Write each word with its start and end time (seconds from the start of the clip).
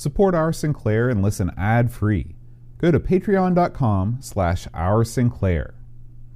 Support 0.00 0.34
Our 0.34 0.50
Sinclair 0.50 1.10
and 1.10 1.22
listen 1.22 1.52
ad-free. 1.58 2.34
Go 2.78 2.90
to 2.90 2.98
patreon.com 2.98 4.16
slash 4.22 4.66
Our 4.72 5.04
Sinclair. 5.04 5.74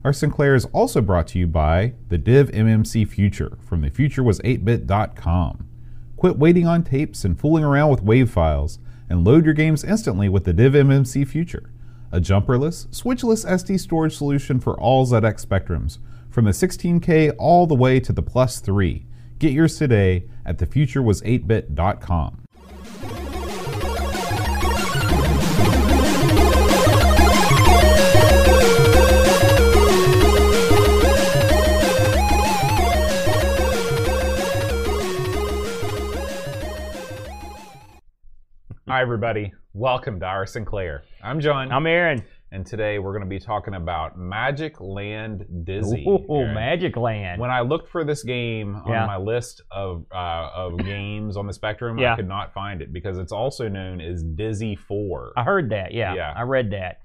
Our 0.04 0.12
Sinclair 0.12 0.54
is 0.54 0.66
also 0.66 1.00
brought 1.00 1.28
to 1.28 1.38
you 1.38 1.46
by 1.46 1.94
the 2.10 2.18
Div 2.18 2.50
MMC 2.50 3.08
Future 3.08 3.56
from 3.66 3.80
thefuturewas8bit.com. 3.80 5.66
Quit 6.18 6.36
waiting 6.36 6.66
on 6.66 6.82
tapes 6.82 7.24
and 7.24 7.40
fooling 7.40 7.64
around 7.64 7.88
with 7.88 8.04
WAV 8.04 8.28
files 8.28 8.80
and 9.08 9.24
load 9.24 9.46
your 9.46 9.54
games 9.54 9.82
instantly 9.82 10.28
with 10.28 10.44
the 10.44 10.52
Div 10.52 10.74
MMC 10.74 11.26
Future, 11.26 11.72
a 12.12 12.20
jumperless, 12.20 12.86
switchless 12.88 13.46
SD 13.46 13.80
storage 13.80 14.14
solution 14.14 14.60
for 14.60 14.78
all 14.78 15.06
ZX 15.06 15.46
spectrums, 15.46 16.00
from 16.28 16.44
the 16.44 16.50
16K 16.50 17.34
all 17.38 17.66
the 17.66 17.74
way 17.74 17.98
to 17.98 18.12
the 18.12 18.22
plus 18.22 18.60
3. 18.60 19.06
Get 19.38 19.52
yours 19.52 19.78
today 19.78 20.26
at 20.44 20.58
thefuturewas8bit.com. 20.58 22.43
Hi, 38.94 39.02
everybody. 39.02 39.52
Welcome 39.72 40.20
to 40.20 40.26
our 40.26 40.46
Sinclair. 40.46 41.02
I'm 41.20 41.40
John, 41.40 41.72
I'm 41.72 41.84
Aaron. 41.84 42.22
and 42.52 42.64
today 42.64 43.00
we're 43.00 43.10
going 43.10 43.24
to 43.24 43.28
be 43.28 43.40
talking 43.40 43.74
about 43.74 44.16
Magic 44.16 44.80
Land 44.80 45.44
Dizzy. 45.64 46.04
Ooh, 46.08 46.24
Aaron. 46.32 46.54
Magic 46.54 46.96
Land. 46.96 47.40
When 47.40 47.50
I 47.50 47.62
looked 47.62 47.88
for 47.90 48.04
this 48.04 48.22
game 48.22 48.76
on 48.76 48.88
Yeah. 48.92 49.04
my 49.04 49.16
list 49.16 49.62
of 49.72 50.06
uh, 50.14 50.48
of 50.54 50.78
games 50.78 51.36
on 51.36 51.48
the 51.48 51.52
Spectrum, 51.52 51.98
I 51.98 52.14
could 52.14 52.28
not 52.28 52.54
find 52.54 52.80
it 52.82 52.92
because 52.92 53.18
it's 53.18 53.32
also 53.32 53.66
known 53.68 54.00
as 54.00 54.22
Dizzy 54.22 54.76
Four. 54.76 55.32
I 55.36 55.42
heard 55.42 55.70
that. 55.70 55.92
Yeah, 55.92 56.14
Yeah. 56.14 56.32
I 56.32 56.42
read 56.42 56.70
that. 56.70 56.98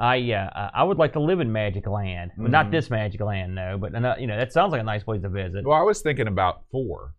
I 0.00 0.16
uh, 0.32 0.70
I 0.74 0.82
would 0.82 0.98
like 0.98 1.12
to 1.12 1.20
live 1.20 1.38
in 1.38 1.52
Magic 1.52 1.86
Land, 1.86 2.32
Well, 2.36 2.48
not 2.48 2.72
this 2.72 2.90
Magic 2.90 3.20
Land 3.20 3.56
though. 3.56 3.78
But 3.80 3.92
you 4.20 4.26
know 4.26 4.36
that 4.36 4.52
sounds 4.52 4.72
like 4.72 4.80
a 4.80 4.84
nice 4.84 5.04
place 5.04 5.22
to 5.22 5.28
visit. 5.28 5.64
Well, 5.64 5.78
I 5.78 5.82
was 5.82 6.00
thinking 6.02 6.26
about 6.26 6.62
four. 6.72 7.14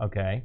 Okay. 0.00 0.44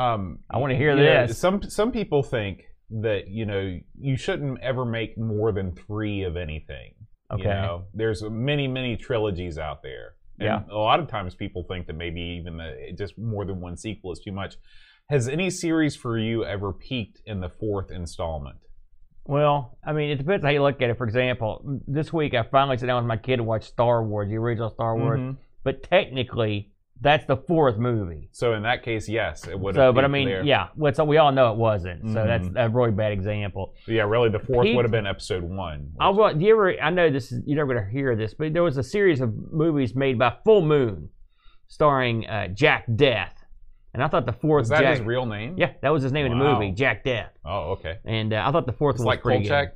Um, 0.00 0.38
I 0.50 0.58
wanna 0.58 0.76
hear 0.76 0.96
you 0.96 1.04
know, 1.04 1.26
this. 1.26 1.38
some 1.38 1.62
some 1.62 1.92
people 1.92 2.22
think 2.22 2.62
that 3.02 3.28
you 3.28 3.44
know 3.44 3.78
you 3.98 4.16
shouldn't 4.16 4.60
ever 4.62 4.84
make 4.84 5.18
more 5.18 5.52
than 5.52 5.74
three 5.74 6.22
of 6.22 6.36
anything. 6.36 6.94
Okay. 7.32 7.42
You 7.42 7.48
know, 7.48 7.84
there's 7.94 8.22
many 8.22 8.66
many 8.66 8.96
trilogies 8.96 9.58
out 9.58 9.82
there. 9.82 10.14
And 10.38 10.46
Yeah. 10.46 10.62
A 10.70 10.78
lot 10.78 11.00
of 11.00 11.08
times 11.08 11.34
people 11.34 11.64
think 11.68 11.86
that 11.86 11.96
maybe 11.96 12.20
even 12.40 12.56
the, 12.56 12.92
just 12.96 13.18
more 13.18 13.44
than 13.44 13.60
one 13.60 13.76
sequel 13.76 14.12
is 14.12 14.20
too 14.20 14.32
much. 14.32 14.56
Has 15.10 15.28
any 15.28 15.50
series 15.50 15.96
for 15.96 16.16
you 16.18 16.44
ever 16.44 16.72
peaked 16.72 17.20
in 17.26 17.40
the 17.40 17.48
fourth 17.48 17.90
installment? 17.90 18.56
Well, 19.26 19.76
I 19.84 19.92
mean, 19.92 20.10
it 20.10 20.16
depends 20.16 20.44
how 20.44 20.50
you 20.50 20.62
look 20.62 20.80
at 20.80 20.88
it. 20.90 20.96
For 20.96 21.04
example, 21.06 21.80
this 21.86 22.12
week 22.12 22.32
I 22.34 22.42
finally 22.44 22.78
sat 22.78 22.86
down 22.86 23.02
with 23.02 23.08
my 23.08 23.16
kid 23.16 23.36
to 23.36 23.42
watch 23.42 23.64
Star 23.64 24.02
Wars, 24.04 24.28
the 24.30 24.36
original 24.38 24.70
Star 24.70 24.96
Wars. 24.96 25.20
Mhm. 25.20 25.36
But 25.62 25.82
technically, 25.82 26.70
that's 27.02 27.24
the 27.26 27.36
fourth 27.36 27.78
movie. 27.78 28.28
So 28.32 28.52
in 28.54 28.62
that 28.64 28.82
case, 28.82 29.08
yes, 29.08 29.46
it 29.48 29.58
would. 29.58 29.74
So, 29.74 29.92
but 29.92 30.04
I 30.04 30.08
mean, 30.08 30.28
there. 30.28 30.44
yeah. 30.44 30.68
Well, 30.76 30.92
so 30.92 31.04
we 31.04 31.16
all 31.16 31.32
know 31.32 31.50
it 31.52 31.56
wasn't. 31.58 32.06
So 32.06 32.24
that's 32.26 32.46
Mhm. 32.48 32.62
a 32.66 32.68
really 32.68 32.90
bad 32.90 33.12
example. 33.12 33.74
yeah. 33.86 34.02
Really, 34.02 34.28
the 34.28 34.38
fourth 34.38 34.64
Peaked- 34.66 34.76
would 34.76 34.84
have 34.84 34.92
been 34.92 35.06
episode 35.06 35.42
one. 35.42 35.92
I 35.98 36.10
want. 36.10 36.38
Do 36.38 36.44
you 36.44 36.52
ever? 36.52 36.78
I 36.80 36.90
know 36.90 37.08
this 37.10 37.32
is 37.32 37.42
you're 37.46 37.56
never 37.56 37.72
going 37.74 37.86
to 37.86 37.90
hear 37.90 38.14
this, 38.16 38.34
but 38.34 38.52
there 38.52 38.62
was 38.62 38.76
a 38.76 38.82
series 38.82 39.20
of 39.20 39.32
movies 39.52 39.94
made 39.96 40.18
by 40.18 40.34
Full 40.44 40.60
Moon, 40.62 41.08
starring 41.68 42.26
uh, 42.26 42.48
Jack 42.48 42.86
Deth, 42.88 43.32
and 43.94 44.02
I 44.02 44.08
thought 44.08 44.26
the 44.26 44.32
fourth 44.32 44.62
Was 44.62 44.68
that 44.70 44.80
Jack. 44.80 44.98
his 44.98 45.06
real 45.06 45.26
name? 45.26 45.54
yeah, 45.56 45.72
that 45.82 45.90
was 45.90 46.02
his 46.02 46.12
name 46.12 46.26
in 46.26 46.38
the 46.38 46.44
movie, 46.44 46.72
Jack 46.72 47.04
Deth, 47.04 47.30
Oh, 47.44 47.72
okay. 47.72 47.96
and 48.04 48.32
uh, 48.32 48.44
I 48.46 48.52
thought 48.52 48.66
the 48.66 48.72
fourth 48.72 48.96
It's 48.96 49.00
was 49.00 49.06
like 49.06 49.22
pretty 49.22 49.48
Kolchak. 49.48 49.72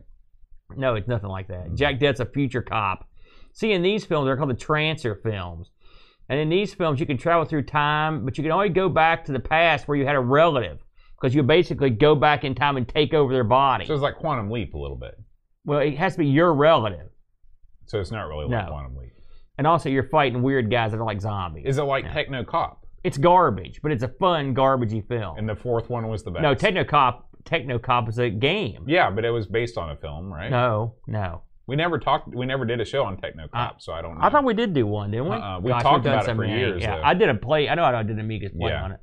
good. 0.68 0.78
No, 0.78 0.94
it's 0.94 1.08
nothing 1.08 1.28
like 1.30 1.48
that. 1.48 1.68
Mhm. 1.68 1.76
Jack 1.76 1.98
Deth's 2.00 2.20
a 2.20 2.26
future 2.26 2.62
cop. 2.62 3.06
See, 3.52 3.72
in 3.72 3.82
these 3.82 4.04
films, 4.04 4.26
they're 4.26 4.36
called 4.36 4.50
the 4.50 4.54
Trancers 4.54 5.18
films. 5.22 5.70
And 6.28 6.40
in 6.40 6.48
these 6.48 6.72
films, 6.72 7.00
you 7.00 7.06
can 7.06 7.18
travel 7.18 7.44
through 7.44 7.62
time, 7.64 8.24
but 8.24 8.38
you 8.38 8.42
can 8.44 8.52
only 8.52 8.70
go 8.70 8.88
back 8.88 9.24
to 9.26 9.32
the 9.32 9.40
past 9.40 9.86
where 9.88 9.96
you 9.96 10.06
had 10.06 10.14
a 10.16 10.20
relative, 10.20 10.78
because 11.20 11.34
you 11.34 11.42
basically 11.42 11.90
go 11.90 12.14
back 12.14 12.44
in 12.44 12.54
time 12.54 12.76
and 12.76 12.88
take 12.88 13.12
over 13.12 13.32
their 13.32 13.44
body. 13.44 13.84
So 13.86 13.92
it's 13.94 14.02
like 14.02 14.16
Quantum 14.16 14.50
Leap 14.50 14.74
a 14.74 14.78
little 14.78 14.96
bit. 14.96 15.14
well, 15.64 15.80
it 15.80 15.96
has 15.98 16.14
to 16.14 16.18
be 16.20 16.26
your 16.26 16.54
relative. 16.54 17.08
So 17.86 18.00
it's 18.00 18.10
not 18.10 18.22
really 18.28 18.46
like 18.46 18.64
No. 18.64 18.70
Quantum 18.70 18.96
Leap. 18.96 19.12
And 19.58 19.66
also, 19.66 19.88
you're 19.88 20.08
fighting 20.08 20.42
weird 20.42 20.70
guys 20.70 20.90
that 20.92 20.98
are 20.98 21.04
like 21.04 21.20
zombies. 21.20 21.64
Is 21.66 21.78
it 21.78 21.82
like 21.82 22.04
Yeah. 22.04 22.12
Techno 22.14 22.42
Cop? 22.44 22.86
It's 23.04 23.18
garbage, 23.18 23.80
but 23.82 23.92
it's 23.92 24.02
a 24.02 24.08
fun, 24.08 24.54
garbagey 24.54 25.06
film. 25.06 25.36
And 25.36 25.46
the 25.48 25.54
fourth 25.54 25.90
one 25.90 26.08
was 26.08 26.22
the 26.24 26.30
best. 26.30 26.42
no, 26.42 26.54
Techno 26.54 26.84
Cop, 26.84 27.28
Techno 27.44 27.78
Cop 27.78 28.08
is 28.08 28.18
a 28.18 28.30
game. 28.30 28.84
Yeah, 28.88 29.10
but 29.10 29.26
it 29.26 29.30
was 29.30 29.46
based 29.46 29.76
on 29.76 29.90
a 29.90 29.96
film, 29.96 30.32
right? 30.32 30.50
No, 30.50 30.94
no. 31.06 31.42
We 31.66 31.76
never 31.76 31.98
talked. 31.98 32.34
We 32.34 32.44
never 32.46 32.64
did 32.66 32.80
a 32.80 32.84
show 32.84 33.04
on 33.04 33.16
Techno 33.16 33.48
Cop, 33.48 33.80
so 33.80 33.92
I 33.92 34.02
don't. 34.02 34.16
know. 34.18 34.24
I 34.24 34.28
thought 34.30 34.44
we 34.44 34.52
did 34.54 34.74
do 34.74 34.86
one, 34.86 35.10
didn't 35.10 35.26
we? 35.30 35.36
Uh-uh, 35.36 35.60
we 35.60 35.70
Gosh, 35.70 35.82
talked 35.82 35.94
we've 35.96 36.04
done 36.04 36.14
about 36.20 36.28
it 36.28 36.36
for 36.36 36.44
years, 36.44 36.82
Yeah, 36.82 36.96
though. 36.96 37.02
I 37.02 37.14
did 37.14 37.28
a 37.30 37.34
play. 37.34 37.68
I 37.68 37.74
know 37.74 37.84
I 37.84 38.02
did 38.02 38.18
a 38.18 38.20
Amicus 38.20 38.52
play 38.52 38.70
Yeah. 38.70 38.84
on 38.84 38.92
it. 38.92 39.00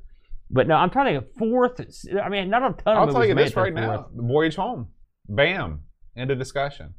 But 0.50 0.68
no, 0.68 0.76
I'm 0.76 0.90
trying 0.90 1.14
to 1.14 1.20
think. 1.22 1.38
Fourth. 1.38 1.80
I 2.22 2.28
mean, 2.28 2.50
not 2.50 2.62
a 2.62 2.74
ton 2.74 2.96
I'll 2.96 3.00
movies 3.06 3.14
tell 3.14 3.24
you 3.26 3.34
made 3.34 3.46
this 3.46 3.52
to 3.54 3.60
right 3.62 3.72
fourth. 3.74 3.86
now: 3.88 4.06
Voyage 4.14 4.56
Home. 4.56 4.88
Bam. 5.28 5.82
End 6.16 6.30
of 6.30 6.38
discussion. 6.38 6.94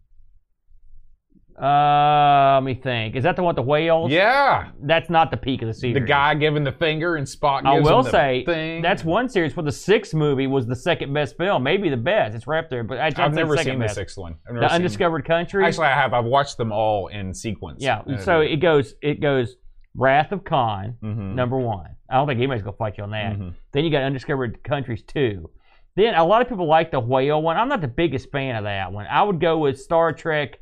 Uh, 1.59 2.55
let 2.55 2.63
me 2.63 2.73
think. 2.73 3.15
Is 3.15 3.23
that 3.23 3.35
the 3.35 3.43
one 3.43 3.49
with 3.51 3.57
the 3.57 3.61
whales? 3.69 4.11
Yeah. 4.11 4.69
That's 4.81 5.09
not 5.09 5.31
the 5.31 5.37
peak 5.37 5.61
of 5.61 5.67
the 5.67 5.73
series. 5.73 5.93
The 5.93 5.99
guy 6.01 6.33
giving 6.35 6.63
the 6.63 6.71
finger 6.71 7.15
and 7.15 7.27
Spock. 7.27 7.61
I 7.65 7.79
will 7.79 8.03
say 8.03 8.43
thing. 8.45 8.81
that's 8.81 9.03
one 9.03 9.29
series. 9.29 9.53
But 9.53 9.65
the 9.65 9.71
sixth 9.71 10.13
movie 10.13 10.47
was 10.47 10.65
the 10.67 10.75
second 10.75 11.13
best 11.13 11.37
film, 11.37 11.63
maybe 11.63 11.89
the 11.89 11.97
best. 11.97 12.35
It's 12.35 12.47
right 12.47 12.63
up 12.63 12.69
there, 12.69 12.83
but 12.83 12.97
I 12.99 13.11
I've 13.17 13.33
never 13.33 13.55
seen 13.57 13.79
the 13.79 13.87
sixth 13.87 14.17
one. 14.17 14.35
The 14.47 14.71
Undiscovered 14.71 15.25
Country. 15.25 15.65
Actually, 15.65 15.87
I 15.87 15.95
have. 15.95 16.13
I've 16.13 16.25
watched 16.25 16.57
them 16.57 16.71
all 16.71 17.07
in 17.07 17.33
sequence. 17.33 17.83
Yeah. 17.83 18.01
So 18.19 18.41
it 18.41 18.57
goes 18.57 18.95
it 19.01 19.21
goes 19.21 19.55
Wrath 19.95 20.31
of 20.31 20.43
Khan, 20.43 20.97
Mhm. 21.03 21.35
number 21.35 21.57
one. 21.57 21.89
I 22.09 22.15
don't 22.15 22.27
think 22.27 22.39
anybody's 22.39 22.63
gonna 22.63 22.75
fight 22.77 22.97
you 22.97 23.03
on 23.03 23.11
that. 23.11 23.37
Mhm. 23.37 23.53
Then 23.73 23.85
you 23.85 23.91
got 23.91 24.01
Undiscovered 24.03 24.63
Countries 24.63 25.03
two. 25.03 25.49
Then 25.95 26.15
a 26.15 26.23
lot 26.25 26.41
of 26.41 26.49
people 26.49 26.65
like 26.65 26.89
the 26.89 26.99
whale 26.99 27.41
one. 27.43 27.57
I'm 27.57 27.69
not 27.69 27.81
the 27.81 27.87
biggest 27.87 28.31
fan 28.31 28.55
of 28.55 28.63
that 28.63 28.91
one. 28.91 29.05
I 29.07 29.21
would 29.21 29.39
go 29.39 29.59
with 29.59 29.79
Star 29.79 30.11
Trek. 30.11 30.57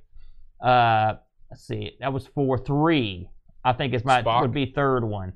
Uh, 0.62 1.16
let's 1.50 1.66
see, 1.66 1.98
that 2.00 2.12
was 2.14 2.28
four 2.28 2.58
three. 2.58 3.30
I 3.64 3.74
think 3.74 3.94
it's 3.94 4.06
my 4.06 4.22
Spock. 4.24 4.42
would 4.42 4.54
be 4.54 4.66
third 4.68 5.04
one, 5.04 5.34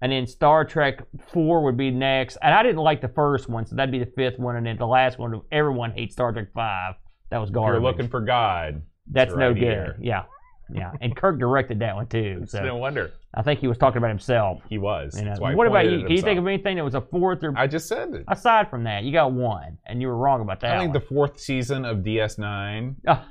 and 0.00 0.12
then 0.12 0.26
Star 0.26 0.64
Trek 0.64 1.02
four 1.32 1.62
would 1.64 1.76
be 1.76 1.90
next. 1.90 2.36
And 2.42 2.54
I 2.54 2.62
didn't 2.62 2.78
like 2.82 3.00
the 3.00 3.08
first 3.08 3.48
one, 3.48 3.66
so 3.66 3.74
that'd 3.76 3.92
be 3.92 3.98
the 3.98 4.10
fifth 4.16 4.38
one. 4.38 4.56
And 4.56 4.66
then 4.66 4.76
the 4.76 4.86
last 4.86 5.18
one, 5.18 5.40
everyone 5.50 5.92
hates 5.92 6.14
Star 6.14 6.32
Trek 6.32 6.48
five. 6.54 6.94
That 7.30 7.38
was 7.38 7.50
garbage. 7.50 7.80
You're 7.80 7.90
looking 7.90 8.08
for 8.08 8.20
God. 8.20 8.82
That's 9.10 9.32
right 9.32 9.40
no 9.48 9.54
good. 9.54 9.62
here. 9.62 9.96
Yeah, 10.00 10.24
yeah. 10.72 10.92
And 11.00 11.16
Kirk 11.16 11.38
directed 11.38 11.80
that 11.80 11.94
one 11.96 12.06
too. 12.06 12.40
It's 12.42 12.52
So 12.52 12.62
no 12.62 12.76
wonder 12.76 13.12
I 13.36 13.42
think 13.42 13.58
he 13.60 13.66
was 13.66 13.76
talking 13.76 13.98
about 13.98 14.08
himself. 14.10 14.60
he 14.68 14.78
was. 14.78 15.16
You 15.18 15.24
know. 15.24 15.30
That's 15.30 15.40
why 15.40 15.50
he 15.50 15.56
What 15.56 15.66
about 15.66 15.90
you? 15.90 16.02
Can 16.02 16.12
you 16.12 16.22
think 16.22 16.38
of 16.38 16.46
anything 16.46 16.76
that 16.76 16.84
was 16.84 16.94
a 16.94 17.00
fourth 17.00 17.42
or 17.42 17.52
I 17.56 17.66
just 17.66 17.88
said 17.88 18.14
it. 18.14 18.24
aside 18.28 18.70
from 18.70 18.84
that? 18.84 19.02
You 19.02 19.12
got 19.12 19.32
one, 19.32 19.78
and 19.86 20.00
you 20.00 20.06
were 20.08 20.16
wrong 20.16 20.40
about 20.40 20.60
that. 20.60 20.76
I 20.76 20.78
think 20.78 20.94
one. 20.94 21.00
the 21.02 21.06
fourth 21.06 21.40
season 21.40 21.84
of 21.84 21.98
DS9 21.98 22.94
Ah. 23.08 23.26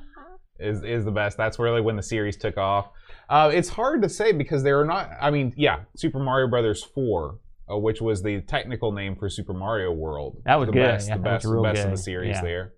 Is 0.63 0.83
is 0.83 1.05
the 1.05 1.11
best. 1.11 1.37
That's 1.37 1.59
really 1.59 1.81
when 1.81 1.95
the 1.95 2.03
series 2.03 2.37
took 2.37 2.57
off. 2.57 2.89
Uh, 3.29 3.51
it's 3.53 3.69
hard 3.69 4.01
to 4.01 4.09
say 4.09 4.31
because 4.31 4.63
they 4.63 4.71
are 4.71 4.85
not. 4.85 5.09
I 5.21 5.29
mean, 5.31 5.53
yeah, 5.57 5.81
Super 5.95 6.19
Mario 6.19 6.47
Brothers 6.47 6.83
four, 6.83 7.39
uh, 7.71 7.77
which 7.77 8.01
was 8.01 8.21
the 8.23 8.41
technical 8.41 8.91
name 8.91 9.15
for 9.15 9.29
Super 9.29 9.53
Mario 9.53 9.91
World. 9.91 10.41
That 10.45 10.55
was 10.55 10.67
the 10.67 10.73
good. 10.73 10.79
Best, 10.83 11.07
Yeah, 11.09 11.17
the 11.17 11.23
best, 11.23 11.43
the 11.45 11.61
best 11.61 11.85
of 11.85 11.91
the 11.91 11.97
series 11.97 12.35
Yeah. 12.35 12.41
there. 12.41 12.73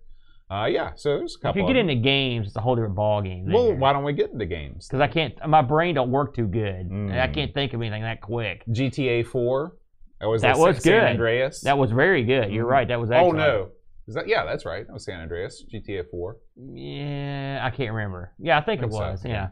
Uh, 0.48 0.66
yeah, 0.66 0.92
so 0.94 1.18
there's 1.18 1.34
a 1.34 1.40
couple. 1.40 1.60
if 1.60 1.68
you 1.68 1.74
get 1.74 1.80
into 1.80 1.96
games, 1.96 2.46
it's 2.46 2.54
a 2.56 2.60
whole 2.60 2.76
different 2.76 2.94
ball 2.94 3.20
game. 3.20 3.50
well, 3.50 3.74
why 3.74 3.92
don't 3.92 4.04
we 4.04 4.12
get 4.12 4.30
into 4.30 4.46
games? 4.46 4.86
Because 4.86 5.00
I 5.00 5.08
can't, 5.08 5.34
my 5.48 5.60
brain 5.60 5.96
don't 5.96 6.12
work 6.12 6.36
too 6.36 6.46
good. 6.46 6.88
Mm. 6.88 7.20
I 7.20 7.26
can't 7.26 7.52
think 7.52 7.72
of 7.74 7.80
anything 7.82 8.02
that 8.02 8.20
quick. 8.20 8.62
GTA 8.70 9.26
four. 9.26 9.74
That 10.20 10.26
was 10.28 10.42
That 10.42 10.56
was 10.56 10.80
San 10.84 10.92
good. 10.92 11.02
Andreas. 11.02 11.62
That 11.62 11.76
was 11.76 11.90
very 11.90 12.22
good. 12.22 12.52
You're 12.52 12.64
Mhm. 12.64 12.70
right. 12.70 12.86
That 12.88 13.00
was 13.00 13.10
actually 13.10 13.28
oh 13.28 13.32
no, 13.32 13.68
is 14.08 14.14
that 14.14 14.28
yeah? 14.28 14.44
That's 14.44 14.64
right. 14.64 14.86
That 14.86 14.92
was 14.92 15.04
San 15.04 15.20
Andreas. 15.20 15.64
GTA 15.72 16.08
four. 16.10 16.36
Yeah, 16.56 17.60
I 17.62 17.70
can't 17.70 17.92
remember. 17.92 18.32
Yeah, 18.38 18.58
I 18.58 18.60
think, 18.62 18.80
Think 18.80 18.92
it 18.92 18.96
was. 18.96 19.22
yeah. 19.24 19.30
Yeah. 19.30 19.48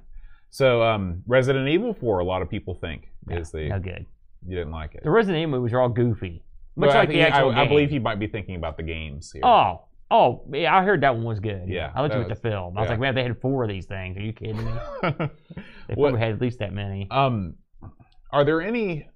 So 0.51 0.83
um, 0.83 1.23
Resident 1.27 1.69
Evil 1.69 1.95
four. 1.95 2.21
A 2.21 2.25
lot 2.25 2.43
of 2.43 2.49
people 2.49 2.75
think 2.75 3.09
is 3.31 3.51
the 3.51 3.69
No 3.69 3.79
good. 3.81 4.07
you 4.47 4.57
didn't 4.57 4.73
like 4.73 4.95
it. 4.95 5.03
The 5.03 5.11
Resident 5.11 5.43
Evil 5.43 5.59
movies 5.61 5.73
are 5.75 5.81
all 5.81 5.89
goofy. 5.89 6.43
Much 6.77 6.89
Well, 6.89 6.97
I 6.97 7.01
like 7.01 7.09
the 7.09 7.21
actual 7.21 7.51
I, 7.53 7.63
I 7.63 7.69
believe 7.69 7.93
you 7.93 8.01
might 8.01 8.19
be 8.19 8.27
thinking 8.27 8.57
about 8.57 8.77
the 8.77 8.83
games 8.83 9.31
here. 9.33 9.43
Oh, 9.45 9.85
oh, 10.11 10.43
yeah, 10.53 10.77
I 10.77 10.83
heard 10.85 11.01
that 11.03 11.15
one 11.15 11.25
was 11.25 11.39
good. 11.41 11.69
Yeah, 11.69 11.93
I 11.95 12.03
looked 12.03 12.15
at 12.15 12.29
the 12.29 12.35
film. 12.35 12.77
I 12.77 12.81
was 12.81 12.87
yeah. 12.87 12.91
like, 12.93 13.01
man, 13.01 13.15
they 13.15 13.23
had 13.23 13.41
four 13.41 13.63
of 13.63 13.69
these 13.69 13.87
things. 13.87 14.17
Are 14.17 14.21
you 14.21 14.33
kidding 14.33 14.57
me? 14.65 14.73
They 15.03 15.95
What- 15.95 16.11
probably 16.11 16.21
had 16.21 16.33
at 16.33 16.41
least 16.41 16.59
that 16.61 16.73
many. 16.73 17.07
um, 17.11 17.55
are 18.33 18.45
there 18.45 18.61
any, 18.61 19.09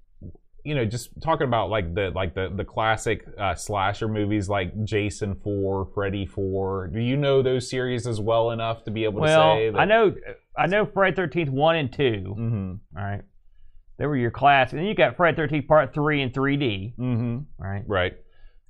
you 0.69 0.75
know, 0.75 0.85
just 0.85 1.09
talking 1.23 1.47
about 1.47 1.71
like 1.71 1.95
the 1.95 2.11
like 2.15 2.35
the 2.35 2.53
the 2.55 2.65
classic 2.65 3.25
uh, 3.39 3.55
slasher 3.55 4.07
movies 4.07 4.49
like 4.49 4.73
Jason 4.85 5.35
Four, 5.43 5.87
Freddy 5.95 6.27
Four? 6.27 6.89
Do 6.89 7.01
you 7.01 7.17
know 7.17 7.41
those 7.43 7.71
series 7.71 8.07
as 8.07 8.21
well 8.21 8.51
enough 8.51 8.85
to 8.85 8.91
be 8.91 9.05
able 9.05 9.23
to 9.23 9.29
say 9.29 9.71
that? 9.71 9.79
I 9.79 9.85
know, 9.87 10.15
I 10.57 10.67
know 10.67 10.85
Friday 10.85 11.17
Thirteenth 11.17 11.51
one 11.51 11.77
and 11.77 11.91
two. 11.93 12.35
Mm-hmm. 12.39 12.73
All 12.99 13.05
right, 13.05 13.23
they 13.99 14.07
were 14.07 14.17
your 14.17 14.31
classic. 14.31 14.73
And 14.75 14.81
then 14.81 14.87
you 14.89 14.95
got 14.95 15.17
Friday 15.17 15.37
Thirteenth 15.37 15.67
Part 15.67 15.95
three 15.95 16.21
and 16.21 16.35
three 16.35 16.57
D. 16.59 16.95
Mm-hmm. 16.99 17.39
Right. 17.59 17.85
Right. 17.87 18.13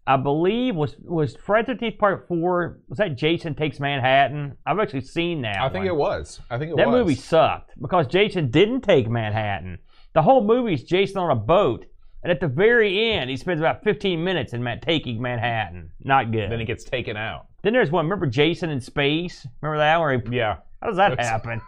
I 0.06 0.16
believe 0.16 0.74
was 0.74 0.96
was 1.00 1.36
Fred 1.36 1.66
Thirteenth 1.66 1.98
Part 1.98 2.28
Four. 2.28 2.78
Was 2.88 2.98
that 2.98 3.16
Jason 3.18 3.54
Takes 3.54 3.78
Manhattan? 3.78 4.56
I've 4.64 4.78
actually 4.78 5.02
seen 5.02 5.42
that. 5.42 5.58
I 5.58 5.68
think 5.68 5.84
one. 5.84 5.86
it 5.88 5.96
was. 5.96 6.40
I 6.48 6.56
think 6.58 6.70
it 6.70 6.76
That 6.78 6.88
was. 6.88 7.00
movie 7.00 7.14
sucked 7.14 7.72
because 7.78 8.06
Jason 8.06 8.50
didn't 8.50 8.82
take 8.82 9.10
Manhattan. 9.10 9.78
The 10.18 10.22
whole 10.22 10.42
movie's 10.42 10.82
Jason 10.82 11.18
on 11.18 11.30
a 11.30 11.36
boat, 11.36 11.86
and 12.24 12.32
at 12.32 12.40
the 12.40 12.48
very 12.48 13.12
end, 13.12 13.30
he 13.30 13.36
spends 13.36 13.60
about 13.60 13.84
15 13.84 14.24
minutes 14.24 14.52
in 14.52 14.80
taking 14.82 15.22
Manhattan. 15.22 15.92
Not 16.02 16.32
good. 16.32 16.50
Then 16.50 16.58
he 16.58 16.64
gets 16.66 16.82
taken 16.82 17.16
out. 17.16 17.46
Then 17.62 17.72
there's 17.72 17.92
one. 17.92 18.04
Remember 18.06 18.26
Jason 18.26 18.68
in 18.68 18.80
space? 18.80 19.46
Remember 19.62 19.78
that? 19.78 20.00
Where 20.00 20.18
he, 20.18 20.36
Yeah. 20.36 20.56
how 20.82 20.88
does 20.88 20.96
that 20.96 21.10
That's- 21.10 21.28
happen? 21.28 21.60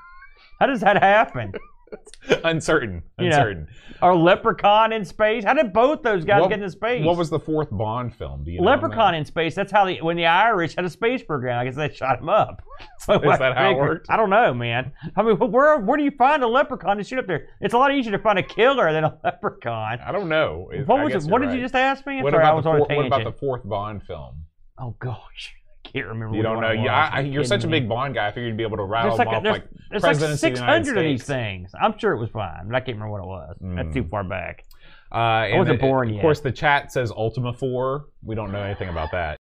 How 0.58 0.66
does 0.66 0.80
that 0.80 1.00
happen? 1.00 1.52
Uncertain. 2.44 3.02
Uncertain. 3.18 3.68
Or 4.02 4.16
Leprechaun 4.16 4.92
in 4.92 5.04
space? 5.04 5.44
How 5.44 5.54
did 5.54 5.72
both 5.72 6.02
those 6.02 6.24
guys 6.24 6.40
What- 6.40 6.48
get 6.50 6.58
into 6.58 6.70
space? 6.70 7.04
What 7.04 7.16
was 7.16 7.30
the 7.30 7.38
fourth 7.38 7.68
Bond 7.70 8.14
film? 8.14 8.44
Do 8.44 8.50
you 8.50 8.60
Leprechaun 8.62 9.14
in 9.14 9.24
space? 9.24 9.54
That's 9.54 9.70
how 9.72 9.84
the 9.84 10.00
when 10.00 10.16
the 10.16 10.26
Irish 10.26 10.76
had 10.76 10.84
a 10.84 10.90
space 10.90 11.22
program. 11.22 11.58
I 11.58 11.64
guess 11.64 11.76
they 11.76 11.92
shot 11.92 12.20
him 12.20 12.28
up. 12.28 12.62
So 13.00 13.14
Is 13.14 13.38
that 13.38 13.56
how 13.56 13.70
it 13.70 13.76
worked? 13.76 14.06
I 14.10 14.16
don't 14.16 14.30
know, 14.30 14.54
man. 14.54 14.92
I 15.16 15.22
mean, 15.22 15.36
where 15.36 15.78
where 15.78 15.96
do 15.98 16.04
you 16.04 16.12
find 16.12 16.42
a 16.42 16.48
leprechaun 16.48 16.96
to 16.96 17.04
shoot 17.04 17.18
up 17.18 17.26
there? 17.26 17.48
It's 17.60 17.74
a 17.74 17.78
lot 17.78 17.92
easier 17.94 18.12
to 18.12 18.18
find 18.22 18.38
a 18.38 18.42
killer 18.42 18.92
than 18.92 19.04
a 19.04 19.18
leprechaun. 19.24 19.98
I 20.00 20.12
don't 20.12 20.28
know. 20.28 20.68
What 20.86 21.00
I 21.00 21.04
was 21.04 21.26
it? 21.26 21.30
What 21.30 21.42
did 21.42 21.52
you 21.52 21.60
just 21.60 21.74
ask 21.74 22.06
me? 22.06 22.22
What 22.22 22.32
Sorry, 22.32 22.44
I 22.44 22.48
about, 22.48 22.56
was 22.56 22.64
the 22.64 22.70
on 22.70 22.80
a 22.80 22.84
four, 22.86 22.96
what 22.96 23.06
about 23.06 23.24
the 23.24 23.32
fourth 23.38 23.62
Bond 23.68 24.02
film? 24.04 24.44
Oh 24.78 24.96
gosh, 24.98 25.54
can't 25.92 26.06
remember. 26.06 26.36
You 26.36 26.42
don't 26.42 26.60
know. 26.60 26.70
Yeah, 26.72 26.94
I, 26.94 27.16
I, 27.16 27.20
you 27.20 27.32
you're 27.32 27.44
such 27.44 27.64
a 27.64 27.68
big 27.68 27.88
Bond 27.88 28.14
guy. 28.14 28.26
I 28.26 28.30
figured 28.30 28.48
you'd 28.48 28.56
be 28.56 28.62
able 28.62 28.76
to 28.78 28.84
rattle 28.84 29.16
There's 29.16 29.18
like, 29.18 29.28
off 29.28 29.42
there's, 29.42 29.52
like 29.52 29.68
there's 29.90 30.02
like 30.02 30.18
presidents 30.18 30.42
of 30.42 30.50
the 30.52 30.56
600 30.56 30.96
of 30.98 31.02
these 31.04 31.24
things. 31.24 31.70
I'm 31.80 31.98
sure 31.98 32.12
it 32.12 32.18
was 32.20 32.30
fine, 32.30 32.66
but 32.68 32.74
I 32.76 32.80
can't 32.80 32.96
remember 32.98 33.12
what 33.12 33.22
it 33.22 33.26
was. 33.26 33.56
That's 33.60 33.88
Mm. 33.88 33.94
too 33.94 34.04
far 34.08 34.24
back. 34.24 34.64
Uh, 35.12 35.16
and 35.48 35.58
wasn't 35.58 35.80
the- 35.80 35.86
born 35.86 36.08
Of 36.08 36.14
yet. 36.16 36.20
course, 36.22 36.40
the 36.40 36.52
chat 36.52 36.92
says 36.92 37.10
Ultima 37.10 37.52
4. 37.52 38.04
We 38.24 38.34
don't 38.34 38.52
know 38.52 38.62
anything 38.62 38.88
about 38.88 39.10
that. 39.12 39.40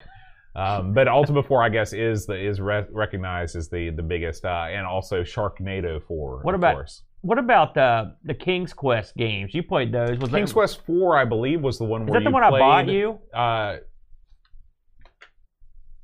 Um, 0.55 0.93
but 0.93 1.07
Ultima 1.07 1.43
4, 1.43 1.63
I 1.63 1.69
guess, 1.69 1.93
is 1.93 2.25
the 2.25 2.33
is 2.35 2.59
re- 2.59 2.85
recognized 2.91 3.55
as 3.55 3.69
the 3.69 3.91
the 3.91 4.01
biggest, 4.01 4.43
uh, 4.45 4.65
and 4.69 4.85
also 4.85 5.21
Sharknado 5.23 6.01
4. 6.03 6.39
What 6.41 6.55
of 6.55 6.59
about- 6.59 6.73
course. 6.75 7.03
What 7.21 7.37
about 7.37 7.73
the 7.73 8.15
the 8.23 8.33
King's 8.33 8.73
Quest 8.73 9.15
games? 9.17 9.53
You 9.53 9.61
played 9.61 9.91
those? 9.91 10.17
Was 10.19 10.31
King's 10.31 10.49
that, 10.51 10.53
Quest 10.53 10.85
4? 10.85 11.17
I 11.17 11.25
believe 11.25 11.61
was 11.61 11.77
the 11.77 11.83
one 11.83 12.03
Is 12.03 12.09
where 12.09 12.19
that 12.21 12.23
the 12.23 12.31
one 12.31 12.43
I 12.43 12.49
bought 12.49 12.87
you? 12.87 13.19
Uh, 13.33 13.77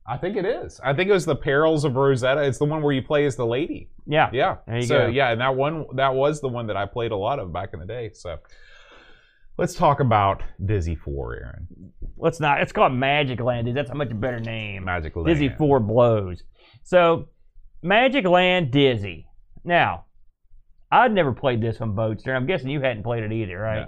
I 0.07 0.18
think 0.18 0.38
it 0.38 0.46
is. 0.46 0.80
I 0.84 0.94
think 0.94 1.10
it 1.10 1.13
was 1.13 1.25
the 1.25 1.36
Perils 1.36 1.84
of 1.84 1.96
Rosella. 1.96 2.44
It's 2.44 2.60
the 2.60 2.66
one 2.66 2.84
where 2.84 2.94
you 2.94 3.02
play 3.02 3.25
as 3.25 3.36
the 3.36 3.46
lady. 3.46 3.90
Yeah. 4.06 4.30
Yeah. 4.31 4.57
So 4.81 5.06
go. 5.06 5.07
yeah, 5.07 5.31
and 5.31 5.42
that 5.42 5.56
one 5.56 5.86
that 5.96 6.13
was 6.13 6.42
the 6.42 6.50
one 6.50 6.68
that 6.68 6.78
I 6.78 6.86
played 6.86 7.12
a 7.12 7.18
lot 7.18 7.40
of 7.40 7.52
back 7.52 7.72
in 7.74 7.80
the 7.80 7.88
day. 7.88 8.12
So 8.13 8.38
let's 9.57 9.74
talk 9.74 10.00
about 10.00 10.44
Dizzy 10.63 10.96
Four, 10.96 11.36
Aaron. 11.36 11.68
Let's 12.18 12.40
not. 12.40 12.62
It's 12.62 12.72
called 12.72 12.94
Magic 12.94 13.40
Land. 13.40 13.75
That's 13.75 13.90
a 13.90 13.96
much 13.96 14.18
better 14.19 14.40
name. 14.40 14.86
Magic 14.86 15.16
Land. 15.16 15.28
Dizzy 15.28 15.50
Four 15.50 15.80
blows. 15.80 16.44
So, 16.84 17.30
Magic 17.81 18.25
Land 18.25 18.72
Dizzy. 18.72 19.28
Now, 19.63 20.06
I'd 20.92 21.13
never 21.13 21.34
played 21.34 21.62
this 21.62 21.81
on 21.81 21.96
Boatster. 21.96 22.36
I'm 22.36 22.46
guessing 22.46 22.69
you 22.69 22.81
hadn't 22.81 23.04
played 23.04 23.24
it 23.24 23.31
either, 23.31 23.58
right? 23.58 23.88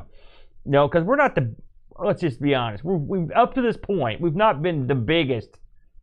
No, 0.66 0.88
because 0.88 1.04
we're 1.04 1.16
not 1.16 1.36
the. 1.36 1.56
Let's 2.00 2.22
just 2.22 2.42
be 2.42 2.54
honest. 2.54 2.84
We're, 2.84 2.98
we've 2.98 3.31
up 3.36 3.54
to 3.56 3.62
this 3.62 3.78
point, 3.78 4.22
we've 4.22 4.36
not 4.36 4.62
been 4.62 4.88
the 4.88 4.96
biggest 4.96 5.58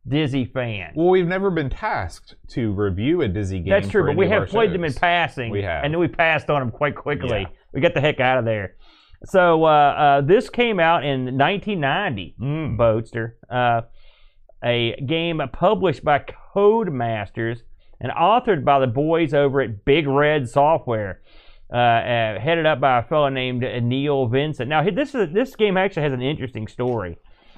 Dizzy 0.07 0.45
fan. 0.45 0.93
Well, 0.95 1.09
we've 1.09 1.27
never 1.27 1.49
been 1.49 1.69
tasked 1.69 2.35
to 2.49 2.71
review 2.73 3.21
a 3.21 3.27
Dizzy 3.27 3.59
game. 3.59 3.69
That's 3.69 3.89
true, 3.89 4.05
but 4.05 4.15
we 4.15 4.29
have 4.29 4.47
played 4.47 4.71
them 4.71 4.83
in 4.83 4.93
passing. 4.93 5.51
We 5.51 5.63
have. 5.63 5.83
and 5.83 5.93
then 5.93 5.99
we 5.99 6.07
passed 6.07 6.49
on 6.49 6.61
them 6.61 6.71
quite 6.71 6.95
quickly. 6.95 7.41
Yeah. 7.41 7.47
We 7.73 7.81
got 7.81 7.93
the 7.93 8.01
heck 8.01 8.19
out 8.19 8.37
of 8.37 8.45
there. 8.45 8.75
So 9.25 9.65
uh, 9.65 9.67
uh, 9.67 10.21
this 10.21 10.49
came 10.49 10.79
out 10.79 11.03
in 11.03 11.37
1990. 11.37 12.35
Mm. 12.39 12.77
Boatster, 12.77 13.33
uh, 13.49 13.81
a 14.63 14.95
game 15.05 15.41
published 15.51 16.03
by 16.03 16.23
Codemasters 16.55 17.61
and 17.99 18.11
authored 18.11 18.63
by 18.63 18.79
the 18.79 18.87
boys 18.87 19.33
over 19.33 19.61
at 19.61 19.85
Big 19.85 20.07
Red 20.07 20.47
Software, 20.49 21.21
uh, 21.73 21.77
uh, 21.77 22.39
headed 22.39 22.65
up 22.65 22.79
by 22.79 22.99
a 22.99 23.03
fellow 23.03 23.29
named 23.29 23.61
Neil 23.61 24.27
Vincent. 24.27 24.69
Now, 24.69 24.83
this 24.89 25.15
is 25.15 25.33
this 25.33 25.55
game 25.55 25.77
actually 25.77 26.03
has 26.03 26.13
an 26.13 26.21
interesting 26.21 26.67
story. 26.67 27.17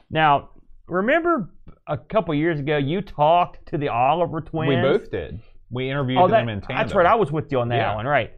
Now, 0.10 0.52
remember 0.88 1.50
a 1.88 1.98
couple 1.98 2.34
years 2.36 2.60
ago 2.60 2.78
you 2.78 3.02
talked 3.02 3.66
to 3.70 3.78
the 3.78 3.90
Oliver 3.90 4.42
twins. 4.42 4.70
We 4.70 4.76
both 4.76 5.10
did. 5.12 5.40
We 5.70 5.90
interviewed 5.90 6.20
Oh, 6.20 6.28
that, 6.28 6.40
them 6.40 6.50
in 6.50 6.62
tandem. 6.62 6.78
that's 6.78 6.96
right. 6.96 7.06
I 7.06 7.16
was 7.16 7.32
with 7.32 7.52
you 7.52 7.60
on 7.60 7.70
that 7.70 7.76
Yeah. 7.78 7.96
one, 7.96 8.06
right? 8.06 8.32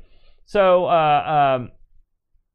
So 0.45 0.85
uh, 0.85 1.57
um, 1.59 1.71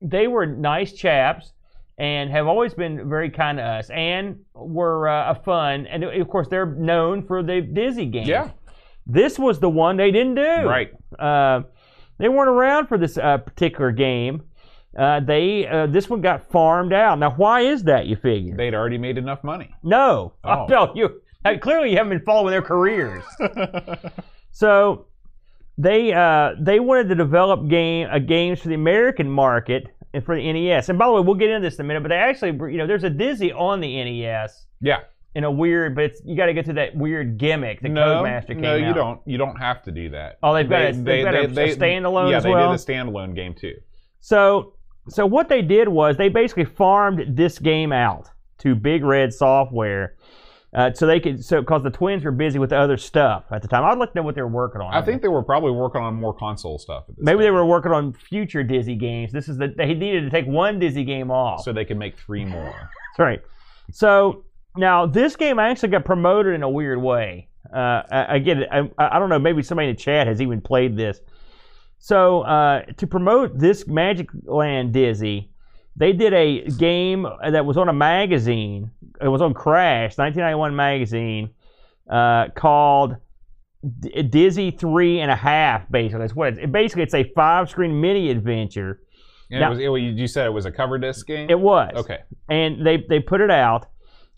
they 0.00 0.26
were 0.26 0.46
nice 0.46 0.92
chaps 0.92 1.52
and 1.96 2.28
have 2.30 2.46
always 2.48 2.74
been 2.74 3.08
very 3.08 3.30
kind 3.30 3.58
to 3.58 3.62
us, 3.64 3.88
and 3.90 4.40
were 4.52 5.08
uh, 5.08 5.30
a 5.30 5.34
fun. 5.36 5.86
And 5.86 6.02
of 6.02 6.28
course, 6.28 6.48
they're 6.48 6.66
known 6.66 7.24
for 7.24 7.42
the 7.44 7.60
Dizzy 7.60 8.06
games. 8.06 8.26
Yeah. 8.26 8.50
This 9.06 9.38
was 9.38 9.60
the 9.60 9.68
one 9.70 9.96
they 9.96 10.10
didn't 10.10 10.34
do. 10.34 10.42
Right. 10.42 10.90
Uh, 11.18 11.62
they 12.18 12.28
weren't 12.28 12.48
around 12.48 12.88
for 12.88 12.98
this 12.98 13.16
uh, 13.16 13.38
particular 13.38 13.92
game. 13.92 14.42
Uh, 14.96 15.20
they 15.20 15.66
uh, 15.66 15.86
this 15.86 16.08
one 16.08 16.20
got 16.20 16.50
farmed 16.50 16.92
out. 16.92 17.18
Now, 17.18 17.30
why 17.32 17.62
is 17.62 17.82
that? 17.84 18.06
You 18.06 18.16
figure? 18.16 18.56
They'd 18.56 18.74
already 18.74 18.98
made 18.98 19.18
enough 19.18 19.42
money. 19.44 19.74
no, 19.82 20.32
Oh. 20.44 20.48
I'll 20.50 20.68
tell 20.68 20.92
you. 20.94 21.20
uh, 21.44 21.54
Clearly, 21.60 21.90
you 21.90 21.96
haven't 21.96 22.10
been 22.18 22.24
following 22.24 22.52
their 22.52 22.62
careers. 22.62 23.24
So 24.52 25.06
they 25.78 26.12
uh, 26.12 26.52
they 26.60 26.78
wanted 26.78 27.08
to 27.08 27.14
develop 27.16 27.66
game 27.68 28.08
uh, 28.10 28.20
games 28.20 28.60
for 28.60 28.68
the 28.68 28.74
American 28.74 29.28
market 29.28 29.88
and 30.12 30.24
for 30.24 30.36
the 30.36 30.52
NES. 30.52 30.88
And 30.88 30.98
by 30.98 31.06
the 31.06 31.12
way, 31.12 31.20
we'll 31.22 31.34
get 31.34 31.50
into 31.50 31.66
this 31.68 31.74
in 31.78 31.84
a 31.84 31.88
minute. 31.88 32.02
But 32.04 32.10
they 32.10 32.16
actually, 32.18 32.52
you 32.72 32.78
know, 32.78 32.86
there's 32.86 33.02
a 33.02 33.10
Dizzy 33.10 33.52
on 33.52 33.80
the 33.80 34.04
NES 34.04 34.66
yeah. 34.80 35.00
in 35.34 35.42
a 35.42 35.50
weird, 35.50 35.96
but 35.96 36.04
it's, 36.04 36.22
you 36.24 36.36
got 36.36 36.46
to 36.46 36.54
get 36.54 36.66
to 36.66 36.72
that 36.74 36.94
weird 36.94 37.36
gimmick 37.36 37.80
The 37.80 37.88
no, 37.88 38.22
Codemaster 38.22 38.46
came 38.48 38.60
no, 38.60 38.76
you 38.76 38.86
out. 38.86 38.94
don't. 38.94 39.20
You 39.26 39.38
don't 39.38 39.56
have 39.56 39.82
to 39.82 39.90
do 39.90 40.10
that. 40.10 40.38
Oh, 40.40 40.54
they've 40.54 40.70
got 40.70 40.82
a- 40.82 40.92
they've 40.92 41.24
got 41.24 41.32
they, 41.52 41.70
a, 41.70 41.74
a 41.74 41.76
standalone 41.76 42.30
Yeah, 42.30 42.38
they 42.38 42.50
well? 42.52 42.70
did 42.70 42.80
a 42.80 42.84
standalone 42.84 43.34
game 43.34 43.54
too. 43.54 43.74
So 44.20 44.73
so 45.08 45.26
what 45.26 45.48
they 45.48 45.62
did 45.62 45.88
was 45.88 46.16
they 46.16 46.28
basically 46.28 46.64
farmed 46.64 47.36
this 47.36 47.58
game 47.58 47.92
out 47.92 48.28
to 48.58 48.74
Big 48.74 49.04
Red 49.04 49.32
Software. 49.32 50.16
Uh, 50.74 50.92
so 50.92 51.06
they 51.06 51.20
could, 51.20 51.44
so 51.44 51.60
because 51.60 51.84
the 51.84 51.90
twins 51.90 52.24
were 52.24 52.32
busy 52.32 52.58
with 52.58 52.72
other 52.72 52.96
stuff 52.96 53.44
at 53.52 53.62
the 53.62 53.68
time. 53.68 53.84
I'd 53.84 53.96
like 53.96 54.10
to 54.12 54.16
know 54.18 54.24
what 54.24 54.34
they 54.34 54.42
were 54.42 54.48
working 54.48 54.80
on. 54.80 54.92
I 54.92 55.02
think 55.02 55.22
they 55.22 55.28
were 55.28 55.44
probably 55.44 55.70
working 55.70 56.02
on 56.02 56.14
more 56.14 56.34
console 56.34 56.78
stuff. 56.80 57.04
At 57.08 57.14
this 57.16 57.24
Maybe 57.24 57.42
they 57.44 57.52
were 57.52 57.64
working 57.64 57.92
on 57.92 58.12
future 58.12 58.64
Dizzy 58.64 58.96
games. 58.96 59.30
This 59.30 59.48
is 59.48 59.56
the 59.56 59.68
they 59.76 59.94
needed 59.94 60.22
to 60.22 60.30
take 60.30 60.46
one 60.46 60.80
Dizzy 60.80 61.04
game 61.04 61.30
off. 61.30 61.62
so 61.62 61.72
they 61.72 61.84
could 61.84 61.96
make 61.96 62.18
three 62.18 62.44
more. 62.44 62.72
That's 62.74 63.18
right. 63.18 63.40
So 63.92 64.44
now 64.76 65.06
this 65.06 65.36
game 65.36 65.60
actually 65.60 65.90
got 65.90 66.04
promoted 66.04 66.54
in 66.54 66.64
a 66.64 66.68
weird 66.68 67.00
way. 67.00 67.48
Uh, 67.72 68.02
I- 68.10 68.36
again, 68.36 68.64
I, 68.72 68.88
I 68.98 69.18
don't 69.20 69.28
know. 69.28 69.38
Maybe 69.38 69.62
somebody 69.62 69.90
in 69.90 69.94
the 69.94 70.00
chat 70.00 70.26
has 70.26 70.40
even 70.42 70.60
played 70.60 70.96
this. 70.96 71.20
So 72.04 72.42
uh, 72.42 72.82
to 72.98 73.06
promote 73.06 73.58
this 73.58 73.86
Magic 73.86 74.28
Land 74.44 74.92
Dizzy, 74.92 75.50
they 75.96 76.12
did 76.12 76.34
a 76.34 76.68
game 76.72 77.26
that 77.42 77.64
was 77.64 77.78
on 77.78 77.88
a 77.88 77.94
magazine. 77.94 78.90
It 79.22 79.28
was 79.28 79.40
on 79.40 79.54
Crash, 79.54 80.18
1991 80.18 80.76
magazine, 80.76 81.48
uh, 82.10 82.48
called 82.54 83.16
D- 84.00 84.22
Dizzy 84.24 84.70
Three 84.70 85.20
and 85.20 85.30
a 85.30 85.34
Half. 85.34 85.90
Basically, 85.90 86.18
that's 86.18 86.34
what 86.34 86.58
it's, 86.58 86.70
basically 86.70 87.04
it's 87.04 87.14
a 87.14 87.24
five-screen 87.34 87.98
mini 87.98 88.28
adventure. 88.28 89.00
And 89.50 89.60
Now- 89.60 89.72
it 89.72 89.88
was, 89.88 90.02
it, 90.02 90.18
you 90.18 90.26
said 90.26 90.44
it 90.44 90.52
was 90.52 90.66
a 90.66 90.72
cover 90.72 90.98
disc 90.98 91.26
game. 91.26 91.48
It 91.48 91.58
was 91.58 91.90
okay. 91.94 92.18
and 92.50 92.86
they 92.86 92.98
they 93.08 93.20
put 93.20 93.40
it 93.40 93.50
out, 93.50 93.86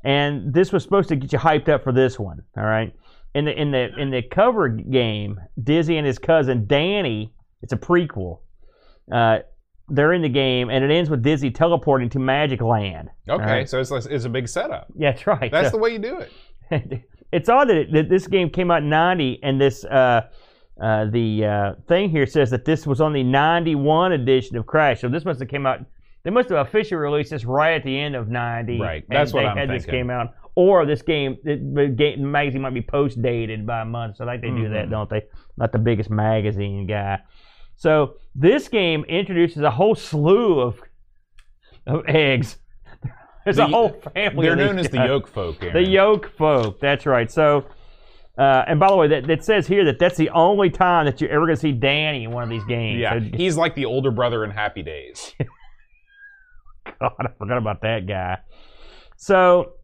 and 0.05 0.55
this 0.55 0.73
was 0.73 0.85
supposed 0.85 1.09
to 1.09 1.17
get 1.17 1.33
you 1.33 1.41
hyped 1.41 1.69
up 1.69 1.83
for 1.83 1.91
this 1.93 2.17
one. 2.17 2.43
All 2.57 2.63
right, 2.63 2.95
in 3.35 3.47
the 3.47 3.61
in 3.61 3.73
the 3.73 3.89
in 3.99 4.11
the 4.13 4.23
cover 4.23 4.69
game, 4.69 5.41
Dizzy 5.61 5.97
and 5.97 6.07
his 6.07 6.21
cousin 6.21 6.69
Danny. 6.69 7.33
It's 7.63 7.73
a 7.73 7.77
prequel. 7.77 8.41
Uh, 9.11 9.39
they're 9.89 10.13
in 10.13 10.23
the 10.23 10.29
game, 10.29 10.69
and 10.69 10.85
it 10.85 10.91
ends 10.91 11.09
with 11.09 11.23
Dizzy 11.23 11.51
teleporting 11.51 12.09
to 12.11 12.19
Magic 12.19 12.61
Land. 12.61 13.09
Okay, 13.29 13.45
right. 13.45 13.69
so 13.69 13.81
it's 13.81 13.91
it's 13.91 14.25
a 14.25 14.29
big 14.29 14.49
setup. 14.49 14.89
Yeah, 14.97 15.13
that's 15.13 15.27
right. 15.27 15.51
That's 15.51 15.69
So- 15.71 15.77
the 15.77 15.83
way 15.83 15.91
you 15.93 15.99
do 15.99 16.19
it. 16.71 17.03
it's 17.33 17.49
odd 17.49 17.69
that, 17.69 17.77
it, 17.77 17.93
that 17.93 18.09
this 18.09 18.27
game 18.27 18.51
came 18.51 18.71
out 18.73 18.83
in 18.83 18.89
90 18.89 19.39
and 19.45 19.61
this 19.61 19.85
uh, 19.85 20.23
uh, 20.83 21.05
the 21.11 21.45
uh, 21.45 21.75
thing 21.87 22.11
here 22.11 22.27
says 22.27 22.51
that 22.51 22.65
this 22.65 22.87
was 22.89 23.01
on 23.01 23.13
the 23.13 23.23
91 23.23 24.11
edition 24.13 24.57
of 24.57 24.67
crash 24.67 25.01
so 25.01 25.09
this 25.09 25.25
must 25.25 25.39
have 25.39 25.49
came 25.49 25.65
out 25.65 25.79
they 26.25 26.31
must 26.31 26.49
have 26.49 26.67
officially 26.67 26.97
released 26.99 27.31
this 27.31 27.45
right 27.45 27.75
at 27.77 27.85
the 27.85 27.97
end 27.97 28.17
of 28.17 28.27
90 28.29 28.81
Right, 28.81 29.05
and 29.09 29.17
that's 29.17 29.33
what 29.33 29.47
I'm 29.47 29.57
had 29.57 29.71
this 29.71 29.85
thinking. 29.85 30.01
came 30.01 30.11
out 30.11 30.35
or 30.57 30.85
this 30.87 31.03
game 31.03 31.37
the, 31.45 31.87
game 31.97 32.29
magazine 32.33 32.63
might 32.63 32.75
be 32.75 32.83
post 32.83 33.23
dated 33.23 33.65
by 33.65 33.83
a 33.83 33.85
month 33.85 34.17
so 34.17 34.25
I 34.29 34.37
think 34.39 34.57
they 34.57 34.63
do 34.63 34.69
that 34.71 34.87
Mhm. 34.87 34.91
don't 34.91 35.11
they 35.11 35.23
not 35.57 35.71
the 35.71 35.79
biggest 35.79 36.11
magazine 36.11 36.87
guy 36.89 37.21
so 37.76 38.14
this 38.35 38.68
game 38.68 39.04
introduces 39.04 39.62
a 39.62 39.71
whole 39.71 39.95
slew 39.95 40.61
of 40.61 40.80
of 41.87 42.02
eggs 42.09 42.59
there's 43.47 43.59
a 43.59 43.66
whole 43.66 43.90
family 44.14 44.47
They're 44.47 44.56
known 44.56 44.78
as 44.78 44.88
the 44.88 45.04
yolk 45.04 45.28
folk. 45.28 45.61
The 45.61 45.83
yolk 45.83 46.37
folk. 46.37 46.80
That's 46.80 47.06
right. 47.06 47.30
So, 47.30 47.64
uh, 48.37 48.64
and 48.66 48.80
by 48.80 48.88
the 48.88 48.97
way, 48.97 49.06
that, 49.06 49.28
that 49.28 49.45
says 49.45 49.68
here 49.68 49.85
that 49.85 50.00
that's 50.00 50.16
the 50.16 50.30
only 50.30 50.68
time 50.68 51.06
that 51.06 51.21
you're 51.21 51.30
ever 51.30 51.47
going 51.47 51.54
to 51.54 51.61
see 51.61 51.73
Danny 51.73 52.25
in 52.25 52.33
one 52.33 52.42
of 52.42 52.50
these 52.50 52.64
games. 52.64 52.99
Yeah, 52.99 53.21
So, 53.21 53.30
he's 53.37 53.56
like 53.56 53.76
the 53.76 53.85
older 53.85 54.11
brother 54.11 54.45
in 54.45 54.50
Happy 54.50 54.83
Days. 54.83 55.33
God, 57.00 57.12
I 57.21 57.28
forgot 57.38 57.59
about 57.59 57.83
that 57.83 58.06
guy. 58.09 58.38
So, 59.16 59.75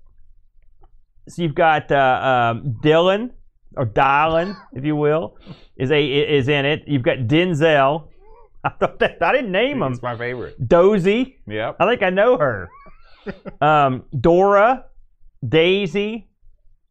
so 1.28 1.42
you've 1.42 1.54
got 1.54 1.90
uh, 1.92 2.52
um, 2.56 2.78
Dylan 2.82 3.30
or 3.76 3.86
Dylan, 3.86 4.56
if 4.74 4.84
you 4.84 4.96
will, 4.96 5.36
is 5.76 5.90
a 5.90 6.04
is 6.04 6.48
in 6.48 6.64
it. 6.64 6.84
You've 6.86 7.02
got 7.02 7.18
Denzel. 7.18 8.08
I 8.64 8.70
thought 8.70 8.98
that 9.00 9.20
I 9.20 9.32
didn't 9.32 9.50
name 9.50 9.82
him. 9.82 9.92
It's 9.92 10.02
my 10.02 10.16
favorite. 10.16 10.68
Dozy. 10.68 11.40
Yep. 11.48 11.76
I 11.80 11.86
think 11.88 12.02
I 12.02 12.10
know 12.10 12.38
her. 12.38 12.70
um, 13.60 14.04
Dora, 14.18 14.84
Daisy, 15.46 16.28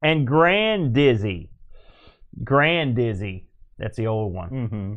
and 0.01 0.27
Grand 0.27 0.93
Dizzy. 0.93 1.49
Grand 2.43 2.95
Dizzy. 2.97 3.47
That's 3.77 3.95
the 3.95 4.07
old 4.07 4.33
one. 4.33 4.49
Mm-hmm. 4.49 4.93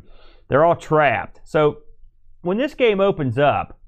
They're 0.49 0.64
all 0.64 0.76
trapped. 0.76 1.41
So 1.45 1.83
when 2.43 2.59
this 2.59 2.75
game 2.75 3.00
opens 3.00 3.38
up, 3.38 3.79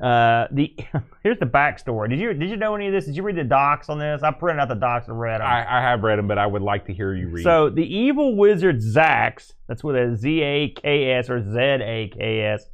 uh, 0.00 0.46
the 0.52 0.74
here's 1.22 1.38
the 1.38 1.46
backstory. 1.46 2.08
Did 2.08 2.20
you 2.20 2.32
did 2.34 2.50
you 2.50 2.56
know 2.56 2.74
any 2.74 2.86
of 2.86 2.92
this? 2.92 3.06
Did 3.06 3.16
you 3.16 3.22
read 3.22 3.36
the 3.36 3.44
docs 3.44 3.88
on 3.88 3.98
this? 3.98 4.22
I 4.22 4.30
printed 4.30 4.60
out 4.60 4.68
the 4.68 4.74
docs 4.74 5.08
and 5.08 5.18
read 5.18 5.40
them. 5.40 5.46
I, 5.46 5.78
I 5.78 5.80
have 5.80 6.02
read 6.02 6.18
them, 6.18 6.28
but 6.28 6.38
I 6.38 6.46
would 6.46 6.62
like 6.62 6.86
to 6.86 6.94
hear 6.94 7.14
you 7.14 7.28
read. 7.28 7.42
So 7.42 7.68
the 7.70 7.82
evil 7.82 8.36
wizard 8.36 8.80
Zaks, 8.80 9.52
that's 9.66 9.82
with 9.82 9.96
a 9.96 10.16
Z 10.16 10.40
A 10.40 10.68
K 10.70 11.12
S 11.12 11.28
or 11.28 11.42
Z 11.42 11.58
A 11.58 12.10
K 12.14 12.40
S. 12.42 12.64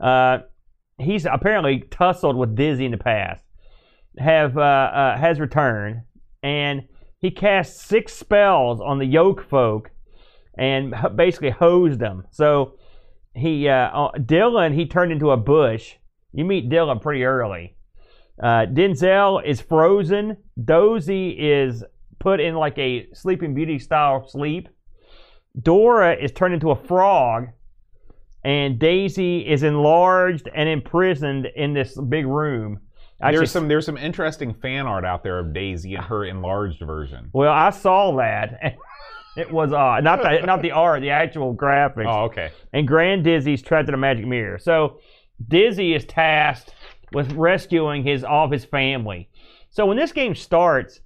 Uh, 0.00 0.38
he's 0.98 1.26
apparently 1.26 1.80
tussled 1.90 2.36
with 2.36 2.54
Dizzy 2.54 2.84
in 2.84 2.90
the 2.90 2.98
past. 2.98 3.44
Have 4.18 4.56
uh, 4.56 4.60
uh, 4.60 5.18
has 5.18 5.38
returned, 5.38 6.02
and 6.42 6.88
he 7.18 7.30
cast 7.30 7.80
six 7.80 8.14
spells 8.14 8.80
on 8.80 8.98
the 8.98 9.04
Yolk 9.04 9.46
folk, 9.46 9.90
and 10.56 10.94
basically 11.14 11.50
hosed 11.50 11.98
them. 11.98 12.24
So 12.30 12.78
he 13.34 13.68
uh, 13.68 13.90
uh, 13.90 14.12
Dylan 14.12 14.74
he 14.74 14.86
turned 14.86 15.12
into 15.12 15.30
a 15.30 15.36
bush. 15.36 15.96
You 16.36 16.44
meet 16.44 16.68
Dylan 16.68 17.00
pretty 17.00 17.24
early. 17.24 17.74
Uh, 18.40 18.66
Denzel 18.66 19.42
is 19.42 19.62
frozen. 19.62 20.36
Dozy 20.62 21.30
is 21.30 21.82
put 22.18 22.40
in 22.40 22.54
like 22.54 22.76
a 22.76 23.08
Sleeping 23.14 23.54
Beauty 23.54 23.78
style 23.78 24.28
sleep. 24.28 24.68
Dora 25.60 26.14
is 26.14 26.32
turned 26.32 26.52
into 26.52 26.70
a 26.70 26.76
frog, 26.76 27.48
and 28.44 28.78
Daisy 28.78 29.48
is 29.48 29.62
enlarged 29.62 30.50
and 30.54 30.68
imprisoned 30.68 31.46
in 31.56 31.72
this 31.72 31.98
big 31.98 32.26
room. 32.26 32.80
Actually, 33.22 33.38
there's 33.38 33.50
some 33.50 33.68
there's 33.68 33.86
some 33.86 33.96
interesting 33.96 34.52
fan 34.52 34.86
art 34.86 35.06
out 35.06 35.22
there 35.22 35.38
of 35.38 35.54
Daisy 35.54 35.94
and 35.94 36.04
her 36.04 36.26
enlarged 36.26 36.80
version. 36.80 37.30
well, 37.32 37.50
I 37.52 37.70
saw 37.70 38.14
that. 38.16 38.76
It 39.36 39.52
was 39.52 39.70
uh, 39.70 40.00
not 40.00 40.22
the 40.22 40.46
not 40.46 40.62
the 40.62 40.70
art, 40.70 41.02
the 41.02 41.10
actual 41.10 41.54
graphics. 41.54 42.06
Oh, 42.06 42.24
okay. 42.24 42.52
and 42.72 42.88
Grand 42.88 43.22
Dizzy's 43.22 43.60
trapped 43.60 43.86
in 43.86 43.92
a 43.92 43.98
magic 43.98 44.26
mirror. 44.26 44.58
So 44.58 44.98
Dizzy 45.48 45.94
is 45.94 46.04
tasked 46.04 46.74
with 47.12 47.32
rescuing 47.32 48.02
his 48.02 48.24
all 48.24 48.44
of 48.44 48.50
his 48.50 48.64
family. 48.64 49.28
So 49.70 49.86
when 49.86 49.96
this 49.96 50.12
game 50.12 50.34
starts, 50.34 51.00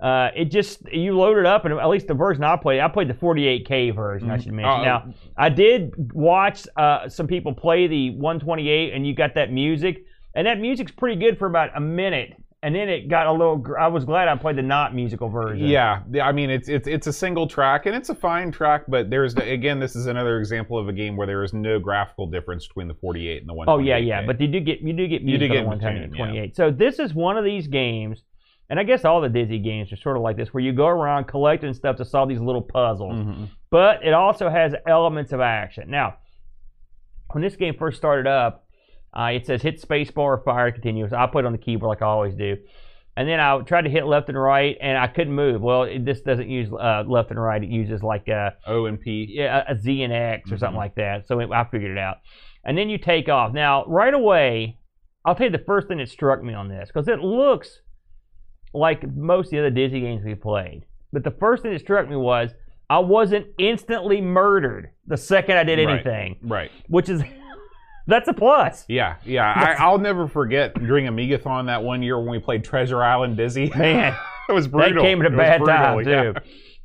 uh, 0.00 0.30
it 0.36 0.46
just 0.46 0.90
you 0.92 1.16
load 1.16 1.38
it 1.38 1.46
up, 1.46 1.64
and 1.64 1.74
at 1.74 1.88
least 1.88 2.06
the 2.06 2.14
version 2.14 2.44
I 2.44 2.56
played, 2.56 2.80
I 2.80 2.88
played 2.88 3.08
the 3.08 3.14
48K 3.14 3.94
version. 3.94 4.30
I 4.30 4.38
should 4.38 4.52
mention. 4.52 4.70
Uh, 4.80 4.84
now 4.84 5.14
I 5.36 5.48
did 5.48 6.12
watch 6.12 6.66
uh, 6.76 7.08
some 7.08 7.26
people 7.26 7.52
play 7.52 7.86
the 7.86 8.10
128, 8.10 8.92
and 8.92 9.06
you 9.06 9.14
got 9.14 9.34
that 9.34 9.52
music, 9.52 10.04
and 10.34 10.46
that 10.46 10.60
music's 10.60 10.92
pretty 10.92 11.16
good 11.16 11.38
for 11.38 11.46
about 11.46 11.70
a 11.76 11.80
minute, 11.80 12.34
and 12.62 12.74
then 12.74 12.88
it 12.88 13.08
got 13.08 13.26
a 13.28 13.32
little. 13.32 13.56
gr- 13.56 13.78
I 13.78 13.86
was 13.86 14.04
glad 14.04 14.26
I 14.28 14.36
played 14.36 14.56
the 14.56 14.62
not 14.62 14.94
musical 14.94 15.28
version. 15.28 15.66
Yeah, 15.68 16.02
yeah, 16.10 16.26
I 16.26 16.32
mean 16.32 16.50
it's 16.50 16.68
it's 16.68 16.88
it's 16.88 17.06
a 17.06 17.12
single 17.12 17.46
track 17.46 17.86
and 17.86 17.94
it's 17.94 18.08
a 18.08 18.14
fine 18.14 18.50
track, 18.50 18.82
but 18.88 19.10
there's 19.10 19.34
again 19.36 19.78
this 19.78 19.94
is 19.94 20.06
another 20.06 20.38
example 20.38 20.76
of 20.78 20.88
a 20.88 20.92
game 20.92 21.16
where 21.16 21.26
there 21.26 21.44
is 21.44 21.52
no 21.52 21.78
graphical 21.78 22.26
difference 22.26 22.66
between 22.66 22.88
the 22.88 22.94
48 22.94 23.40
and 23.42 23.48
the 23.48 23.54
128. 23.54 23.72
Oh 23.72 23.78
yeah, 23.86 24.20
yeah, 24.20 24.26
but 24.26 24.40
you 24.40 24.48
do 24.48 24.60
get 24.60 24.80
you 24.80 24.92
do 24.92 25.06
get 25.06 25.22
You 25.22 25.38
do 25.38 25.48
music 25.48 25.50
get 25.52 25.58
on 25.58 25.62
the 25.64 25.68
one 25.68 25.78
between, 25.78 26.02
time 26.02 26.12
twenty 26.16 26.38
eight. 26.38 26.56
So 26.56 26.70
this 26.70 26.98
is 26.98 27.14
one 27.14 27.38
of 27.38 27.44
these 27.44 27.68
games, 27.68 28.22
and 28.70 28.80
I 28.80 28.82
guess 28.82 29.04
all 29.04 29.20
the 29.20 29.28
Dizzy 29.28 29.60
games 29.60 29.92
are 29.92 29.96
sort 29.96 30.16
of 30.16 30.22
like 30.24 30.36
this, 30.36 30.52
where 30.52 30.62
you 30.62 30.72
go 30.72 30.86
around 30.88 31.26
collecting 31.28 31.72
stuff 31.74 31.96
to 31.98 32.04
solve 32.04 32.28
these 32.28 32.40
little 32.40 32.62
puzzles. 32.62 33.14
Mhm. 33.14 33.48
But 33.70 34.04
it 34.04 34.14
also 34.14 34.48
has 34.48 34.74
elements 34.86 35.32
of 35.32 35.40
action. 35.40 35.90
Now, 35.90 36.16
when 37.32 37.42
this 37.42 37.54
game 37.56 37.74
first 37.78 37.98
started 37.98 38.26
up, 38.26 38.64
uh, 39.18 39.30
it 39.32 39.46
says 39.46 39.62
hit 39.62 39.80
spacebar 39.82 40.18
or 40.18 40.42
fire 40.44 40.70
continuous. 40.70 41.12
I 41.12 41.26
put 41.26 41.44
it 41.44 41.46
on 41.46 41.52
the 41.52 41.58
keyboard 41.58 41.88
like 41.88 42.02
I 42.02 42.06
always 42.06 42.34
do. 42.34 42.56
And 43.16 43.28
then 43.28 43.40
I 43.40 43.58
tried 43.62 43.82
to 43.82 43.90
hit 43.90 44.06
left 44.06 44.28
and 44.28 44.40
right, 44.40 44.76
and 44.80 44.96
I 44.96 45.08
couldn't 45.08 45.34
move. 45.34 45.60
Well, 45.60 45.82
it, 45.82 46.04
this 46.04 46.20
doesn't 46.20 46.48
use 46.48 46.68
uh, 46.72 47.02
left 47.04 47.30
and 47.30 47.42
right. 47.42 47.60
It 47.60 47.68
uses 47.68 48.00
like 48.04 48.28
uh, 48.28 48.50
O 48.66 48.86
and 48.86 49.00
P. 49.00 49.26
yeah, 49.28 49.64
a 49.68 49.72
a 49.72 49.76
Z 49.78 50.02
and 50.04 50.12
X 50.12 50.52
or 50.52 50.54
Mhm. 50.54 50.60
something 50.60 50.76
like 50.76 50.94
that. 50.94 51.26
So 51.26 51.40
it, 51.40 51.50
I 51.50 51.64
figured 51.64 51.90
it 51.90 51.98
out. 51.98 52.18
And 52.64 52.78
then 52.78 52.88
you 52.88 52.96
take 52.98 53.28
off. 53.28 53.52
Now, 53.52 53.84
right 53.86 54.14
away, 54.14 54.78
I'll 55.24 55.34
tell 55.34 55.46
you 55.46 55.52
the 55.52 55.64
first 55.64 55.88
thing 55.88 55.98
that 55.98 56.08
struck 56.08 56.42
me 56.44 56.54
on 56.54 56.68
this 56.68 56.88
because 56.92 57.08
it 57.08 57.18
looks 57.18 57.80
like 58.72 59.02
most 59.16 59.46
of 59.46 59.50
the 59.52 59.58
other 59.60 59.70
Dizzy 59.70 60.00
games 60.00 60.22
we 60.24 60.34
played. 60.36 60.84
But 61.12 61.24
the 61.24 61.30
first 61.32 61.62
thing 61.62 61.72
that 61.72 61.80
struck 61.80 62.08
me 62.08 62.16
was 62.16 62.50
I 62.90 62.98
wasn't 63.00 63.46
instantly 63.58 64.20
murdered 64.20 64.90
the 65.06 65.16
second 65.16 65.56
I 65.56 65.64
did 65.64 65.78
Right. 65.78 65.88
anything, 65.94 66.36
Right. 66.42 66.70
which 66.88 67.08
is 67.08 67.22
that's 68.08 68.26
a 68.28 68.32
plus. 68.32 68.84
Yeah, 68.88 69.16
yeah. 69.24 69.52
I, 69.54 69.74
I'll 69.84 69.98
never 69.98 70.26
forget 70.26 70.74
during 70.74 71.06
Amigathon 71.06 71.66
that 71.66 71.82
one 71.84 72.02
year 72.02 72.18
when 72.18 72.30
we 72.30 72.38
played 72.40 72.64
Treasure 72.64 73.02
Island 73.02 73.36
Dizzy. 73.36 73.70
Man, 73.76 74.16
it 74.48 74.52
was 74.52 74.66
brutal. 74.66 75.02
That 75.02 75.08
came 75.08 75.20
at 75.22 75.30
a 75.30 75.34
It 75.34 75.36
bad 75.36 75.58
brutal, 75.60 75.76
time 75.76 76.08
yeah. 76.08 76.22
too. 76.32 76.34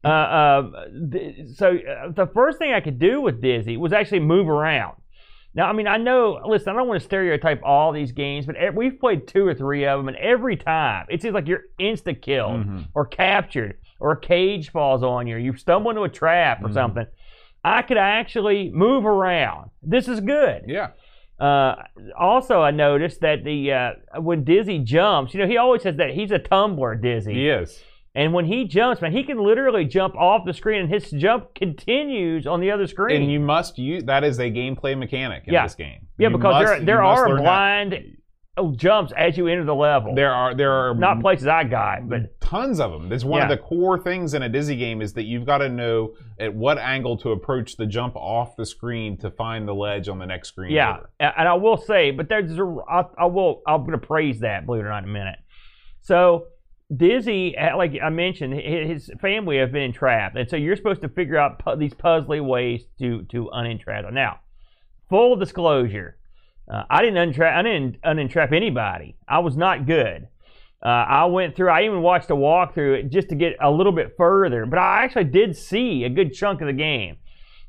Uh, 0.06 0.08
uh, 0.08 0.72
th- 1.12 1.48
so 1.56 1.78
uh, 1.78 2.12
the 2.12 2.28
first 2.34 2.58
thing 2.60 2.74
I 2.74 2.82
could 2.82 3.00
do 3.00 3.22
with 3.22 3.42
Dizzy 3.42 3.78
was 3.78 3.94
actually 3.94 4.20
move 4.20 4.50
around. 4.50 4.98
Now, 5.56 5.68
I 5.70 5.74
mean, 5.74 5.88
I 5.88 5.98
know. 5.98 6.42
Listen, 6.46 6.70
I 6.74 6.78
don't 6.80 6.88
want 6.88 7.00
to 7.00 7.06
stereotype 7.06 7.62
all 7.64 7.92
these 7.92 8.12
games, 8.12 8.46
but 8.48 8.56
ev- 8.56 8.76
we've 8.76 9.00
played 9.00 9.28
two 9.28 9.46
or 9.48 9.54
three 9.54 9.86
of 9.86 10.00
them, 10.00 10.08
and 10.10 10.18
every 10.18 10.58
time 10.58 11.06
it 11.10 11.22
seems 11.22 11.34
like 11.36 11.48
you're 11.48 11.62
insta 11.80 12.20
killed 12.20 12.66
Mhm. 12.66 12.88
or 12.96 13.06
captured, 13.06 13.78
or 14.00 14.12
a 14.14 14.20
cage 14.20 14.72
falls 14.72 15.04
on 15.04 15.28
you, 15.28 15.36
or 15.36 15.40
you 15.40 15.56
stumble 15.56 15.92
into 15.92 16.02
a 16.04 16.10
trap 16.10 16.64
or 16.64 16.70
Mhm. 16.70 16.74
something. 16.74 17.06
I 17.64 17.82
could 17.84 17.98
actually 17.98 18.72
move 18.72 19.06
around. 19.06 19.70
This 19.82 20.08
is 20.10 20.20
good. 20.20 20.64
Yeah. 20.68 20.88
Uh, 21.44 21.76
also, 22.18 22.62
I 22.62 22.72
noticed 22.72 23.20
that 23.22 23.44
the 23.44 23.72
uh, 23.74 23.92
when 24.22 24.44
Dizzy 24.44 24.80
jumps, 24.80 25.34
you 25.34 25.40
know, 25.42 25.48
he 25.48 25.58
always 25.58 25.82
says 25.84 25.98
that 25.98 26.12
he's 26.12 26.32
a 26.32 26.40
tumbler, 26.40 26.96
Dizzy. 26.96 27.34
He 27.34 27.50
is. 27.50 27.84
And 28.16 28.32
when 28.32 28.46
he 28.46 28.66
jumps, 28.66 29.02
man, 29.02 29.12
he 29.12 29.24
can 29.24 29.40
literally 29.44 29.86
jump 29.86 30.16
off 30.16 30.46
the 30.46 30.54
screen, 30.54 30.82
and 30.82 30.90
his 30.90 31.10
jump 31.10 31.56
continues 31.56 32.46
on 32.46 32.60
the 32.62 32.70
other 32.72 32.86
screen. 32.88 33.24
And 33.24 33.32
you 33.32 33.40
must 33.40 33.78
use 33.80 34.04
that 34.06 34.24
is 34.24 34.40
a 34.40 34.44
gameplay 34.52 34.98
mechanic 34.98 35.44
in 35.48 35.54
Yeah. 35.54 35.64
this 35.64 35.76
game. 35.76 36.08
yeah, 36.20 36.30
You 36.30 36.38
because 36.38 36.54
must- 36.64 36.86
there 36.86 36.86
there 36.86 37.04
are 37.04 37.36
blind 37.36 38.18
jumps 38.76 39.12
as 39.18 39.36
you 39.36 39.48
enter 39.48 39.64
the 39.64 39.74
level. 39.74 40.14
There 40.14 40.32
are 40.32 40.54
there 40.54 40.72
are 40.72 40.94
Not 40.94 41.22
places 41.22 41.48
I 41.48 41.64
got, 41.64 42.08
but 42.08 42.40
tons 42.40 42.80
of 42.80 42.92
them. 42.92 43.10
That's 43.10 43.24
one 43.24 43.42
of 43.42 43.50
the 43.50 43.58
core 43.58 43.98
things 43.98 44.36
in 44.36 44.44
a 44.44 44.50
Dizzy 44.50 44.76
game 44.76 45.02
is 45.02 45.14
that 45.14 45.24
you've 45.24 45.46
got 45.46 45.58
to 45.60 45.70
know 45.70 46.14
at 46.40 46.54
what 46.54 46.78
angle 46.78 47.18
to 47.18 47.32
approach 47.32 47.78
the 47.78 47.88
jump 47.88 48.16
off 48.16 48.56
the 48.56 48.66
screen 48.66 49.18
to 49.18 49.32
find 49.32 49.68
the 49.68 49.74
ledge 49.74 50.08
on 50.08 50.20
the 50.20 50.26
next 50.26 50.50
screen. 50.50 50.72
yeah. 50.72 50.98
over. 50.98 51.10
And 51.20 51.48
I 51.48 51.56
will 51.56 51.78
say, 51.78 52.12
but 52.12 52.30
there's 52.30 52.52
a, 52.60 52.76
I, 52.88 53.06
I 53.18 53.26
will 53.26 53.64
I'm 53.66 53.82
going 53.82 54.00
to 54.00 54.06
praise 54.06 54.42
that, 54.42 54.68
believe 54.68 54.82
it 54.82 54.86
or 54.86 54.90
not, 54.90 55.04
in 55.04 55.10
a 55.10 55.14
minute. 55.14 55.40
So 56.02 56.48
Dizzy, 56.96 57.58
uh, 57.58 57.76
like 57.76 57.94
I 58.04 58.10
mentioned, 58.10 58.54
his 58.54 59.10
family 59.20 59.58
have 59.58 59.72
been 59.72 59.82
entrapped, 59.84 60.38
and 60.38 60.48
so 60.48 60.58
you're 60.58 60.76
supposed 60.76 61.02
to 61.02 61.10
figure 61.10 61.38
out 61.38 61.58
pu- 61.58 61.78
these 61.78 61.94
puzzly 61.96 62.46
ways 62.46 62.84
to 63.00 63.24
to 63.32 63.50
unentrap 63.52 64.04
them. 64.04 64.14
Now, 64.14 64.42
full 65.10 65.36
disclosure, 65.38 66.18
uh, 66.68 66.84
I 66.90 67.02
didn't 67.02 67.34
untrap. 67.34 67.56
I 67.56 67.62
didn't 67.62 68.02
unentrap 68.02 68.54
anybody. 68.54 69.16
I 69.28 69.40
was 69.40 69.58
not 69.58 69.86
good. 69.86 70.28
Uh, 70.84 70.88
I 70.88 71.26
went 71.26 71.56
through. 71.56 71.70
I 71.70 71.84
even 71.84 72.02
watched 72.02 72.30
a 72.30 72.36
walkthrough 72.36 73.10
just 73.10 73.30
to 73.30 73.36
get 73.36 73.56
a 73.62 73.72
little 73.72 73.92
bit 73.92 74.16
further. 74.18 74.66
But 74.66 74.80
I 74.80 75.04
actually 75.04 75.26
did 75.26 75.56
see 75.56 76.04
a 76.04 76.10
good 76.10 76.34
chunk 76.34 76.62
of 76.62 76.68
the 76.68 76.74
game. 76.74 77.18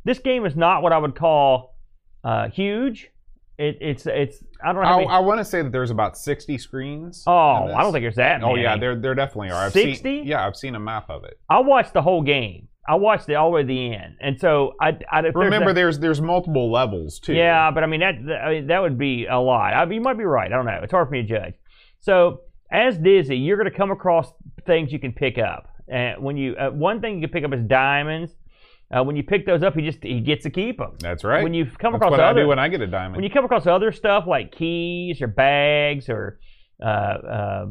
This 0.04 0.18
game 0.18 0.44
is 0.44 0.56
not 0.56 0.82
what 0.82 0.92
I 0.92 0.98
would 0.98 1.14
call 1.14 1.76
uh, 2.24 2.48
huge. 2.48 3.10
It, 3.56 3.78
it's 3.80 4.06
it's. 4.06 4.42
I 4.62 4.72
don't 4.72 4.82
know. 4.82 4.88
I, 4.88 4.96
many, 4.96 5.08
I 5.08 5.18
want 5.20 5.38
to 5.38 5.44
say 5.44 5.62
that 5.62 5.70
there's 5.70 5.90
about 5.90 6.18
60 6.18 6.58
screens. 6.58 7.22
oh. 7.26 7.32
I 7.32 7.82
don't 7.82 7.92
think 7.92 8.02
there's 8.02 8.16
that. 8.16 8.42
Oh 8.42 8.56
yeah, 8.56 8.76
there 8.76 8.96
there 8.96 9.14
definitely 9.14 9.50
are. 9.50 9.66
I've 9.66 9.72
60? 9.72 10.02
Seen, 10.02 10.26
yeah, 10.26 10.44
I've 10.44 10.56
seen 10.56 10.74
a 10.74 10.80
map 10.80 11.08
of 11.08 11.22
it. 11.24 11.38
I 11.48 11.60
watched 11.60 11.92
the 11.92 12.02
whole 12.02 12.22
game. 12.22 12.68
I 12.86 12.96
watched 12.96 13.28
it 13.28 13.34
all 13.34 13.50
the 13.50 13.54
way 13.56 13.62
to 13.62 13.66
the 13.66 13.94
end, 13.94 14.16
and 14.20 14.38
so 14.38 14.74
I. 14.80 14.98
I 15.10 15.22
there's 15.22 15.34
Remember, 15.34 15.70
a- 15.70 15.74
there's 15.74 15.98
there's 15.98 16.20
multiple 16.20 16.70
levels 16.70 17.18
too. 17.18 17.32
Yeah, 17.34 17.70
but 17.70 17.82
I 17.82 17.86
mean 17.86 18.00
that 18.00 18.14
that, 18.26 18.42
I 18.44 18.50
mean, 18.50 18.66
that 18.66 18.80
would 18.82 18.98
be 18.98 19.26
a 19.26 19.38
lot. 19.38 19.72
I 19.74 19.84
mean, 19.84 19.94
you 19.96 20.00
might 20.02 20.18
be 20.18 20.24
right. 20.24 20.52
I 20.52 20.56
don't 20.56 20.66
know. 20.66 20.80
It's 20.82 20.92
hard 20.92 21.08
for 21.08 21.12
me 21.12 21.22
to 21.22 21.28
judge. 21.28 21.54
So 22.00 22.40
as 22.70 22.98
Dizzy, 22.98 23.36
you're 23.36 23.56
going 23.56 23.70
to 23.70 23.76
come 23.76 23.90
across 23.90 24.32
things 24.66 24.92
you 24.92 24.98
can 24.98 25.12
pick 25.12 25.38
up. 25.38 25.68
And 25.88 26.22
when 26.22 26.36
you 26.36 26.56
uh, 26.56 26.70
one 26.70 27.00
thing 27.00 27.14
you 27.20 27.28
can 27.28 27.30
pick 27.30 27.44
up 27.44 27.52
is 27.58 27.64
diamonds. 27.66 28.32
Uh, 28.94 29.02
when 29.02 29.16
you 29.16 29.22
pick 29.22 29.46
those 29.46 29.62
up, 29.62 29.74
he 29.74 29.80
just 29.82 30.02
he 30.04 30.20
gets 30.20 30.42
to 30.44 30.50
keep 30.50 30.76
them. 30.78 30.94
that's 31.00 31.24
right. 31.24 31.42
When 31.42 31.54
you 31.54 31.64
come 31.64 31.92
That's 31.92 31.96
across 32.02 32.10
what 32.12 32.20
other 32.20 32.40
I 32.40 32.42
do 32.42 32.48
when 32.48 32.58
I 32.58 32.68
get 32.68 32.80
a 32.82 32.86
diamond. 32.86 33.16
when 33.16 33.24
you 33.24 33.30
come 33.30 33.44
across 33.44 33.66
other 33.66 33.90
stuff 33.92 34.26
like 34.26 34.52
keys 34.52 35.20
or 35.22 35.26
bags 35.26 36.08
or 36.10 36.38
uh, 36.82 36.86
uh, 36.86 37.66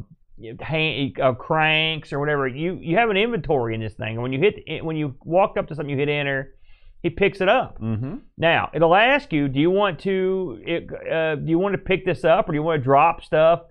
hand, 0.60 1.18
uh, 1.20 1.32
cranks 1.34 2.12
or 2.12 2.18
whatever, 2.20 2.46
you 2.48 2.78
you 2.80 2.96
have 2.96 3.10
an 3.10 3.16
inventory 3.16 3.74
in 3.74 3.80
this 3.80 3.94
thing. 3.94 4.14
And 4.14 4.22
when 4.22 4.32
you 4.32 4.40
hit 4.40 4.84
when 4.84 4.96
you 4.96 5.14
walk 5.24 5.56
up 5.56 5.68
to 5.68 5.74
something, 5.74 5.90
you 5.90 5.96
hit 5.96 6.08
enter, 6.08 6.54
he 7.02 7.10
picks 7.10 7.40
it 7.40 7.48
up. 7.48 7.80
mm-hmm. 7.80 8.16
Now 8.36 8.70
it'll 8.74 8.94
ask 8.94 9.32
you, 9.32 9.48
do 9.48 9.60
you 9.60 9.70
want 9.70 10.00
to 10.00 10.60
it, 10.66 10.88
uh, 11.10 11.36
do 11.36 11.48
you 11.48 11.58
want 11.58 11.74
to 11.74 11.78
pick 11.78 12.04
this 12.04 12.24
up 12.24 12.48
or 12.48 12.52
do 12.52 12.56
you 12.56 12.62
want 12.62 12.80
to 12.80 12.84
drop 12.84 13.22
stuff? 13.22 13.62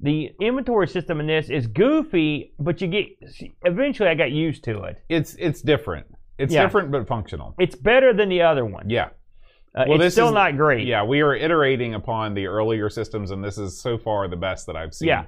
The 0.00 0.30
inventory 0.40 0.86
system 0.86 1.18
in 1.18 1.26
this 1.26 1.50
is 1.50 1.66
goofy, 1.66 2.52
but 2.58 2.80
you 2.80 2.86
get 2.88 3.08
eventually 3.64 4.08
I 4.08 4.14
got 4.14 4.30
used 4.30 4.62
to 4.64 4.84
it. 4.84 5.02
It's 5.08 5.34
it's 5.34 5.60
different. 5.60 6.06
It's 6.38 6.54
Yeah. 6.54 6.62
different 6.62 6.92
but 6.92 7.08
functional. 7.08 7.54
It's 7.58 7.74
better 7.74 8.12
than 8.14 8.28
the 8.28 8.42
other 8.42 8.64
one. 8.64 8.88
Yeah. 8.88 9.08
Uh, 9.74 9.84
Well, 9.88 10.00
it's 10.00 10.14
still 10.14 10.28
is- 10.28 10.34
not 10.34 10.56
great. 10.56 10.86
Yeah, 10.86 11.02
we 11.04 11.20
are 11.20 11.34
iterating 11.34 11.94
upon 11.94 12.34
the 12.34 12.46
earlier 12.46 12.88
systems, 12.88 13.32
and 13.32 13.42
this 13.44 13.58
is 13.58 13.80
so 13.80 13.98
far 13.98 14.26
the 14.28 14.36
best 14.36 14.66
that 14.68 14.76
I've 14.76 14.94
seen. 14.94 15.08
Yeah. 15.08 15.24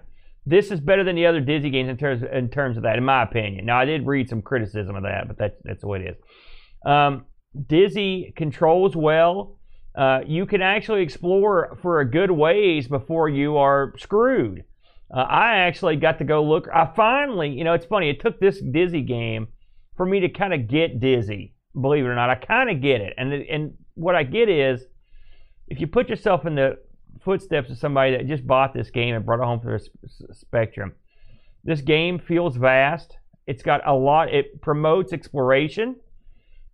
This 0.46 0.70
is 0.70 0.80
better 0.80 1.04
than 1.04 1.16
the 1.16 1.26
other 1.26 1.40
Dizzy 1.40 1.70
games 1.70 1.88
in 1.88 1.96
terms 1.96 2.22
in 2.22 2.48
terms 2.48 2.76
of 2.76 2.82
that, 2.84 2.96
in 2.96 3.04
my 3.04 3.22
opinion. 3.22 3.66
Now 3.66 3.78
I 3.78 3.84
did 3.84 4.06
read 4.06 4.28
some 4.28 4.42
criticism 4.42 4.96
of 4.96 5.02
that, 5.02 5.28
but 5.28 5.38
that's 5.38 5.56
that's 5.64 5.80
the 5.80 5.88
way 5.88 6.00
it 6.00 6.10
is. 6.10 6.90
Um, 6.90 7.26
Dizzy 7.66 8.32
controls 8.36 8.96
well. 8.96 9.58
Uh, 9.94 10.20
you 10.26 10.46
can 10.46 10.62
actually 10.62 11.02
explore 11.02 11.76
for 11.82 12.00
a 12.00 12.10
good 12.10 12.30
ways 12.30 12.88
before 12.88 13.28
you 13.28 13.56
are 13.56 13.92
screwed. 13.98 14.64
Uh, 15.14 15.20
I 15.20 15.56
actually 15.56 15.96
got 15.96 16.18
to 16.18 16.24
go 16.24 16.44
look. 16.44 16.68
I 16.72 16.90
finally, 16.94 17.50
you 17.50 17.64
know, 17.64 17.74
it's 17.74 17.86
funny. 17.86 18.08
It 18.08 18.20
took 18.20 18.38
this 18.38 18.60
Dizzy 18.60 19.02
game 19.02 19.48
for 19.96 20.06
me 20.06 20.20
to 20.20 20.28
kind 20.28 20.54
of 20.54 20.68
get 20.68 21.00
dizzy. 21.00 21.54
Believe 21.78 22.04
it 22.04 22.08
or 22.08 22.14
not, 22.14 22.30
I 22.30 22.36
kind 22.36 22.70
of 22.70 22.80
get 22.80 23.00
it. 23.00 23.12
And 23.18 23.32
and 23.32 23.74
what 23.94 24.14
I 24.14 24.22
get 24.22 24.48
is, 24.48 24.82
if 25.68 25.80
you 25.80 25.86
put 25.86 26.08
yourself 26.08 26.46
in 26.46 26.54
the 26.54 26.78
footsteps 27.24 27.70
of 27.70 27.78
somebody 27.78 28.12
that 28.16 28.26
just 28.26 28.46
bought 28.46 28.72
this 28.74 28.90
game 28.90 29.14
and 29.14 29.24
brought 29.24 29.40
it 29.40 29.44
home 29.46 29.60
for 29.60 29.78
the 29.78 30.34
spectrum, 30.34 30.92
this 31.64 31.80
game 31.80 32.18
feels 32.18 32.56
vast. 32.56 33.16
It's 33.46 33.62
got 33.62 33.86
a 33.86 33.92
lot. 33.94 34.32
It 34.32 34.60
promotes 34.62 35.12
exploration. 35.12 35.96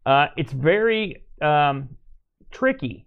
Uh, 0.05 0.27
it's 0.37 0.53
very 0.53 1.25
um, 1.43 1.89
tricky. 2.51 3.07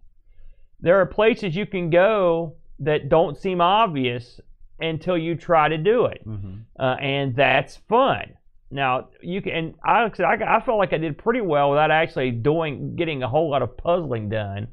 There 0.81 0.99
are 0.99 1.05
places 1.05 1.55
you 1.55 1.65
can 1.65 1.89
go 1.89 2.55
that 2.79 3.09
don't 3.09 3.37
seem 3.37 3.61
obvious 3.61 4.39
until 4.79 5.17
you 5.17 5.35
try 5.35 5.67
to 5.67 5.77
do 5.77 6.05
it 6.05 6.25
Mhm. 6.25 6.61
uh, 6.79 6.95
and 7.01 7.35
that's 7.35 7.75
fun. 7.89 8.33
Now 8.71 9.09
you 9.21 9.41
can. 9.41 9.53
And 9.53 9.73
I, 9.83 10.03
I 10.05 10.11
said, 10.13 10.25
I, 10.25 10.57
I 10.57 10.61
felt 10.61 10.77
like 10.77 10.93
I 10.93 10.97
did 10.97 11.17
pretty 11.17 11.41
well 11.41 11.69
without 11.71 11.91
actually 11.91 12.31
doing 12.31 12.95
getting 12.95 13.23
a 13.23 13.27
whole 13.27 13.49
lot 13.49 13.61
of 13.61 13.75
puzzling 13.75 14.29
done, 14.29 14.67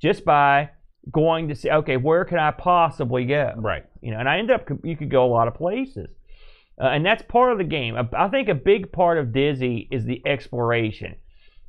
just 0.00 0.24
by 0.24 0.70
going 1.10 1.48
to 1.48 1.54
see. 1.54 1.70
Okay, 1.70 1.96
where 1.96 2.24
can 2.24 2.38
I 2.38 2.50
possibly 2.50 3.24
go? 3.24 3.52
Right. 3.56 3.84
You 4.00 4.12
know, 4.12 4.18
and 4.18 4.28
I 4.28 4.38
end 4.38 4.50
up. 4.50 4.68
You 4.82 4.96
could 4.96 5.10
go 5.10 5.24
a 5.24 5.32
lot 5.32 5.48
of 5.48 5.54
places, 5.54 6.08
uh, 6.80 6.86
and 6.86 7.04
that's 7.04 7.22
part 7.22 7.52
of 7.52 7.58
the 7.58 7.64
game. 7.64 7.96
I, 7.96 8.28
think 8.28 8.48
a 8.48 8.54
big 8.54 8.92
part 8.92 9.18
of 9.18 9.32
Dizzy 9.32 9.88
is 9.90 10.04
the 10.04 10.22
exploration. 10.26 11.16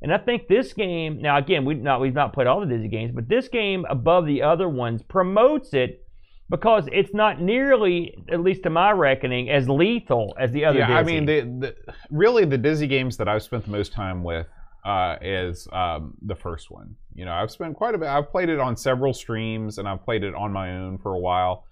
And 0.00 0.12
I 0.12 0.18
think 0.18 0.48
this 0.48 0.72
game, 0.72 1.22
now 1.22 1.38
again, 1.38 1.64
we 1.64 1.74
not 1.74 2.00
we've 2.00 2.14
not 2.14 2.32
played 2.32 2.46
all 2.46 2.60
the 2.60 2.66
Dizzy 2.66 2.88
games, 2.88 3.12
but 3.14 3.28
this 3.28 3.48
game 3.48 3.86
above 3.88 4.26
the 4.26 4.42
other 4.42 4.68
ones 4.68 5.02
promotes 5.02 5.74
it 5.74 6.04
because 6.50 6.88
it's 6.92 7.14
not 7.14 7.40
nearly, 7.40 8.14
at 8.30 8.40
least 8.40 8.64
to 8.64 8.70
my 8.70 8.90
reckoning, 8.90 9.48
as 9.48 9.68
lethal 9.68 10.36
as 10.38 10.50
the 10.52 10.64
other. 10.64 10.80
yeah, 10.80 10.98
I 10.98 11.02
mean, 11.02 11.24
the, 11.24 11.40
the 11.40 11.74
really 12.10 12.44
the 12.44 12.58
Dizzy 12.58 12.86
games 12.86 13.16
that 13.16 13.28
I've 13.28 13.42
spent 13.42 13.64
the 13.64 13.70
most 13.70 13.92
time 13.92 14.22
with 14.22 14.46
uh, 14.84 15.16
is 15.20 15.68
um, 15.72 16.14
the 16.22 16.34
first 16.34 16.70
one. 16.70 16.96
You 17.14 17.24
know, 17.24 17.32
I've 17.32 17.50
spent 17.50 17.76
quite 17.76 17.94
a 17.94 17.98
bit. 17.98 18.08
I've 18.08 18.30
played 18.30 18.48
it 18.48 18.58
on 18.58 18.76
several 18.76 19.12
streams, 19.14 19.78
and 19.78 19.88
I've 19.88 20.02
played 20.04 20.24
it 20.24 20.34
on 20.34 20.52
my 20.52 20.76
own 20.76 20.98
for 20.98 21.14
a 21.14 21.18
while. 21.18 21.66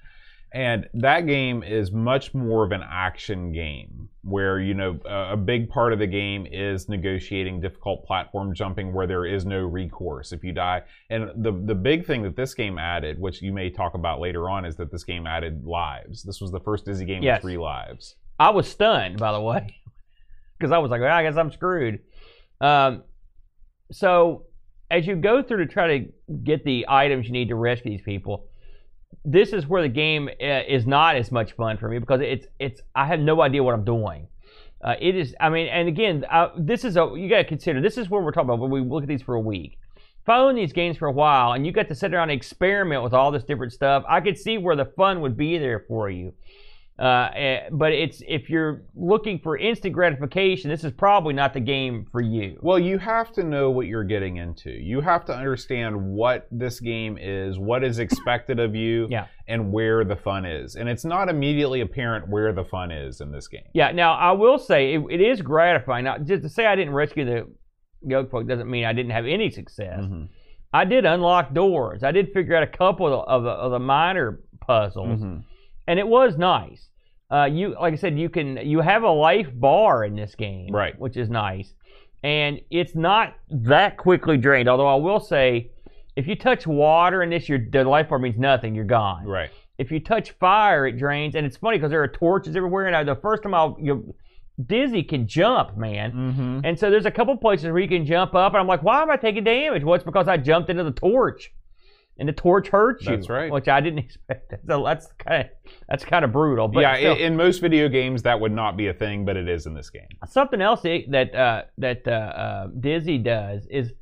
And 0.52 0.88
that 0.94 1.28
game 1.28 1.62
is 1.62 1.92
much 1.92 2.34
more 2.34 2.64
of 2.64 2.72
an 2.72 2.82
action 2.84 3.52
game, 3.52 4.08
where 4.22 4.58
you 4.58 4.74
know 4.74 4.98
a, 5.04 5.34
a 5.34 5.36
big 5.36 5.68
part 5.70 5.92
of 5.92 6.00
the 6.00 6.08
game 6.08 6.44
is 6.50 6.88
negotiating 6.88 7.60
difficult 7.60 8.04
platform 8.04 8.52
jumping, 8.52 8.92
where 8.92 9.06
there 9.06 9.24
is 9.24 9.46
no 9.46 9.60
recourse 9.60 10.32
if 10.32 10.42
you 10.42 10.52
die. 10.52 10.82
And 11.08 11.30
the 11.36 11.52
the 11.52 11.74
big 11.76 12.04
thing 12.04 12.22
that 12.22 12.34
this 12.34 12.52
game 12.52 12.78
added, 12.78 13.20
which 13.20 13.40
you 13.42 13.52
may 13.52 13.70
talk 13.70 13.94
about 13.94 14.18
later 14.18 14.50
on, 14.50 14.64
is 14.64 14.74
that 14.76 14.90
this 14.90 15.04
game 15.04 15.24
added 15.24 15.64
lives. 15.64 16.24
This 16.24 16.40
was 16.40 16.50
the 16.50 16.60
first 16.60 16.84
Dizzy 16.84 17.04
game 17.04 17.22
Yes. 17.22 17.36
with 17.36 17.42
three 17.42 17.58
lives. 17.58 18.16
I 18.40 18.50
was 18.50 18.66
stunned, 18.68 19.18
by 19.18 19.30
the 19.30 19.40
way, 19.40 19.76
because 20.58 20.72
I 20.72 20.78
was 20.78 20.90
like, 20.90 21.00
well, 21.00 21.14
I 21.16 21.22
guess 21.22 21.36
I'm 21.36 21.52
screwed. 21.52 22.00
Um, 22.60 23.02
so 23.92 24.44
as 24.90 25.06
you 25.06 25.16
go 25.16 25.42
through 25.42 25.64
to 25.64 25.72
try 25.72 25.98
to 25.98 26.12
get 26.44 26.64
the 26.64 26.86
items 26.88 27.26
you 27.26 27.32
need 27.32 27.48
to 27.48 27.54
rescue 27.54 27.92
these 27.92 28.02
people, 28.02 28.46
this 29.24 29.52
is 29.52 29.66
where 29.66 29.82
the 29.82 29.88
game 29.88 30.28
uh, 30.28 30.62
is 30.68 30.86
not 30.86 31.16
as 31.16 31.30
much 31.30 31.52
fun 31.52 31.76
for 31.76 31.88
me 31.88 31.98
because 31.98 32.20
it's 32.20 32.46
it's 32.58 32.80
I 32.94 33.06
have 33.06 33.20
no 33.20 33.40
idea 33.42 33.62
what 33.62 33.74
I'm 33.74 33.84
doing. 33.84 34.28
Uh, 34.82 34.94
it 34.98 35.14
is, 35.14 35.34
I 35.38 35.50
mean, 35.50 35.68
and 35.68 35.88
again, 35.88 36.24
uh, 36.30 36.48
this 36.56 36.84
is 36.84 36.96
a 36.96 37.12
you 37.14 37.28
got 37.28 37.38
to 37.38 37.44
consider 37.44 37.80
this 37.80 37.98
is 37.98 38.08
where 38.08 38.22
we're 38.22 38.32
talking 38.32 38.48
about 38.48 38.60
when 38.60 38.70
we 38.70 38.80
look 38.80 39.02
at 39.02 39.08
these 39.08 39.22
for 39.22 39.34
a 39.34 39.40
week. 39.40 39.78
Following 40.24 40.56
these 40.56 40.72
games 40.72 40.96
for 40.96 41.08
a 41.08 41.12
while, 41.12 41.52
and 41.52 41.66
you 41.66 41.72
got 41.72 41.88
to 41.88 41.94
sit 41.94 42.14
around 42.14 42.30
and 42.30 42.38
experiment 42.38 43.02
with 43.02 43.12
all 43.12 43.30
this 43.30 43.42
different 43.42 43.72
stuff. 43.72 44.04
I 44.08 44.20
could 44.20 44.38
see 44.38 44.58
where 44.58 44.76
the 44.76 44.84
fun 44.84 45.20
would 45.22 45.36
be 45.36 45.58
there 45.58 45.84
for 45.86 46.08
you. 46.08 46.32
Uh, 47.00 47.30
eh, 47.34 47.60
but 47.72 47.92
it's 47.92 48.22
if 48.28 48.50
you're 48.50 48.82
looking 48.94 49.38
for 49.38 49.56
instant 49.56 49.94
gratification, 49.94 50.68
this 50.68 50.84
is 50.84 50.92
probably 50.92 51.32
not 51.32 51.54
the 51.54 51.60
game 51.60 52.04
for 52.12 52.20
you. 52.20 52.58
Well, 52.60 52.78
you 52.78 52.98
have 52.98 53.32
to 53.32 53.42
know 53.42 53.70
what 53.70 53.86
you're 53.86 54.04
getting 54.04 54.36
into. 54.36 54.70
You 54.70 55.00
have 55.00 55.24
to 55.24 55.34
understand 55.34 55.96
what 55.98 56.46
this 56.50 56.78
game 56.78 57.16
is, 57.18 57.58
what 57.58 57.82
is 57.82 58.00
expected 58.00 58.60
of 58.60 58.74
you, 58.74 59.06
Yeah. 59.10 59.28
and 59.48 59.72
where 59.72 60.04
the 60.04 60.16
fun 60.16 60.44
is. 60.44 60.76
And 60.76 60.90
it's 60.90 61.06
not 61.06 61.30
immediately 61.30 61.80
apparent 61.80 62.28
where 62.28 62.52
the 62.52 62.64
fun 62.64 62.90
is 62.90 63.22
in 63.22 63.32
this 63.32 63.48
game. 63.48 63.64
Yeah. 63.72 63.92
Now 63.92 64.12
I 64.16 64.32
will 64.32 64.58
say 64.58 64.92
it, 64.92 65.02
it 65.08 65.22
is 65.22 65.40
gratifying. 65.40 66.04
Now, 66.04 66.18
just 66.18 66.42
to 66.42 66.50
say 66.50 66.66
I 66.66 66.76
didn't 66.76 66.92
rescue 66.92 67.24
the 67.24 67.46
yolk 68.02 68.30
folk 68.30 68.46
doesn't 68.46 68.70
mean 68.70 68.84
I 68.84 68.92
didn't 68.92 69.12
have 69.12 69.24
any 69.24 69.48
success. 69.48 70.00
Mhm. 70.00 70.28
I 70.74 70.84
did 70.84 71.06
unlock 71.06 71.54
doors. 71.54 72.04
I 72.04 72.12
did 72.12 72.32
figure 72.34 72.54
out 72.56 72.62
a 72.62 72.66
couple 72.66 73.06
of 73.06 73.12
the, 73.12 73.18
of 73.32 73.42
the, 73.44 73.50
of 73.50 73.70
the 73.72 73.78
minor 73.78 74.40
puzzles, 74.60 75.20
Mhm. 75.22 75.44
and 75.88 75.98
it 75.98 76.06
was 76.06 76.36
nice. 76.36 76.88
Uh, 77.30 77.44
you 77.44 77.76
like 77.80 77.92
I 77.92 77.96
said, 77.96 78.18
you 78.18 78.28
can 78.28 78.56
you 78.56 78.80
have 78.80 79.02
a 79.02 79.10
life 79.10 79.48
bar 79.54 80.04
in 80.04 80.16
this 80.16 80.34
game, 80.34 80.74
Right. 80.74 80.98
Which 80.98 81.16
is 81.16 81.30
nice, 81.30 81.72
and 82.22 82.60
it's 82.70 82.94
not 82.94 83.34
that 83.50 83.96
quickly 83.96 84.36
drained. 84.36 84.68
Although 84.68 84.88
I 84.88 84.96
will 84.96 85.20
say, 85.20 85.70
if 86.16 86.26
you 86.26 86.34
touch 86.34 86.66
water 86.66 87.22
in 87.22 87.30
this, 87.30 87.48
your 87.48 87.58
the 87.58 87.84
life 87.84 88.08
bar 88.08 88.18
means 88.18 88.38
nothing. 88.38 88.74
You're 88.74 88.84
gone. 88.84 89.26
Right. 89.26 89.50
If 89.78 89.90
you 89.90 90.00
touch 90.00 90.32
fire, 90.32 90.86
it 90.86 90.98
drains, 90.98 91.34
and 91.34 91.46
it's 91.46 91.56
funny 91.56 91.78
because 91.78 91.90
there 91.90 92.02
are 92.02 92.08
torches 92.08 92.56
everywhere. 92.56 92.86
And 92.86 92.96
I, 92.96 93.04
the 93.04 93.16
first 93.16 93.42
time 93.42 93.54
I 93.54 93.72
you, 93.80 94.14
Dizzy 94.66 95.02
can 95.02 95.26
jump, 95.26 95.76
man. 95.76 96.12
Mm-hmm. 96.12 96.60
And 96.64 96.78
so 96.78 96.90
there's 96.90 97.06
a 97.06 97.10
couple 97.10 97.36
places 97.36 97.66
where 97.66 97.78
you 97.78 97.88
can 97.88 98.04
jump 98.04 98.34
up, 98.34 98.52
and 98.52 98.60
I'm 98.60 98.66
like, 98.66 98.82
why 98.82 99.02
am 99.02 99.10
I 99.10 99.16
taking 99.16 99.44
damage? 99.44 99.84
Well, 99.84 99.94
it's 99.94 100.04
because 100.04 100.28
I 100.28 100.36
jumped 100.36 100.68
into 100.68 100.84
the 100.84 100.90
torch, 100.90 101.52
and 102.20 102.28
the 102.28 102.32
torch 102.32 102.68
hurts 102.68 103.04
you. 103.06 103.16
That's 103.16 103.28
right. 103.28 103.50
Which 103.50 103.66
I 103.66 103.80
didn't 103.80 103.98
expect. 104.06 104.54
So 104.68 104.84
that's 104.84 105.08
kind 105.18 105.42
of 105.42 105.72
that's 105.88 106.04
kind 106.04 106.24
of 106.24 106.30
brutal. 106.32 106.68
But 106.68 106.80
yeah, 106.82 106.96
still, 106.96 107.16
in 107.16 107.36
most 107.36 107.58
video 107.60 107.88
games, 107.88 108.22
that 108.22 108.38
would 108.38 108.52
not 108.52 108.76
be 108.76 108.86
a 108.88 108.94
thing, 108.94 109.24
but 109.24 109.36
it 109.36 109.48
is 109.48 109.66
in 109.66 109.74
this 109.74 109.90
game. 109.90 110.06
something 110.28 110.60
else 110.60 110.82
that 110.82 111.04
that 111.08 111.34
uh, 111.34 111.62
that 111.78 112.06
uh, 112.06 112.10
uh, 112.10 112.66
Dizzy 112.78 113.18
does 113.18 113.66
is 113.70 113.92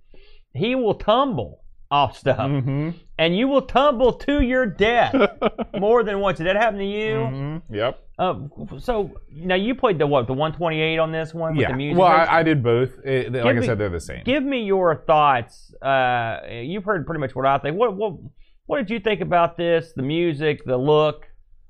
he 0.53 0.75
will 0.75 0.95
tumble 0.95 1.63
off 1.91 2.19
stuff, 2.19 2.39
Mm-hmm. 2.39 2.91
And 3.19 3.37
you 3.37 3.49
will 3.49 3.63
tumble 3.63 4.13
to 4.13 4.41
your 4.41 4.65
death 4.67 5.15
more 5.79 6.03
than 6.05 6.21
once. 6.21 6.39
Did 6.39 6.47
that 6.47 6.57
happen 6.57 6.79
to 6.79 6.85
you? 6.87 7.15
Mm-hmm. 7.15 7.75
Yep. 7.75 8.05
Uh, 8.19 8.35
so 8.79 9.13
now 9.33 9.55
you 9.55 9.75
played 9.75 9.99
the 9.99 10.07
what? 10.07 10.27
The 10.27 10.33
128 10.33 10.99
on 10.99 11.13
this 11.13 11.33
one 11.35 11.53
with 11.55 11.63
Yeah. 11.63 11.71
the 11.71 11.77
music. 11.77 11.99
Well. 11.99 12.09
I, 12.09 12.39
I 12.39 12.43
did 12.43 12.63
both. 12.63 12.91
It- 13.05 13.33
like 13.33 13.57
I 13.57 13.65
said, 13.65 13.79
they're 13.79 13.89
the 13.89 14.01
same. 14.01 14.23
Give 14.25 14.43
me 14.43 14.63
your 14.65 14.97
thoughts. 15.07 15.73
Uh, 15.83 16.41
you've 16.51 16.85
heard 16.85 17.07
pretty 17.07 17.21
much 17.21 17.35
what 17.35 17.47
I 17.47 17.59
think. 17.59 17.77
What 17.77 17.97
what 17.97 18.15
what 18.67 18.79
did 18.79 18.91
you 18.91 19.01
think 19.01 19.21
about 19.21 19.57
this? 19.57 19.93
The 19.95 20.03
music, 20.03 20.65
the 20.65 20.77
look. 20.77 21.27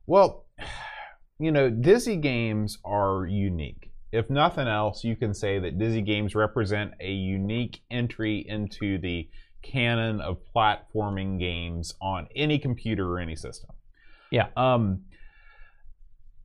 Well, 0.07 0.47
you 1.39 1.53
know, 1.53 1.71
Dizzy 1.71 2.17
games 2.17 2.79
are 2.85 3.27
unique. 3.27 3.91
If 4.11 4.31
nothing 4.31 4.67
else, 4.67 5.05
you 5.05 5.17
can 5.17 5.35
say 5.35 5.59
that 5.59 5.79
Dizzy 5.79 6.01
games 6.01 6.35
represent 6.35 6.93
a 6.99 7.11
unique 7.11 7.81
entry 7.91 8.43
into 8.49 8.99
the 8.99 9.29
canon 9.63 10.21
of 10.21 10.39
platforming 10.55 11.39
games 11.39 11.95
on 12.01 12.29
any 12.35 12.59
computer 12.59 13.11
or 13.13 13.19
any 13.19 13.37
system. 13.37 13.71
Yeah. 14.31 14.49
Um, 14.57 15.03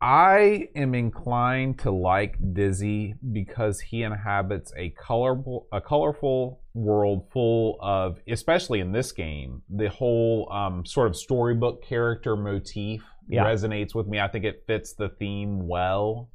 I 0.02 0.67
am 0.76 0.93
inclined 0.95 1.80
to 1.80 1.91
like 1.91 2.36
Dizzy 2.54 3.15
because 3.32 3.80
he 3.80 4.04
inhabits 4.04 4.73
a 4.76 4.89
colorful, 4.89 5.67
a 5.71 5.80
colorful 5.80 6.62
world 6.73 7.30
full 7.32 7.78
of, 7.82 8.17
especially 8.28 8.82
in 8.82 8.91
this 8.91 9.13
game, 9.13 9.62
the 9.69 9.89
whole 9.89 10.52
um, 10.52 10.86
sort 10.86 11.08
of 11.08 11.15
storybook 11.15 11.84
character 11.86 12.36
motif 12.36 13.02
Yeah. 13.30 13.45
resonates 13.45 13.95
with 13.95 14.08
me. 14.08 14.19
I 14.19 14.28
think 14.28 14.43
it 14.43 14.63
fits 14.67 14.93
the 14.93 15.08
theme 15.08 15.67
well. 15.69 16.30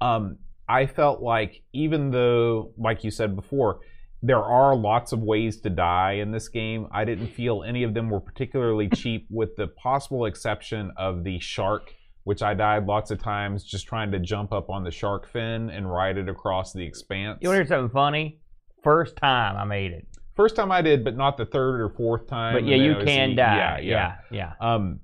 Um, 0.00 0.38
I 0.68 0.86
felt 0.86 1.22
like 1.22 1.62
even 1.72 2.12
though, 2.12 2.72
like 2.78 3.02
you 3.02 3.10
said 3.10 3.34
before, 3.34 3.80
there 4.22 4.42
are 4.42 4.76
lots 4.76 5.12
of 5.12 5.20
ways 5.20 5.60
to 5.60 5.70
die 5.70 6.12
in 6.12 6.30
this 6.30 6.48
game. 6.48 6.86
I 6.92 7.04
didn't 7.04 7.28
feel 7.28 7.62
any 7.62 7.82
of 7.82 7.92
them 7.94 8.08
were 8.08 8.20
particularly 8.20 8.88
cheap, 8.94 9.26
with 9.30 9.56
the 9.56 9.66
possible 9.66 10.26
exception 10.26 10.92
of 10.96 11.24
the 11.24 11.38
shark, 11.40 11.92
which 12.24 12.42
I 12.42 12.54
died 12.54 12.86
lots 12.86 13.10
of 13.10 13.20
times 13.20 13.64
just 13.64 13.86
trying 13.86 14.12
to 14.12 14.20
jump 14.20 14.52
up 14.52 14.70
on 14.70 14.84
the 14.84 14.90
shark 14.92 15.28
fin 15.28 15.70
and 15.70 15.90
ride 15.90 16.18
it 16.18 16.28
across 16.28 16.72
the 16.72 16.84
expanse. 16.84 17.38
You 17.40 17.48
want 17.48 17.58
to 17.58 17.64
hear 17.64 17.66
something 17.68 17.92
funny? 17.92 18.40
First 18.84 19.16
time 19.16 19.56
I 19.56 19.64
made 19.64 19.92
it, 19.92 20.06
First 20.34 20.56
time 20.56 20.72
I 20.72 20.80
did, 20.82 21.04
but 21.04 21.16
not 21.16 21.36
the 21.36 21.44
third 21.44 21.80
or 21.80 21.90
fourth 21.90 22.26
time. 22.26 22.54
but 22.54 22.64
yeah, 22.64 22.76
you 22.76 22.96
can 23.04 23.36
die. 23.36 23.56
Yeah, 23.56 23.78
yeah. 23.78 24.16
yeah, 24.30 24.52
yeah. 24.60 24.74
Um, 24.74 25.00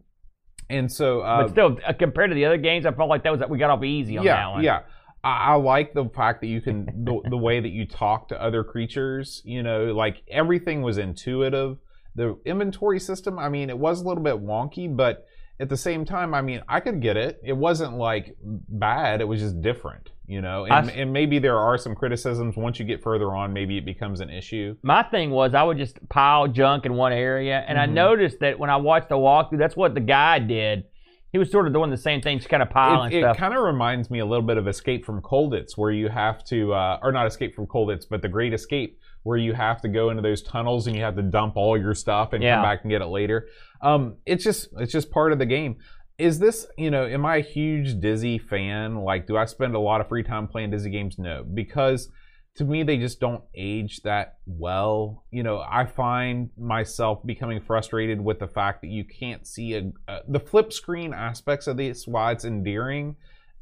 And 0.71 0.91
so, 0.91 1.21
uh, 1.21 1.43
but 1.43 1.51
still, 1.51 1.79
uh, 1.87 1.93
compared 1.93 2.31
to 2.31 2.35
the 2.35 2.45
other 2.45 2.57
games, 2.57 2.87
I 2.87 2.93
felt 2.93 3.09
like 3.09 3.25
that 3.25 3.33
was 3.33 3.41
we 3.49 3.59
got 3.59 3.71
off 3.71 3.85
easy 3.85 4.17
on 4.19 4.25
yeah, 4.25 4.37
that 4.37 4.51
one. 4.51 4.65
yeah. 4.65 4.81
I, 5.25 5.53
I 5.53 5.55
like 5.55 5.93
the 5.95 6.09
fact 6.09 6.41
that 6.43 6.47
you 6.49 6.61
can 6.61 6.87
the, 7.05 7.21
the 7.31 7.37
way 7.37 7.61
that 7.61 7.71
you 7.71 7.87
talk 7.87 8.29
to 8.29 8.43
other 8.43 8.63
creatures. 8.65 9.43
You 9.45 9.63
know, 9.63 9.87
like 9.95 10.23
everything 10.31 10.83
was 10.83 10.99
intuitive. 10.99 11.79
The 12.15 12.37
inventory 12.45 12.99
system, 13.01 13.39
I 13.39 13.49
mean, 13.49 13.71
it 13.71 13.79
was 13.79 14.01
a 14.01 14.05
little 14.09 14.23
bit 14.25 14.37
wonky, 14.37 14.95
but 14.95 15.27
at 15.61 15.69
the 15.69 15.77
same 15.77 16.05
time, 16.05 16.35
I 16.35 16.43
mean, 16.43 16.63
I 16.69 16.81
could 16.81 17.01
get 17.01 17.17
it. 17.17 17.41
It 17.45 17.53
wasn't 17.57 17.95
like 17.97 18.37
bad. 18.43 19.21
It 19.21 19.25
was 19.25 19.41
just 19.41 19.61
different. 19.61 20.11
You 20.27 20.43
know, 20.43 20.65
and, 20.65 20.91
I- 20.91 20.93
and 20.93 21.11
maybe 21.13 21.39
there 21.39 21.57
are 21.59 21.79
some 21.79 21.95
criticisms. 21.95 22.55
Once 22.57 22.79
you 22.79 22.85
get 22.85 23.03
further 23.03 23.35
on, 23.35 23.53
maybe 23.55 23.79
it 23.79 23.87
becomes 23.87 24.21
an 24.21 24.29
issue. 24.29 24.77
My 24.83 25.03
thing 25.03 25.31
was 25.31 25.55
I 25.55 25.63
would 25.63 25.79
just 25.79 25.97
pile 26.11 26.49
junk 26.49 26.85
in 26.85 26.95
one 26.95 27.13
area, 27.15 27.65
and 27.67 27.79
I 27.79 27.87
Mhm. 27.87 27.93
noticed 27.93 28.41
that 28.41 28.59
when 28.59 28.69
I 28.69 28.77
watched 28.77 29.09
the 29.09 29.15
walkthrough, 29.17 29.57
that's 29.59 29.75
what 29.77 29.95
the 29.95 30.01
guy 30.01 30.39
did. 30.39 30.85
He 31.33 31.39
was 31.39 31.51
sort 31.51 31.67
of 31.67 31.73
doing 31.75 31.91
the 31.91 31.97
same 31.97 32.23
thing, 32.23 32.39
just 32.39 32.49
kind 32.49 32.63
of 32.63 32.71
piling 32.71 33.13
it, 33.13 33.21
stuff. 33.21 33.37
kind 33.37 33.53
of 33.55 33.63
reminds 33.63 34.11
me 34.11 34.21
a 34.21 34.25
little 34.27 34.45
bit 34.47 34.57
of 34.57 34.67
Escape 34.67 35.05
from 35.05 35.21
Colditz, 35.21 35.77
where 35.77 35.91
you 35.91 36.09
have 36.09 36.43
to, 36.45 36.73
uh, 36.73 36.99
or 37.03 37.13
not 37.13 37.27
Escape 37.27 37.55
from 37.55 37.67
Colditz, 37.67 38.05
but 38.09 38.23
The 38.23 38.29
Great 38.29 38.55
Escape, 38.55 38.99
where 39.25 39.37
you 39.37 39.53
have 39.53 39.83
to 39.83 39.89
go 39.89 40.09
into 40.09 40.23
those 40.23 40.41
tunnels 40.43 40.87
and 40.87 40.97
you 40.97 41.03
have 41.03 41.17
to 41.17 41.23
dump 41.23 41.57
all 41.57 41.77
your 41.79 41.95
stuff 41.95 42.33
and 42.33 42.43
Yeah. 42.43 42.57
come 42.57 42.63
back 42.65 42.81
and 42.83 42.91
get 42.91 43.03
it 43.03 43.09
later. 43.09 43.49
Um, 43.83 44.17
it's 44.25 44.43
just, 44.43 44.69
it's 44.79 44.93
just 44.93 45.11
part 45.11 45.33
of 45.33 45.39
the 45.39 45.45
game. 45.47 45.77
Is 46.17 46.39
this, 46.39 46.67
you 46.79 46.91
know, 46.91 47.07
am 47.07 47.25
I 47.27 47.37
a 47.37 47.43
huge 47.43 48.01
Dizzy 48.01 48.39
fan? 48.39 48.97
Like, 48.97 49.27
do 49.27 49.37
I 49.37 49.45
spend 49.45 49.75
a 49.75 49.79
lot 49.79 50.01
of 50.01 50.09
free 50.09 50.23
time 50.23 50.49
playing 50.49 50.71
Dizzy 50.71 50.91
games? 50.91 51.19
No, 51.19 51.45
because 51.45 52.11
to 52.59 52.65
me 52.65 52.83
they 52.83 52.97
just 52.97 53.21
don't 53.21 53.43
age 53.55 54.03
that 54.03 54.39
well. 54.47 55.25
You 55.31 55.43
know, 55.43 55.65
I 55.67 55.87
find 55.87 56.51
myself 56.59 57.25
becoming 57.25 57.61
frustrated 57.61 58.21
with 58.21 58.41
the 58.41 58.49
fact 58.49 58.83
that 58.83 58.89
you 58.89 59.05
can't 59.05 59.47
see 59.47 59.75
a, 59.75 59.93
uh, 60.09 60.21
the 60.29 60.41
flip 60.41 60.73
screen 60.73 61.15
aspects 61.15 61.69
of 61.69 61.77
this. 61.77 62.07
Why 62.07 62.33
it's 62.33 62.45
endearing, 62.45 63.15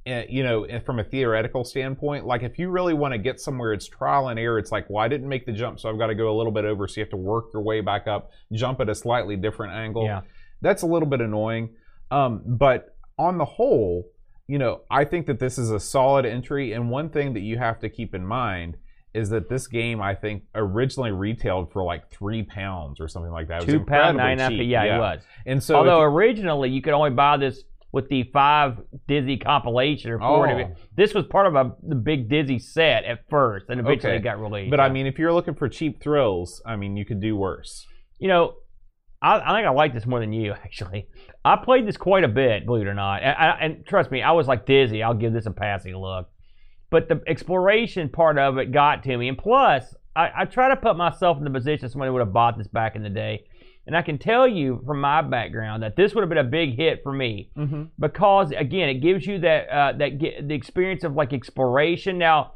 uh, 0.06 0.22
you 0.28 0.42
know, 0.42 0.64
and 0.64 0.84
from 0.84 0.98
a 0.98 1.04
theoretical 1.04 1.62
standpoint. 1.62 2.26
Like 2.26 2.42
if 2.42 2.58
you 2.58 2.70
really 2.70 2.94
want 2.94 3.12
to 3.12 3.18
get 3.18 3.38
somewhere, 3.38 3.74
it's 3.74 3.86
trial 3.86 4.28
and 4.28 4.38
error. 4.38 4.58
It's 4.58 4.72
like, 4.72 4.88
well, 4.88 5.04
I 5.04 5.08
didn't 5.08 5.28
make 5.28 5.44
the 5.44 5.52
jump, 5.52 5.78
so 5.78 5.90
I've 5.90 5.98
got 5.98 6.06
to 6.06 6.14
go 6.14 6.34
a 6.34 6.36
little 6.36 6.52
bit 6.52 6.64
over. 6.64 6.88
So 6.88 7.00
you 7.00 7.04
have 7.04 7.10
to 7.10 7.18
work 7.18 7.46
your 7.52 7.62
way 7.62 7.82
back 7.82 8.06
up, 8.06 8.30
jump 8.52 8.80
at 8.80 8.88
a 8.88 8.94
slightly 8.94 9.36
different 9.36 9.74
angle. 9.74 10.04
Yeah. 10.04 10.22
That's 10.62 10.82
a 10.82 10.86
little 10.86 11.08
bit 11.08 11.20
annoying. 11.20 11.74
Um, 12.10 12.42
but 12.46 12.96
on 13.18 13.36
the 13.36 13.44
whole, 13.44 14.08
you 14.46 14.58
know, 14.58 14.80
I 14.90 15.04
think 15.04 15.26
that 15.26 15.38
this 15.38 15.58
is 15.58 15.70
a 15.70 15.80
solid 15.80 16.24
entry. 16.24 16.72
And 16.72 16.88
one 16.88 17.10
thing 17.10 17.34
that 17.34 17.40
you 17.40 17.58
have 17.58 17.78
to 17.80 17.90
keep 17.90 18.14
in 18.14 18.24
mind 18.24 18.78
is 19.16 19.30
that 19.30 19.48
this 19.48 19.66
game, 19.66 20.00
I 20.02 20.14
think, 20.14 20.44
originally 20.54 21.10
retailed 21.12 21.72
for 21.72 21.82
like 21.82 22.10
three 22.10 22.42
pounds 22.42 23.00
or 23.00 23.08
something 23.08 23.32
like 23.32 23.48
that. 23.48 23.62
It 23.62 23.66
Two 23.66 23.80
pound 23.84 24.18
nine 24.18 24.38
cheap. 24.38 24.60
yeah, 24.68 24.96
it 24.96 24.98
was. 24.98 25.22
And 25.46 25.62
so, 25.62 25.76
Although 25.76 26.02
if 26.02 26.12
originally 26.12 26.70
you 26.70 26.82
could 26.82 26.92
only 26.92 27.10
buy 27.10 27.36
this 27.38 27.64
with 27.92 28.08
the 28.08 28.24
five 28.24 28.78
Dizzy 29.08 29.38
compilation 29.38 30.10
or 30.10 30.18
four. 30.18 30.48
Oh. 30.50 30.74
This 30.96 31.14
was 31.14 31.24
part 31.26 31.46
of 31.46 31.54
a 31.54 31.72
the 31.82 31.94
big 31.94 32.28
Dizzy 32.28 32.58
set 32.58 33.04
at 33.04 33.20
first, 33.30 33.66
and 33.70 33.80
eventually 33.80 34.12
Okay. 34.12 34.18
it 34.20 34.22
got 34.24 34.38
released. 34.40 34.70
but 34.70 34.80
I 34.80 34.88
mean, 34.90 35.06
if 35.06 35.18
you're 35.18 35.32
looking 35.32 35.54
for 35.54 35.68
cheap 35.68 36.02
thrills, 36.02 36.60
I 36.66 36.76
mean, 36.76 36.96
you 36.96 37.04
could 37.06 37.20
do 37.20 37.36
worse. 37.36 37.86
you 38.18 38.28
know, 38.28 38.54
I, 39.22 39.36
I 39.40 39.56
think 39.56 39.66
I 39.66 39.70
like 39.70 39.94
this 39.94 40.04
more 40.04 40.20
than 40.20 40.32
you 40.34 40.52
actually. 40.64 41.06
I 41.44 41.56
played 41.56 41.86
this 41.86 41.96
quite 41.96 42.24
a 42.24 42.28
bit, 42.28 42.66
believe 42.66 42.86
it 42.86 42.90
or 42.90 42.94
not, 42.94 43.22
and, 43.22 43.34
I, 43.36 43.50
and 43.62 43.86
trust 43.86 44.10
me, 44.10 44.20
I 44.22 44.32
was 44.32 44.46
like 44.46 44.66
dizzy. 44.66 45.02
I'll 45.02 45.14
give 45.14 45.32
this 45.32 45.46
a 45.46 45.50
passing 45.52 45.96
look, 45.96 46.28
but 46.96 47.08
the 47.10 47.20
exploration 47.26 48.08
part 48.08 48.38
of 48.38 48.56
it 48.56 48.72
got 48.72 49.02
to 49.02 49.14
me, 49.18 49.28
and 49.28 49.36
plus, 49.36 49.94
I, 50.14 50.30
I 50.38 50.44
try 50.46 50.70
to 50.70 50.76
put 50.76 50.96
myself 50.96 51.36
in 51.36 51.44
the 51.44 51.50
position 51.50 51.90
somebody 51.90 52.10
would 52.10 52.20
have 52.20 52.32
bought 52.32 52.56
this 52.56 52.68
back 52.68 52.96
in 52.96 53.02
the 53.02 53.10
day, 53.10 53.44
and 53.86 53.94
I 53.94 54.00
can 54.00 54.16
tell 54.16 54.48
you 54.48 54.82
from 54.86 55.02
my 55.02 55.20
background 55.20 55.82
that 55.82 55.94
this 55.94 56.14
would 56.14 56.22
have 56.22 56.30
been 56.30 56.38
a 56.38 56.44
big 56.44 56.74
hit 56.74 57.00
for 57.02 57.12
me 57.12 57.50
Mm-hmm. 57.54 57.82
because 57.98 58.50
again, 58.52 58.88
it 58.88 59.02
gives 59.02 59.26
you 59.26 59.40
that 59.40 59.68
uh, 59.68 59.92
that 59.98 60.18
get, 60.18 60.48
the 60.48 60.54
experience 60.54 61.04
of 61.04 61.12
like 61.14 61.34
exploration. 61.34 62.16
Now, 62.16 62.54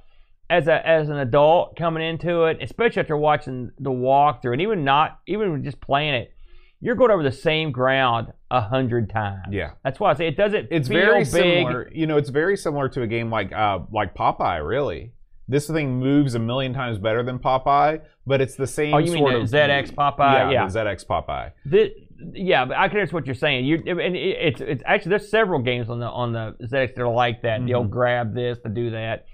as 0.49 0.69
a 0.69 0.89
as 0.89 1.11
an 1.11 1.19
adult 1.19 1.77
coming 1.77 2.03
into 2.03 2.45
it, 2.45 2.63
especially 2.63 3.01
after 3.01 3.19
watching 3.19 3.71
the 3.79 3.91
walkthrough, 3.91 4.55
and 4.55 4.63
even 4.63 4.85
not 4.85 5.19
even 5.27 5.63
just 5.63 5.83
playing 5.83 6.15
it, 6.15 6.33
you're 6.81 6.95
going 6.95 7.11
over 7.11 7.23
the 7.23 7.33
same 7.33 7.73
ground 7.73 8.33
a 8.51 8.61
hundred 8.61 9.11
times. 9.11 9.49
Yeah. 9.51 9.73
that's 9.85 10.01
why 10.01 10.11
I 10.11 10.15
say 10.15 10.27
it 10.29 10.37
doesn't. 10.37 10.69
It's 10.71 10.89
feel 10.89 11.01
very 11.01 11.19
big. 11.21 11.27
similar. 11.29 11.91
You 11.93 12.07
know, 12.07 12.17
it's 12.17 12.31
very 12.31 12.57
similar 12.57 12.89
to 12.91 13.03
a 13.03 13.07
game 13.07 13.31
like 13.31 13.53
uh, 13.53 13.81
like 13.93 14.15
Popeye. 14.15 14.67
Really, 14.67 15.13
this 15.49 15.67
thing 15.69 15.99
moves 16.01 16.35
a 16.35 16.39
million 16.39 16.73
times 16.73 16.99
better 16.99 17.23
than 17.23 17.39
Popeye, 17.39 18.01
but 18.27 18.41
it's 18.41 18.55
the 18.57 18.67
same. 18.67 18.95
Oh, 18.95 18.99
you 18.99 19.13
mean 19.13 19.19
sort 19.23 19.33
the 19.35 19.41
of, 19.41 19.49
ZX 19.71 19.93
Popeye? 19.95 20.53
Yeah. 20.53 20.67
the 20.67 20.79
ZX 20.79 21.07
Popeye. 21.07 21.53
Thi- 21.71 22.07
yeah, 22.35 22.67
but 22.67 22.77
I 22.77 22.89
can 22.89 22.99
understand 22.99 23.15
what 23.15 23.27
you're 23.27 23.35
saying. 23.35 23.65
You 23.65 23.77
and 23.87 24.15
it, 24.17 24.19
it's 24.19 24.61
it's 24.61 24.83
actually 24.87 25.11
there's 25.11 25.31
several 25.31 25.61
games 25.61 25.89
on 25.89 26.01
the 26.01 26.07
on 26.07 26.33
the 26.33 26.55
ZX 26.63 26.95
that 26.95 27.01
are 27.03 27.09
like 27.13 27.43
that. 27.43 27.65
They'll 27.67 27.85
Mhm. 27.85 27.91
grab 27.91 28.35
this 28.35 28.59
to 28.61 28.69
do 28.69 28.91
that. 28.91 29.25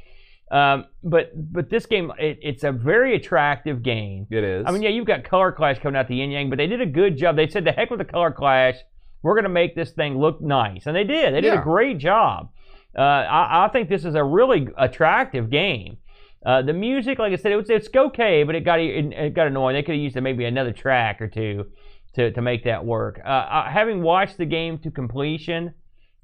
Um, 0.51 0.85
but 1.03 1.33
but 1.53 1.71
this 1.71 1.87
game 1.87 2.13
it, 2.19 2.39
it's 2.41 2.63
a 2.63 2.71
very 2.73 3.17
attractive 3.17 3.83
game. 3.83 4.27
It 4.31 4.45
is. 4.45 4.65
I 4.67 4.71
mean, 4.71 4.83
yeah, 4.83 4.91
you've 4.91 5.07
got 5.07 5.25
Color 5.25 5.51
Clash 5.53 5.79
coming 5.81 5.97
out 5.99 6.07
the 6.09 6.17
yin 6.17 6.31
yang, 6.31 6.49
but 6.51 6.57
they 6.59 6.69
did 6.69 6.81
a 6.81 6.87
good 6.87 7.17
job. 7.17 7.35
They 7.37 7.49
said, 7.49 7.65
"The 7.65 7.73
heck 7.73 7.91
with 7.91 7.99
the 7.99 8.05
Color 8.05 8.31
Clash, 8.31 8.77
we're 9.23 9.35
going 9.35 9.43
to 9.45 9.49
make 9.51 9.75
this 9.75 9.91
thing 9.91 10.19
look 10.19 10.41
nice," 10.41 10.87
and 10.87 10.95
they 10.95 11.03
did. 11.05 11.35
They 11.35 11.41
did 11.41 11.53
Yeah. 11.55 11.61
a 11.61 11.65
great 11.65 11.99
job. 11.99 12.51
Uh, 12.97 13.03
I, 13.03 13.65
I 13.67 13.69
think 13.73 13.89
this 13.89 14.05
is 14.05 14.15
a 14.15 14.23
really 14.25 14.69
attractive 14.79 15.51
game. 15.51 15.99
Uh, 16.45 16.63
the 16.63 16.73
music, 16.73 17.19
like 17.19 17.33
I 17.33 17.37
said, 17.37 17.51
it 17.51 17.57
was 17.57 17.69
it's 17.69 17.89
okay, 17.95 18.45
but 18.45 18.55
it 18.55 18.61
got 18.61 18.79
it, 18.79 19.13
it 19.13 19.35
got 19.35 19.49
annoying. 19.49 19.75
They 19.75 19.83
could 19.83 19.97
have 19.97 20.03
used 20.03 20.21
maybe 20.21 20.45
another 20.45 20.73
track 20.73 21.21
or 21.21 21.27
two 21.27 21.67
to 22.15 22.31
to 22.31 22.41
make 22.41 22.63
that 22.65 22.85
work. 22.85 23.21
Uh, 23.25 23.29
uh, 23.29 23.69
having 23.69 24.01
watched 24.01 24.39
the 24.39 24.47
game 24.47 24.79
to 24.79 24.93
completion, 24.93 25.75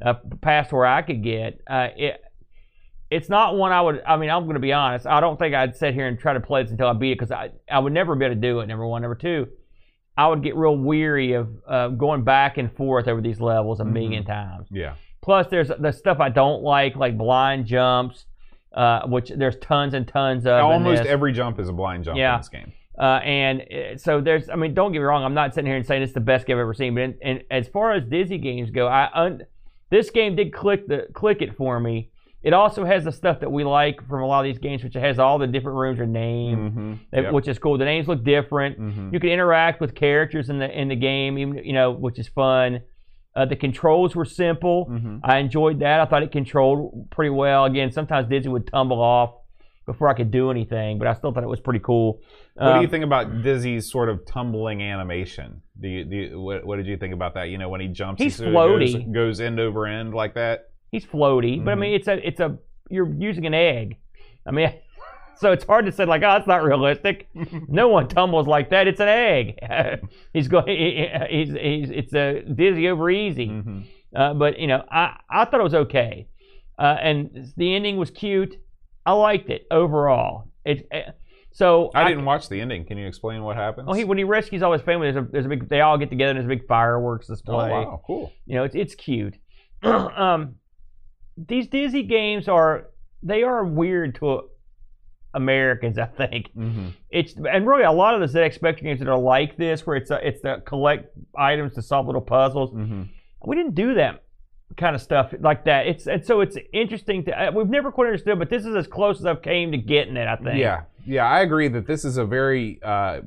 uh, 0.00 0.14
past 0.40 0.72
where 0.72 0.86
I 0.86 1.02
could 1.02 1.24
get, 1.24 1.60
uh, 1.68 1.88
it 1.96 2.22
it's 3.12 3.28
not 3.28 3.56
one 3.56 3.72
I 3.72 3.80
would. 3.80 4.02
I 4.06 4.16
mean, 4.16 4.30
I'm 4.30 4.44
going 4.44 4.54
to 4.54 4.60
be 4.60 4.72
honest. 4.72 5.06
I 5.06 5.20
don't 5.20 5.38
think 5.38 5.54
I'd 5.54 5.76
sit 5.76 5.94
here 5.94 6.06
and 6.08 6.18
try 6.18 6.32
to 6.32 6.40
play 6.40 6.62
this 6.62 6.72
until 6.72 6.88
I 6.88 6.92
beat 6.94 7.12
it 7.12 7.18
because 7.18 7.30
I 7.30 7.50
I 7.70 7.78
would 7.78 7.92
never 7.92 8.14
be 8.16 8.24
able 8.24 8.34
to 8.34 8.40
do 8.40 8.60
it. 8.60 8.66
Number 8.66 8.86
one, 8.86 9.02
number 9.02 9.14
two, 9.14 9.48
I 10.16 10.28
would 10.28 10.42
get 10.42 10.56
real 10.56 10.76
weary 10.76 11.32
of 11.34 11.48
uh, 11.68 11.88
going 11.88 12.24
back 12.24 12.58
and 12.58 12.70
forth 12.76 13.08
over 13.08 13.20
these 13.20 13.40
levels 13.40 13.80
a 13.80 13.84
Mhm. 13.84 13.92
million 13.92 14.24
times. 14.24 14.68
yeah. 14.70 14.94
Plus, 15.22 15.46
there's 15.48 15.68
the 15.78 15.92
stuff 15.92 16.18
I 16.18 16.30
don't 16.30 16.62
like, 16.62 16.96
like 16.96 17.16
blind 17.16 17.66
jumps, 17.66 18.26
uh, 18.74 19.06
which 19.06 19.30
there's 19.30 19.56
tons 19.58 19.94
and 19.94 20.06
tons 20.08 20.46
of. 20.46 20.58
in 20.58 20.64
Almost 20.64 21.04
every 21.04 21.32
jump 21.32 21.60
is 21.60 21.68
a 21.68 21.72
blind 21.72 22.04
jump 22.04 22.18
Yeah. 22.18 22.34
in 22.34 22.40
this 22.40 22.48
game. 22.48 22.72
Uh, 22.98 23.20
and 23.24 23.60
uh, 23.62 23.96
so 23.96 24.20
there's, 24.20 24.50
I 24.50 24.56
mean, 24.56 24.74
don't 24.74 24.92
get 24.92 24.98
me 24.98 25.04
wrong. 25.04 25.24
I'm 25.24 25.32
not 25.32 25.54
sitting 25.54 25.66
here 25.68 25.76
and 25.76 25.86
saying 25.86 26.02
it's 26.02 26.12
the 26.12 26.20
best 26.20 26.46
game 26.46 26.56
I've 26.56 26.62
ever 26.62 26.74
seen, 26.74 26.94
but 26.94 27.02
in, 27.04 27.14
and 27.22 27.42
as 27.50 27.68
far 27.68 27.92
as 27.92 28.04
Dizzy 28.04 28.36
games 28.38 28.70
go, 28.70 28.86
I 28.88 29.08
un, 29.14 29.42
this 29.90 30.10
game 30.10 30.36
did 30.36 30.52
click 30.52 30.86
the 30.88 31.06
click 31.14 31.40
it 31.40 31.56
for 31.56 31.80
me. 31.80 32.10
It 32.42 32.52
also 32.52 32.84
has 32.84 33.04
the 33.04 33.12
stuff 33.12 33.40
that 33.40 33.50
we 33.52 33.62
like 33.64 34.06
from 34.08 34.22
a 34.22 34.26
lot 34.26 34.40
of 34.40 34.44
these 34.52 34.58
games, 34.58 34.82
which 34.82 34.96
it 34.96 35.00
has 35.00 35.18
all 35.18 35.38
the 35.38 35.46
different 35.46 35.76
rooms 35.78 36.00
are 36.00 36.06
named, 36.06 36.72
Mm-hmm. 36.74 37.26
uh, 37.28 37.32
which 37.32 37.46
is 37.48 37.58
cool. 37.58 37.78
The 37.78 37.84
names 37.84 38.08
look 38.08 38.24
different. 38.24 38.78
mm-hmm. 38.80 39.14
You 39.14 39.20
can 39.20 39.30
interact 39.30 39.80
with 39.80 39.94
characters 39.94 40.50
in 40.50 40.58
the 40.58 40.68
in 40.80 40.88
the 40.88 40.96
game, 40.96 41.38
even 41.38 41.58
you 41.64 41.72
know, 41.72 41.92
which 41.92 42.18
is 42.18 42.28
fun. 42.28 42.80
Uh, 43.34 43.46
the 43.46 43.56
controls 43.56 44.14
were 44.14 44.24
simple. 44.26 44.86
Mm-hmm. 44.90 45.18
I 45.24 45.38
enjoyed 45.38 45.80
that. 45.80 46.00
I 46.00 46.04
thought 46.06 46.22
it 46.22 46.32
controlled 46.32 47.08
pretty 47.10 47.30
well. 47.30 47.64
Again, 47.64 47.90
sometimes 47.92 48.28
Dizzy 48.28 48.48
would 48.48 48.66
tumble 48.66 49.00
off 49.00 49.34
before 49.86 50.08
I 50.08 50.14
could 50.14 50.30
do 50.30 50.50
anything, 50.50 50.98
but 50.98 51.06
I 51.08 51.14
still 51.14 51.32
thought 51.32 51.42
it 51.42 51.48
was 51.48 51.58
pretty 51.60 51.80
cool. 51.80 52.20
What 52.54 52.64
do 52.66 52.72
Um, 52.74 52.82
you 52.82 52.88
think 52.88 53.04
about 53.04 53.42
Dizzy's 53.42 53.90
sort 53.90 54.08
of 54.10 54.26
tumbling 54.26 54.82
animation? 54.82 55.62
Do 55.80 55.88
you, 55.88 56.04
do 56.04 56.16
you, 56.16 56.40
what, 56.40 56.64
what 56.66 56.76
did 56.76 56.86
you 56.86 56.96
think 56.98 57.14
about 57.14 57.34
that? 57.34 57.44
You 57.48 57.56
know, 57.58 57.68
when 57.70 57.80
he 57.80 57.88
jumps, 57.88 58.22
He's 58.22 58.36
he 58.38 58.44
goes, 58.52 58.94
goes 59.12 59.40
end 59.40 59.58
over 59.58 59.86
end 59.86 60.12
like 60.14 60.34
that. 60.34 60.68
He's 60.92 61.06
floaty, 61.06 61.64
but 61.64 61.70
I 61.72 61.74
mean, 61.74 61.94
it's 61.94 62.06
a 62.06 62.24
it's 62.26 62.38
a 62.38 62.58
you're 62.90 63.10
using 63.14 63.46
an 63.46 63.54
egg. 63.54 63.96
I 64.46 64.50
mean, 64.50 64.70
so 65.36 65.50
it's 65.50 65.64
hard 65.64 65.86
to 65.86 65.92
say 65.92 66.04
like, 66.04 66.22
oh, 66.22 66.36
it's 66.36 66.46
not 66.46 66.62
realistic. 66.62 67.28
no 67.68 67.88
one 67.88 68.08
tumbles 68.08 68.46
like 68.46 68.68
that. 68.70 68.86
It's 68.86 69.00
an 69.00 69.08
egg. 69.08 69.58
he's 70.34 70.48
going. 70.48 70.66
He's, 71.30 71.48
he's 71.48 71.90
it's 71.90 72.12
a 72.12 72.42
dizzy 72.42 72.88
over 72.90 73.10
easy. 73.10 73.46
hmm 73.48 73.80
Uh, 74.14 74.34
but 74.34 74.58
you 74.58 74.66
know, 74.66 74.84
I 74.90 75.16
I 75.30 75.46
thought 75.46 75.60
it 75.60 75.62
was 75.64 75.74
okay, 75.74 76.28
uh, 76.78 76.96
and 77.00 77.50
the 77.56 77.74
ending 77.74 77.96
was 77.96 78.10
cute. 78.10 78.56
I 79.06 79.12
liked 79.12 79.48
it 79.48 79.66
overall. 79.70 80.50
It 80.66 80.86
uh, 80.92 81.12
so 81.52 81.90
I 81.94 82.06
didn't 82.06 82.26
watch 82.26 82.50
the 82.50 82.60
ending. 82.60 82.84
Can 82.84 82.98
you 82.98 83.06
explain 83.06 83.42
what 83.42 83.56
happens? 83.56 83.86
Well, 83.86 83.96
he, 83.96 84.04
when 84.04 84.18
he 84.18 84.24
rescues 84.24 84.62
all 84.62 84.72
his 84.74 84.82
family, 84.82 85.10
there's 85.10 85.24
a 85.24 85.28
there's 85.32 85.46
a 85.46 85.48
big. 85.48 85.70
They 85.70 85.80
all 85.80 85.96
get 85.96 86.10
together 86.10 86.32
and 86.32 86.36
there's 86.36 86.44
a 86.52 86.54
big 86.54 86.66
fireworks 86.66 87.28
display. 87.28 87.70
oh 87.70 87.84
wow, 87.84 88.02
cool. 88.06 88.30
You 88.44 88.56
know, 88.56 88.64
it's 88.64 88.74
it's 88.74 88.94
cute. 88.94 89.38
um, 89.82 90.56
these 91.36 91.68
Dizzy 91.68 92.02
games 92.02 92.48
are 92.48 92.88
they 93.22 93.42
are 93.42 93.64
weird 93.64 94.14
to 94.16 94.48
Americans. 95.34 95.98
I 96.06 96.06
think 96.06 96.50
hmm 96.52 96.88
it's 97.10 97.34
and 97.34 97.66
really 97.66 97.84
a 97.84 97.92
lot 97.92 98.20
of 98.20 98.32
the 98.32 98.38
ZX 98.38 98.54
Spectrum 98.54 98.86
games 98.86 99.00
that 99.00 99.08
are 99.08 99.18
like 99.18 99.56
this, 99.56 99.86
where 99.86 99.96
it's 99.96 100.10
a, 100.10 100.26
it's 100.26 100.40
the 100.40 100.62
collect 100.64 101.10
items 101.36 101.74
to 101.74 101.82
solve 101.82 102.06
little 102.06 102.20
puzzles. 102.22 102.70
hmm 102.70 103.02
We 103.44 103.56
didn't 103.56 103.74
do 103.74 103.94
that 103.94 104.22
kind 104.76 104.96
of 104.96 105.02
stuff 105.02 105.34
like 105.40 105.64
that. 105.64 105.86
It's 105.86 106.06
and 106.06 106.24
so 106.24 106.40
it's 106.40 106.56
interesting 106.72 107.24
to 107.24 107.48
uh, 107.48 107.50
we've 107.52 107.68
never 107.68 107.92
quite 107.92 108.06
understood, 108.06 108.38
but 108.38 108.50
this 108.50 108.64
is 108.64 108.74
as 108.74 108.86
close 108.86 109.20
as 109.20 109.26
I've 109.26 109.42
came 109.42 109.72
to 109.72 109.78
getting 109.78 110.16
it. 110.16 110.26
I 110.26 110.36
think. 110.36 110.58
Yeah, 110.58 110.82
yeah, 111.06 111.26
I 111.26 111.40
agree 111.40 111.68
that 111.68 111.86
this 111.86 112.04
is 112.04 112.16
a 112.16 112.24
very 112.24 112.80
uh, 112.82 113.20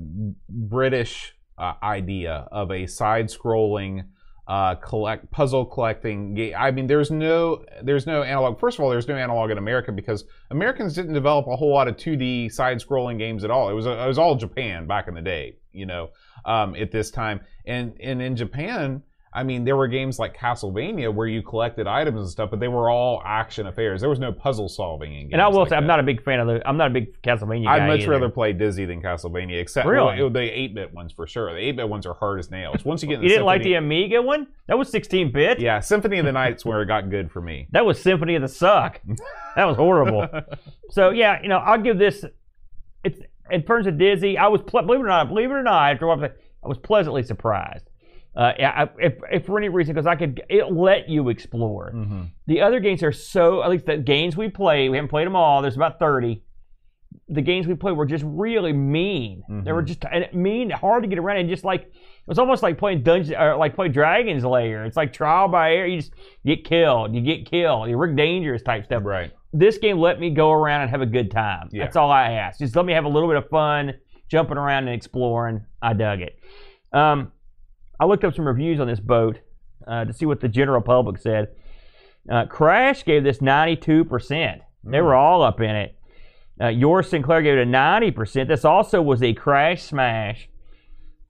British 0.49 1.35
uh, 1.57 1.73
idea 1.81 2.47
of 2.51 2.71
a 2.71 2.85
side-scrolling 2.87 4.05
uh, 4.47 4.75
collect 4.75 5.31
puzzle 5.31 5.65
collecting 5.65 6.35
game. 6.35 6.53
I 6.57 6.71
mean, 6.71 6.87
there's 6.87 7.09
no 7.09 7.63
there's 7.81 8.05
no 8.05 8.23
analog. 8.23 8.59
First 8.59 8.77
of 8.77 8.83
all, 8.83 8.91
there's 8.91 9.07
no 9.07 9.15
analog 9.15 9.49
in 9.51 9.57
America 9.57 9.91
because 9.91 10.23
Americans 10.51 10.93
didn't 10.93 11.13
develop 11.13 11.47
a 11.47 11.55
whole 11.55 11.73
lot 11.73 11.87
of 11.87 11.95
2D 11.95 12.51
side-scrolling 12.51 13.17
games 13.17 13.43
at 13.43 13.51
all. 13.51 13.69
It 13.69 13.73
was 13.73 13.85
it 13.85 14.07
was 14.07 14.17
all 14.17 14.35
Japan 14.35 14.85
back 14.85 15.07
in 15.07 15.15
the 15.15 15.21
day, 15.21 15.57
you 15.71 15.85
know, 15.85 16.09
um, 16.45 16.75
at 16.75 16.91
this 16.91 17.09
time. 17.09 17.41
And 17.65 17.97
and 17.99 18.21
in 18.21 18.35
Japan, 18.35 19.01
I 19.35 19.43
mean, 19.43 19.65
there 19.65 19.75
were 19.75 19.89
games 19.89 20.17
like 20.17 20.35
Castlevania 20.37 21.13
where 21.13 21.27
you 21.27 21.41
collected 21.41 21.87
items 21.87 22.21
and 22.21 22.29
stuff, 22.29 22.49
but 22.51 22.61
they 22.61 22.69
were 22.69 22.89
all 22.89 23.21
action 23.25 23.67
affairs. 23.67 23.99
There 23.99 24.09
was 24.09 24.17
no 24.17 24.31
puzzle 24.31 24.69
solving 24.69 25.13
in 25.13 25.19
games. 25.23 25.33
And 25.33 25.41
I 25.41 25.49
will 25.49 25.59
like 25.59 25.69
say, 25.69 25.75
I'm 25.75 25.83
that. 25.83 25.87
not 25.87 25.99
a 25.99 26.03
big 26.03 26.23
fan 26.23 26.39
of 26.39 26.47
the. 26.47 26.65
I'm 26.65 26.77
not 26.77 26.87
a 26.87 26.93
big 26.93 27.21
Castlevania. 27.21 27.67
I'd 27.67 27.85
much 27.85 28.01
either. 28.01 28.11
rather 28.11 28.29
play 28.29 28.53
Dizzy 28.53 28.85
than 28.85 29.01
Castlevania, 29.01 29.59
except 29.59 29.87
Really? 29.87 30.21
well, 30.21 30.29
the 30.29 30.39
8-bit 30.39 30.93
ones 30.93 31.11
for 31.11 31.27
sure. 31.27 31.53
The 31.53 31.59
8-bit 31.59 31.89
ones 31.89 32.05
are 32.05 32.13
hard 32.13 32.39
as 32.39 32.49
nails. 32.49 32.85
Once 32.85 33.03
you 33.03 33.09
get 33.09 33.21
You 33.21 33.27
didn't 33.27 33.45
like 33.45 33.61
the 33.61 33.73
Amiga 33.73 34.21
one? 34.21 34.47
That 34.67 34.77
was 34.77 34.89
16 34.89 35.33
bit. 35.33 35.59
yeah 35.59 35.81
Symphony 35.81 36.17
of 36.19 36.25
the 36.25 36.31
Night's 36.31 36.63
where 36.65 36.81
it 36.81 36.85
got 36.85 37.09
good 37.09 37.29
for 37.29 37.41
me. 37.41 37.67
That 37.71 37.85
was 37.85 38.01
Symphony 38.01 38.35
of 38.35 38.41
the 38.41 38.47
Suck. 38.47 39.01
that 39.57 39.65
was 39.65 39.75
horrible. 39.75 40.29
so 40.91 41.09
yeah, 41.09 41.41
you 41.41 41.49
know, 41.49 41.57
I'll 41.57 41.81
give 41.81 41.97
this. 41.97 42.23
It's 43.03 43.19
in 43.51 43.63
terms 43.63 43.85
of 43.85 43.97
Dizzy. 43.97 44.37
I 44.37 44.47
was 44.47 44.61
believe 44.61 45.01
it 45.01 45.03
or 45.03 45.07
not, 45.07 45.27
believe 45.27 45.51
it 45.51 45.53
or 45.55 45.63
not, 45.63 45.91
after 45.91 46.07
what 46.07 46.13
I'm 46.13 46.19
saying, 46.21 46.33
I 46.63 46.67
was 46.69 46.77
pleasantly 46.77 47.21
surprised. 47.21 47.89
Uh, 48.35 48.51
I, 48.59 48.89
if, 48.99 49.13
if 49.31 49.45
for 49.45 49.57
any 49.57 49.69
reason, 49.69 49.93
because 49.93 50.07
I 50.07 50.15
could, 50.15 50.43
it 50.49 50.71
let 50.71 51.07
you 51.07 51.29
explore. 51.29 51.93
Mhm. 51.95 52.31
The 52.47 52.61
other 52.61 52.79
games 52.81 53.01
are 53.01 53.11
so, 53.13 53.63
at 53.63 53.69
least 53.69 53.85
the 53.85 53.97
games 53.97 54.35
we 54.35 54.49
play, 54.49 54.89
we 54.89 54.97
haven't 54.97 55.09
played 55.09 55.25
them 55.25 55.35
all. 55.37 55.61
There's 55.61 55.77
about 55.77 55.99
30. 55.99 56.41
The 57.29 57.41
games 57.41 57.65
we 57.65 57.75
played 57.75 57.95
were 57.95 58.05
just 58.05 58.25
really 58.27 58.73
mean. 58.73 59.41
They 59.63 59.71
were 59.71 59.81
Mhm. 59.83 59.87
just 59.87 60.05
and 60.11 60.27
mean, 60.33 60.69
hard 60.69 61.03
to 61.03 61.09
get 61.09 61.17
around, 61.17 61.37
and 61.37 61.49
just 61.49 61.63
like 61.63 61.83
it 61.83 62.27
was 62.27 62.37
almost 62.37 62.61
like 62.61 62.77
playing 62.77 63.03
Dungeon 63.03 63.35
or 63.39 63.55
like 63.55 63.73
play 63.75 63.87
Dragon's 63.87 64.43
Lair. 64.43 64.83
It's 64.83 64.97
like 64.97 65.13
trial 65.13 65.47
by 65.47 65.73
error. 65.73 65.85
You 65.87 65.97
just 66.01 66.13
get 66.45 66.65
killed, 66.65 67.15
you 67.15 67.21
get 67.21 67.49
killed, 67.49 67.87
You're 67.87 67.97
Rick 67.99 68.15
Dangerous 68.17 68.63
type 68.63 68.83
stuff. 68.85 69.03
Right. 69.05 69.31
This 69.53 69.77
game 69.77 69.97
let 69.99 70.19
me 70.19 70.29
go 70.31 70.51
around 70.51 70.81
and 70.81 70.89
have 70.91 71.01
a 71.01 71.05
good 71.05 71.31
time. 71.31 71.69
Yeah. 71.71 71.83
That's 71.85 71.95
all 71.95 72.11
I 72.11 72.31
asked. 72.31 72.59
Just 72.59 72.75
let 72.75 72.85
me 72.85 72.91
have 72.93 73.05
a 73.05 73.09
little 73.09 73.29
bit 73.29 73.37
of 73.37 73.47
fun, 73.49 73.93
jumping 74.29 74.57
around 74.57 74.87
and 74.87 74.95
exploring. 74.95 75.61
I 75.81 75.93
dug 75.93 76.19
it. 76.21 76.37
Um, 76.91 77.31
I 77.99 78.05
looked 78.05 78.23
up 78.23 78.35
some 78.35 78.47
reviews 78.47 78.79
on 78.79 78.87
this 78.87 78.99
boat 78.99 79.39
uh, 79.87 80.05
to 80.05 80.13
see 80.13 80.25
what 80.25 80.41
the 80.41 80.47
general 80.47 80.81
public 80.81 81.17
said. 81.17 81.49
Uh, 82.29 82.45
Crash 82.45 83.05
gave 83.05 83.23
this 83.23 83.37
92%. 83.37 84.59
They 84.83 85.01
were 85.01 85.15
all 85.15 85.43
up 85.43 85.61
in 85.61 85.75
it. 85.75 85.95
Uh, 86.59 86.67
yours 86.67 87.09
Sinclair 87.09 87.41
gave 87.41 87.57
it 87.57 87.67
a 87.67 87.69
90%. 87.69 88.47
This 88.47 88.65
also 88.65 89.01
was 89.01 89.21
a 89.21 89.33
Crash 89.33 89.83
Smash. 89.83 90.49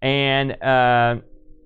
And 0.02 0.62
uh, 0.62 1.18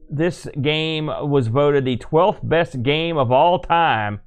this 0.09 0.47
game 0.61 1.07
was 1.07 1.47
voted 1.47 1.85
the 1.85 1.97
12th 1.97 2.47
best 2.47 2.81
game 2.83 3.17
of 3.17 3.31
all 3.31 3.59
time 3.59 4.21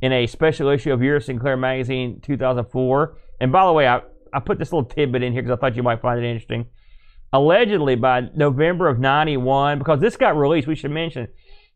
in 0.00 0.12
a 0.12 0.26
special 0.26 0.68
issue 0.68 0.92
of 0.92 1.02
Your 1.02 1.20
Sinclair 1.20 1.56
Magazine 1.56 2.20
2004. 2.22 3.16
And 3.40 3.52
by 3.52 3.64
the 3.64 3.72
way, 3.72 3.86
I, 3.86 4.00
I 4.32 4.40
put 4.40 4.58
this 4.58 4.72
little 4.72 4.88
tidbit 4.88 5.22
in 5.22 5.32
here 5.32 5.42
because 5.42 5.56
I 5.56 5.60
thought 5.60 5.76
you 5.76 5.82
might 5.82 6.02
find 6.02 6.18
it 6.18 6.26
interesting. 6.26 6.66
Allegedly, 7.32 7.94
by 7.94 8.28
November 8.34 8.88
of 8.88 8.98
91, 8.98 9.78
because 9.78 10.00
this 10.00 10.16
got 10.16 10.36
released, 10.36 10.66
we 10.68 10.74
should 10.74 10.90
mention, 10.90 11.28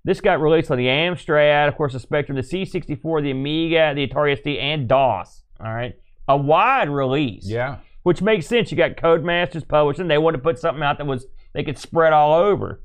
this 0.04 0.20
got 0.20 0.40
released 0.40 0.70
on 0.70 0.76
the 0.78 0.86
Amstrad, 0.86 1.66
of 1.68 1.76
course, 1.76 1.94
the 1.94 1.98
Spectrum, 2.00 2.36
the 2.36 2.42
C64, 2.42 3.22
the 3.22 3.30
Amiga, 3.30 3.92
the 3.94 4.06
Atari 4.06 4.36
ST, 4.36 4.58
and 4.58 4.86
DOS. 4.86 5.42
All 5.58 5.72
right. 5.72 5.94
A 6.28 6.36
wide 6.36 6.90
release 6.90 7.48
Yeah. 7.48 7.76
which 8.02 8.20
makes 8.20 8.46
sense. 8.46 8.70
You 8.70 8.76
got 8.76 8.96
Codemasters 8.96 9.66
publishing; 9.66 10.08
they 10.08 10.18
wanted 10.18 10.38
to 10.38 10.42
put 10.42 10.58
something 10.58 10.82
out 10.82 10.98
that 10.98 11.06
was 11.06 11.26
they 11.54 11.62
could 11.64 11.78
spread 11.78 12.12
all 12.12 12.34
over. 12.34 12.82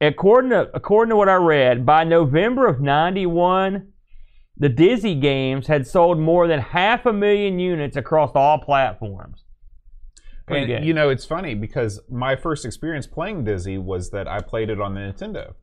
According 0.00 0.50
to 0.50 0.68
according 0.74 1.10
to 1.10 1.16
what 1.16 1.28
I 1.28 1.36
read, 1.36 1.86
by 1.86 2.04
November 2.04 2.66
of 2.66 2.80
'91, 2.80 3.92
the 4.56 4.68
Dizzy 4.68 5.14
games 5.14 5.68
had 5.68 5.86
sold 5.86 6.18
more 6.18 6.48
than 6.48 6.60
half 6.60 7.06
a 7.06 7.12
million 7.12 7.58
units 7.58 7.96
across 7.96 8.32
all 8.34 8.58
platforms. 8.58 9.44
Pretty 10.46 10.72
and, 10.72 10.80
good. 10.82 10.86
You 10.86 10.94
know, 10.94 11.10
it's 11.10 11.24
funny 11.24 11.54
because 11.54 12.00
my 12.08 12.36
first 12.36 12.64
experience 12.64 13.06
playing 13.06 13.44
Dizzy 13.44 13.78
was 13.78 14.10
that 14.10 14.28
I 14.28 14.40
played 14.40 14.70
it 14.70 14.80
on 14.80 14.94
the 14.94 15.00
Nintendo. 15.00 15.54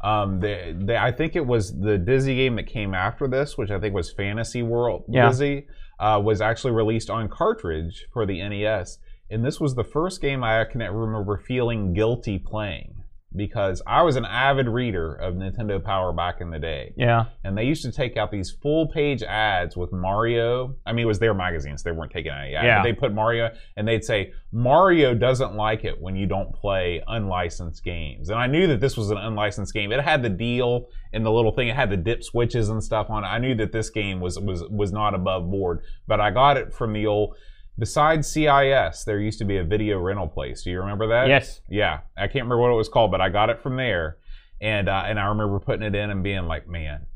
Um, 0.00 0.38
the, 0.38 0.76
the, 0.78 0.96
I 0.96 1.10
think 1.10 1.34
it 1.34 1.44
was 1.44 1.76
the 1.76 1.98
Dizzy 1.98 2.36
game 2.36 2.54
that 2.56 2.68
came 2.68 2.94
after 2.94 3.26
this, 3.26 3.58
which 3.58 3.70
I 3.70 3.80
think 3.80 3.94
was 3.94 4.12
Fantasy 4.12 4.62
World 4.62 5.04
Yeah. 5.08 5.28
Dizzy, 5.28 5.66
uh, 5.98 6.20
was 6.22 6.40
actually 6.40 6.72
released 6.72 7.10
on 7.10 7.28
cartridge 7.28 8.06
for 8.12 8.24
the 8.24 8.40
NES. 8.48 8.98
And 9.30 9.44
this 9.44 9.60
was 9.60 9.74
the 9.74 9.84
first 9.84 10.20
game 10.20 10.44
I 10.44 10.64
can 10.64 10.80
remember 10.80 11.36
feeling 11.36 11.92
guilty 11.92 12.38
playing 12.38 12.97
because 13.36 13.82
I 13.86 14.02
was 14.02 14.16
an 14.16 14.24
avid 14.24 14.68
reader 14.68 15.14
of 15.14 15.34
Nintendo 15.34 15.82
Power 15.82 16.12
back 16.12 16.40
in 16.40 16.50
the 16.50 16.58
day 16.58 16.94
yeah, 16.96 17.26
and 17.44 17.56
they 17.56 17.64
used 17.64 17.82
to 17.82 17.92
take 17.92 18.16
out 18.16 18.30
these 18.30 18.50
full 18.50 18.88
page 18.88 19.22
ads 19.22 19.76
with 19.76 19.92
Mario. 19.92 20.74
I 20.86 20.92
mean, 20.92 21.04
it 21.04 21.08
was 21.08 21.18
their 21.18 21.34
magazines; 21.34 21.82
they 21.82 21.92
weren't 21.92 22.10
taking 22.10 22.32
any 22.32 22.54
ads. 22.54 22.64
Yeah. 22.64 22.82
They 22.82 22.92
put 22.92 23.12
Mario, 23.12 23.50
and 23.76 23.86
they'd 23.86 24.04
say 24.04 24.32
Mario 24.52 25.14
doesn't 25.14 25.54
like 25.54 25.84
it 25.84 26.00
when 26.00 26.16
you 26.16 26.26
don't 26.26 26.52
play 26.54 27.02
unlicensed 27.06 27.84
games. 27.84 28.30
And 28.30 28.38
I 28.38 28.46
knew 28.46 28.66
that 28.68 28.80
this 28.80 28.96
was 28.96 29.10
an 29.10 29.18
unlicensed 29.18 29.74
game. 29.74 29.92
It 29.92 30.00
had 30.00 30.22
the 30.22 30.30
deal 30.30 30.86
and 31.12 31.24
the 31.24 31.30
little 31.30 31.52
thing. 31.52 31.68
It 31.68 31.76
had 31.76 31.90
the 31.90 31.96
dip 31.96 32.24
switches 32.24 32.70
and 32.70 32.82
stuff 32.82 33.10
on 33.10 33.24
it. 33.24 33.28
I 33.28 33.38
knew 33.38 33.54
that 33.56 33.72
this 33.72 33.90
game 33.90 34.20
was 34.20 34.38
was 34.38 34.64
was 34.70 34.92
not 34.92 35.14
above 35.14 35.50
board. 35.50 35.82
But 36.06 36.20
I 36.20 36.30
got 36.30 36.56
it 36.56 36.72
from 36.72 36.92
the 36.92 37.06
old. 37.06 37.36
Besides 37.78 38.28
CIS, 38.28 39.04
there 39.04 39.20
used 39.20 39.38
to 39.38 39.44
be 39.44 39.58
a 39.58 39.64
video 39.64 39.98
rental 39.98 40.26
place. 40.26 40.62
Do 40.62 40.70
you 40.70 40.80
remember 40.80 41.06
that? 41.08 41.28
yes, 41.28 41.60
Yeah, 41.68 42.00
I 42.16 42.22
can't 42.22 42.44
remember 42.44 42.58
what 42.58 42.70
it 42.70 42.76
was 42.76 42.88
called, 42.88 43.10
but 43.10 43.20
I 43.20 43.28
got 43.28 43.50
it 43.50 43.62
from 43.62 43.76
there, 43.76 44.18
and 44.60 44.88
uh, 44.88 45.04
and 45.06 45.18
I 45.18 45.26
remember 45.26 45.60
putting 45.60 45.82
it 45.82 45.94
in 45.94 46.10
and 46.10 46.22
being 46.22 46.46
like, 46.46 46.68
man, 46.68 47.06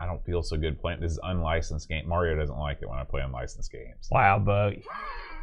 I 0.00 0.06
don't 0.06 0.24
feel 0.24 0.42
so 0.42 0.56
good 0.56 0.80
playing 0.80 1.00
this 1.00 1.12
is 1.12 1.20
unlicensed 1.22 1.88
game. 1.88 2.08
Mario 2.08 2.36
doesn't 2.36 2.58
like 2.58 2.78
it 2.80 2.88
when 2.88 2.98
I 2.98 3.04
play 3.04 3.20
unlicensed 3.22 3.70
games. 3.70 4.08
wow, 4.10 4.38
Bug, 4.38 4.74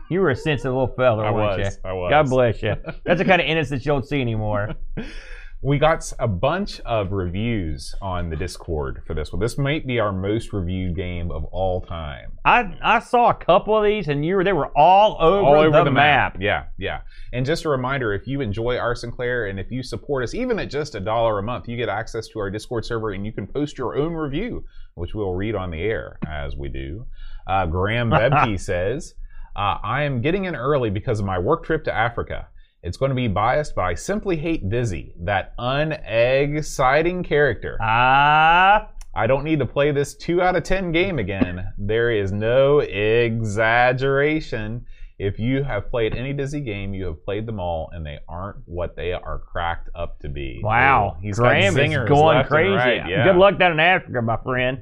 you 0.10 0.22
were 0.22 0.32
a 0.32 0.36
sensitive 0.36 0.74
little 0.74 0.96
fella, 0.96 1.24
I 1.24 1.32
weren't 1.32 1.60
was, 1.60 1.76
you? 1.76 1.90
I 1.90 1.94
was. 1.94 2.10
God 2.10 2.30
bless 2.30 2.64
you. 2.64 2.76
That's 3.06 3.20
the 3.20 3.26
kind 3.26 3.42
of 3.42 3.48
innocence 3.48 3.86
you 3.86 3.92
don't 3.92 4.08
see 4.08 4.22
anymore. 4.22 4.74
We 5.66 5.80
got 5.80 6.12
a 6.20 6.28
bunch 6.28 6.82
of 6.82 7.14
reviews 7.14 7.96
on 8.02 8.30
the 8.30 8.36
Discord 8.36 9.02
for 9.08 9.14
this 9.14 9.32
one. 9.32 9.40
This 9.40 9.58
might 9.58 9.88
be 9.88 9.98
our 9.98 10.12
most 10.12 10.52
reviewed 10.52 10.94
game 10.94 11.32
of 11.32 11.46
all 11.46 11.80
time. 11.80 12.34
I 12.44 12.78
I 12.84 13.00
saw 13.00 13.30
a 13.30 13.34
couple 13.34 13.78
of 13.78 13.86
these, 13.86 14.10
and 14.10 14.26
you 14.26 14.36
were 14.36 14.44
they 14.44 14.52
were 14.52 14.78
all 14.78 15.16
over, 15.22 15.42
all 15.42 15.56
over 15.56 15.86
the, 15.86 15.90
map. 15.90 16.36
Yeah, 16.38 16.66
yeah. 16.78 17.00
And 17.32 17.46
just 17.46 17.64
a 17.64 17.70
reminder, 17.70 18.12
if 18.12 18.28
you 18.28 18.42
enjoy 18.42 18.78
our 18.78 18.94
Sinclair 18.94 19.46
and 19.46 19.58
if 19.58 19.72
you 19.72 19.84
support 19.84 20.26
us, 20.26 20.34
even 20.34 20.60
at 20.60 20.70
just 20.70 20.96
a 20.96 21.00
dollar 21.00 21.40
a 21.40 21.44
month, 21.44 21.70
you 21.70 21.78
get 21.78 21.88
access 21.88 22.28
to 22.28 22.40
our 22.40 22.50
Discord 22.50 22.84
server 22.84 23.12
and 23.12 23.26
you 23.26 23.32
can 23.32 23.48
post 23.48 23.78
your 23.78 23.96
own 23.96 24.12
review, 24.12 24.66
which 24.96 25.16
we'll 25.16 25.34
read 25.34 25.56
on 25.56 25.72
the 25.72 25.82
air 25.82 26.18
as 26.28 26.58
we 26.58 26.68
do. 26.68 27.06
Uh, 27.48 27.68
Graham 27.68 28.10
Bebke 28.12 28.60
says, 28.60 29.14
uh, 29.56 29.78
I 29.82 30.04
am 30.04 30.20
getting 30.20 30.44
in 30.44 30.58
early 30.58 30.90
because 30.90 31.22
of 31.22 31.26
my 31.26 31.40
work 31.40 31.64
trip 31.64 31.86
to 31.86 31.94
Africa. 31.94 32.50
It's 32.84 32.98
going 32.98 33.10
to 33.10 33.16
be 33.16 33.30
biased, 33.30 33.76
but 33.76 33.84
I 33.84 33.94
simply 33.94 34.36
hate 34.36 34.70
Dizzy, 34.70 35.14
that 35.22 35.54
unexciting 35.58 37.24
character. 37.24 37.78
Ah, 37.82 38.90
I 39.16 39.26
don't 39.26 39.46
need 39.46 39.60
to 39.60 39.66
play 39.66 39.94
this 39.94 40.16
2 40.16 40.42
out 40.42 40.58
of 40.58 40.64
10 40.64 40.92
game 40.92 41.18
again. 41.18 41.66
there 41.78 42.12
is 42.12 42.34
no 42.34 42.80
exaggeration. 42.80 44.86
If 45.18 45.40
you 45.40 45.64
have 45.64 45.90
played 45.90 46.14
any 46.14 46.34
Dizzy 46.34 46.60
game, 46.60 46.94
you 46.94 47.06
have 47.06 47.24
played 47.24 47.46
them 47.46 47.58
all, 47.58 47.90
and 47.94 48.06
they 48.06 48.20
aren't 48.28 48.58
what 48.66 48.98
they 48.98 49.14
are 49.14 49.40
cracked 49.40 49.88
up 49.96 50.20
to 50.20 50.28
be. 50.28 50.60
wow. 50.62 51.16
He's 51.22 51.40
Graham 51.40 51.78
is 51.78 52.10
going 52.10 52.46
crazy. 52.48 52.70
right, 52.72 53.08
Yeah. 53.08 53.24
Good 53.24 53.38
luck 53.38 53.58
down 53.58 53.72
in 53.72 53.80
Africa, 53.80 54.22
my 54.22 54.36
friend. 54.44 54.82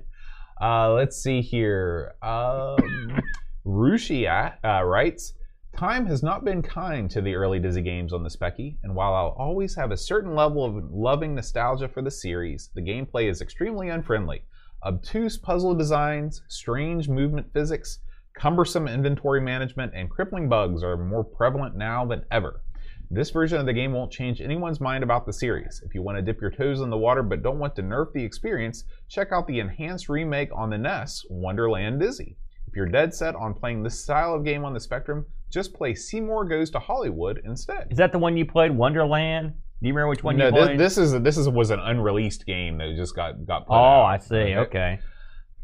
Uh, 0.59 0.93
let's 0.93 1.17
see 1.17 1.41
here. 1.41 2.15
Um, 2.23 3.19
Rushi 3.63 4.25
uh, 4.27 4.83
writes, 4.83 5.33
Time 5.82 6.06
has 6.06 6.22
not 6.22 6.46
been 6.46 6.62
kind 6.62 7.10
to 7.10 7.22
the 7.22 7.34
early 7.34 7.58
Dizzy 7.58 7.82
games 7.82 8.13
on 8.13 8.22
the 8.22 8.30
Specky, 8.30 8.78
and 8.84 8.94
while 8.94 9.15
I'll 9.15 9.36
always 9.36 9.74
have 9.74 9.89
a 9.89 9.98
certain 9.98 10.36
level 10.36 10.63
of 10.63 10.91
loving 10.91 11.34
nostalgia 11.34 11.88
for 11.88 12.04
the 12.04 12.12
series, 12.12 12.70
the 12.76 12.84
gameplay 12.84 13.28
is 13.28 13.41
extremely 13.41 13.89
unfriendly. 13.89 14.44
Obtuse 14.86 15.39
puzzle 15.39 15.74
designs, 15.74 16.44
strange 16.48 17.10
movement 17.10 17.52
physics, 17.52 17.98
cumbersome 18.36 18.88
inventory 18.88 19.41
management, 19.41 19.91
and 19.96 20.08
crippling 20.08 20.48
bugs 20.48 20.84
are 20.84 20.98
more 20.98 21.24
prevalent 21.24 21.76
now 21.76 22.06
than 22.06 22.26
ever. 22.30 22.62
This 23.10 23.32
version 23.32 23.60
of 23.60 23.65
the 23.65 23.74
game 23.74 23.91
won't 23.91 24.12
change 24.12 24.39
anyone's 24.39 24.80
mind 24.80 25.04
about 25.04 25.26
the 25.26 25.34
series. 25.34 25.82
If 25.84 25.96
you 25.96 26.04
want 26.04 26.15
to 26.15 26.22
dip 26.22 26.39
your 26.39 26.52
toes 26.52 26.82
in 26.82 26.91
the 26.91 26.96
water 26.96 27.24
but 27.24 27.41
don't 27.41 27.58
want 27.58 27.76
to 27.78 27.82
nerf 27.82 28.13
the 28.13 28.24
experience, 28.24 28.84
check 29.10 29.30
out 29.32 29.48
the 29.48 29.60
enhanced 29.60 30.10
remake 30.10 30.50
on 30.54 30.70
the 30.70 30.78
NES, 30.78 31.26
Wonderland 31.32 32.00
Dizzy. 32.00 32.38
If 32.67 32.76
you're 32.76 32.86
dead 32.86 33.15
set 33.15 33.34
on 33.34 33.56
playing 33.56 33.82
this 33.82 34.00
style 34.00 34.36
of 34.36 34.46
game 34.46 34.63
on 34.63 34.76
the 34.76 34.80
Spectrum, 34.80 35.26
just 35.51 35.73
play 35.73 35.93
Seymour 35.93 36.45
Goes 36.45 36.71
to 36.71 36.79
Hollywood 36.79 37.41
instead. 37.45 37.87
Is 37.91 37.97
that 37.97 38.11
the 38.11 38.19
one 38.19 38.37
you 38.37 38.45
played, 38.45 38.71
Wonderland? 38.71 39.53
Do 39.81 39.87
you 39.87 39.93
remember 39.93 40.09
which 40.09 40.23
one 40.23 40.37
no, 40.37 40.45
you 40.45 40.51
this, 40.51 40.65
played? 40.65 40.79
this 40.79 40.97
is 40.97 41.21
this 41.21 41.37
is 41.37 41.49
was 41.49 41.71
an 41.71 41.79
unreleased 41.79 42.45
game 42.45 42.77
that 42.77 42.95
just 42.95 43.15
got 43.15 43.45
got 43.45 43.67
put 43.67 43.73
oh, 43.73 43.77
out. 43.77 44.05
I 44.05 44.17
see. 44.19 44.55
Okay. 44.55 44.99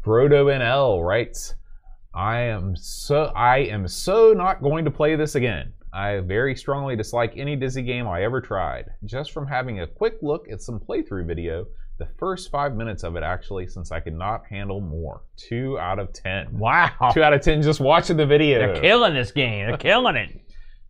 Frodo 0.04 0.46
NL 0.46 1.04
writes, 1.06 1.54
I 2.14 2.40
am 2.40 2.74
so 2.76 3.32
I 3.36 3.58
am 3.58 3.86
so 3.86 4.32
not 4.32 4.62
going 4.62 4.84
to 4.84 4.90
play 4.90 5.16
this 5.16 5.34
again. 5.34 5.72
I 5.92 6.18
very 6.18 6.54
strongly 6.54 6.96
dislike 6.96 7.34
any 7.36 7.56
Dizzy 7.56 7.82
game 7.82 8.06
I 8.06 8.22
ever 8.22 8.40
tried. 8.40 8.86
Just 9.04 9.32
from 9.32 9.46
having 9.46 9.80
a 9.80 9.86
quick 9.86 10.18
look 10.20 10.46
at 10.50 10.60
some 10.60 10.80
playthrough 10.80 11.26
video, 11.26 11.66
the 11.98 12.08
first 12.18 12.50
five 12.50 12.74
minutes 12.74 13.02
of 13.02 13.16
it 13.16 13.22
actually, 13.22 13.66
since 13.66 13.92
I 13.92 14.00
could 14.00 14.14
not 14.14 14.46
handle 14.46 14.80
more. 14.80 15.22
Two 15.36 15.78
out 15.78 15.98
of 15.98 16.12
ten. 16.12 16.58
Wow. 16.58 16.90
Two 17.12 17.22
out 17.22 17.32
of 17.32 17.42
ten 17.42 17.62
just 17.62 17.80
watching 17.80 18.16
the 18.16 18.26
video. 18.26 18.58
They're 18.58 18.80
killing 18.80 19.14
this 19.14 19.32
game. 19.32 19.66
They're 19.66 19.76
killing 19.76 20.16
it. 20.16 20.40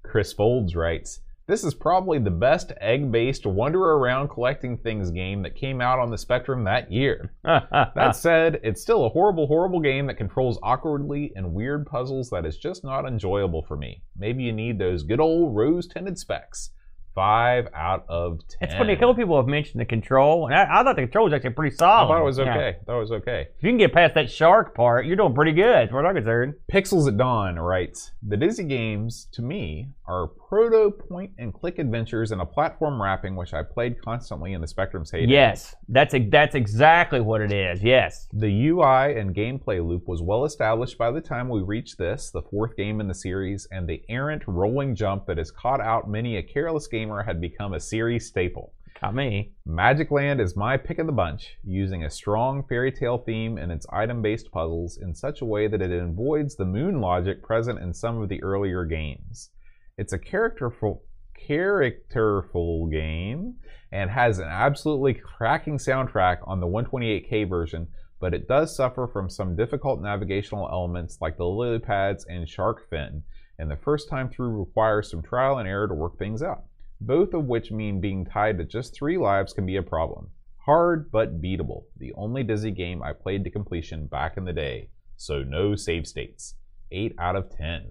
Chris 0.03 0.33
Folds 0.33 0.75
writes, 0.75 1.21
This 1.47 1.64
is 1.64 1.75
probably 1.75 2.18
the 2.18 2.31
best 2.31 2.73
egg 2.81 3.11
based 3.12 3.44
wander 3.47 3.83
around 3.83 4.29
collecting 4.29 4.79
things 4.79 5.11
game 5.11 5.42
that 5.42 5.55
came 5.55 5.81
out 5.81 5.99
on 5.99 6.11
the 6.11 6.18
Spectrum 6.18 6.64
that 6.64 6.90
year. 6.90 7.33
That 7.44 8.16
said, 8.16 8.61
it's 8.62 8.81
still 8.83 9.05
a 9.05 9.11
horrible, 9.11 9.47
horrible 9.47 9.81
game 9.81 10.07
that 10.07 10.16
controls 10.16 10.59
awkwardly 10.62 11.33
and 11.37 11.53
weird 11.53 11.87
puzzles 11.87 12.31
that 12.31 12.47
is 12.47 12.57
just 12.57 12.85
not 12.85 13.07
enjoyable 13.07 13.62
for 13.66 13.77
me. 13.77 14.03
Maybe 14.16 14.44
you 14.44 14.53
need 14.53 14.79
those 14.79 15.03
good 15.03 15.21
old 15.21 15.57
rose 15.57 15.87
tinted 15.87 16.18
specs. 16.18 16.71
Five 17.14 17.68
out 17.75 18.05
of 18.09 18.38
ten. 18.49 18.68
it's 18.68 18.75
funny. 18.75 18.92
A 18.92 18.97
couple 18.97 19.14
people 19.14 19.37
have 19.37 19.47
mentioned 19.49 19.81
the 19.81 19.85
control, 19.85 20.47
and 20.47 20.55
I, 20.55 20.62
I 20.81 20.85
thought 20.85 20.94
the 20.97 21.03
control 21.03 21.25
was 21.25 21.35
actually 21.35 21.51
pretty 21.51 21.75
solid. 21.75 22.05
I 22.05 22.09
thought 22.09 22.21
it 22.21 22.25
was 22.25 22.38
Yeah. 22.38 22.44
okay. 22.55 22.79
I 22.81 22.85
thought 22.85 22.97
it 22.97 23.01
was 23.01 23.12
okay. 23.12 23.40
If 23.57 23.62
you 23.64 23.71
can 23.71 23.79
get 23.79 23.92
past 23.92 24.14
that 24.14 24.31
shark 24.31 24.75
part, 24.75 25.05
you're 25.07 25.16
doing 25.16 25.35
pretty 25.35 25.53
good, 25.53 25.75
as 25.75 25.90
far 25.90 26.05
as 26.05 26.09
I'm 26.09 26.14
concerned. 26.14 26.55
Pixels 26.73 27.09
at 27.09 27.16
Dawn 27.16 27.57
writes 27.59 28.12
The 28.23 28.37
Dizzy 28.37 28.64
games, 28.64 29.27
to 29.33 29.42
me, 29.42 29.88
are 30.07 30.29
proto 30.48 30.90
point 30.90 31.30
and 31.38 31.52
click 31.52 31.78
adventures 31.78 32.32
in 32.32 32.40
a 32.40 32.46
platform 32.46 33.00
wrapping, 33.00 33.37
which 33.37 33.52
I 33.52 33.62
played 33.62 34.00
constantly 34.02 34.54
in 34.54 34.62
the 34.62 34.66
Spectrum's 34.66 35.11
heyday. 35.11 35.30
Yes, 35.30 35.76
that's 35.88 36.14
a, 36.14 36.26
that's 36.26 36.54
exactly 36.54 37.20
what 37.20 37.42
it 37.42 37.52
is. 37.52 37.82
Yes. 37.82 38.28
The 38.32 38.68
UI 38.68 39.18
and 39.18 39.34
gameplay 39.34 39.87
loop 39.87 40.08
was 40.08 40.22
well 40.22 40.46
established 40.46 40.96
by 40.96 41.11
the 41.11 41.20
time 41.20 41.50
we 41.50 41.61
reached 41.61 41.98
this, 41.98 42.30
the 42.30 42.40
fourth 42.40 42.76
game 42.76 43.00
in 43.00 43.08
the 43.08 43.14
series, 43.14 43.68
and 43.70 43.87
the 43.87 44.02
errant 44.08 44.42
rolling 44.46 44.94
jump 44.94 45.26
that 45.26 45.37
has 45.37 45.50
caught 45.50 45.82
out 45.82 46.08
many 46.08 46.38
a 46.38 46.42
careless 46.42 46.87
gamer 46.87 47.22
had 47.22 47.42
become 47.42 47.74
a 47.74 47.80
series 47.80 48.26
staple. 48.26 48.72
Got 49.02 49.14
me. 49.14 49.52
Magic 49.66 50.11
Land 50.11 50.40
is 50.40 50.56
my 50.56 50.76
pick 50.78 50.98
of 50.98 51.06
the 51.06 51.12
bunch, 51.12 51.58
using 51.62 52.04
a 52.04 52.11
strong 52.11 52.64
fairy 52.68 52.90
tale 52.90 53.18
theme 53.18 53.58
in 53.58 53.70
its 53.70 53.87
item 53.92 54.22
based 54.22 54.50
puzzles 54.50 54.96
in 54.96 55.14
such 55.14 55.42
a 55.42 55.44
way 55.44 55.68
that 55.68 55.82
it 55.82 55.92
avoids 55.92 56.56
the 56.56 56.64
moon 56.64 57.00
logic 57.00 57.42
present 57.42 57.78
in 57.80 57.92
some 57.92 58.20
of 58.22 58.28
the 58.30 58.42
earlier 58.42 58.84
games. 58.87 59.50
It's 59.98 60.14
a 60.14 60.18
characterful, 60.18 61.02
characterful 61.34 62.87
game 62.87 63.56
and 63.92 64.11
has 64.11 64.38
an 64.38 64.48
absolutely 64.48 65.12
cracking 65.12 65.76
soundtrack 65.76 66.38
on 66.46 66.61
the 66.61 66.66
128K 66.66 67.46
version, 67.46 67.88
but 68.20 68.32
it 68.32 68.48
does 68.48 68.74
suffer 68.74 69.06
from 69.06 69.28
some 69.28 69.56
difficult 69.56 70.00
navigational 70.00 70.66
elements 70.70 71.18
like 71.20 71.37
the 71.37 71.44
lily 71.44 71.78
pads 71.78 72.24
and 72.30 72.48
shark 72.48 72.88
fin, 72.88 73.22
and 73.58 73.70
the 73.70 73.76
first 73.76 74.08
time 74.08 74.30
through 74.30 74.58
requires 74.58 75.11
some 75.11 75.20
trial 75.20 75.58
and 75.58 75.68
error 75.68 75.87
to 75.87 75.94
work 75.94 76.18
things 76.18 76.42
out 76.42 76.64
both 77.00 77.32
of 77.32 77.46
which 77.46 77.70
mean 77.70 78.00
being 78.00 78.24
tied 78.24 78.58
to 78.58 78.64
just 78.64 78.94
three 78.94 79.16
lives 79.16 79.52
can 79.52 79.66
be 79.66 79.76
a 79.76 79.82
problem. 79.82 80.30
Hard 80.58 81.11
but 81.11 81.40
beatable. 81.40 81.84
The 81.96 82.12
only 82.14 82.42
Dizzy 82.42 82.70
game 82.70 83.02
I 83.02 83.12
played 83.12 83.44
to 83.44 83.50
completion 83.50 84.06
back 84.06 84.37
in 84.37 84.44
the 84.44 84.52
day, 84.52 84.90
so 85.16 85.42
no 85.42 85.76
save 85.76 86.06
states. 86.06 86.54
8 86.90 87.14
out 87.18 87.37
of 87.37 87.50
10. 87.56 87.90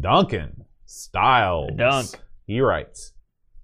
Duncan 0.00 0.64
Styles. 0.88 1.72
Dunk. 1.76 2.06
He 2.46 2.60
writes 2.60 3.12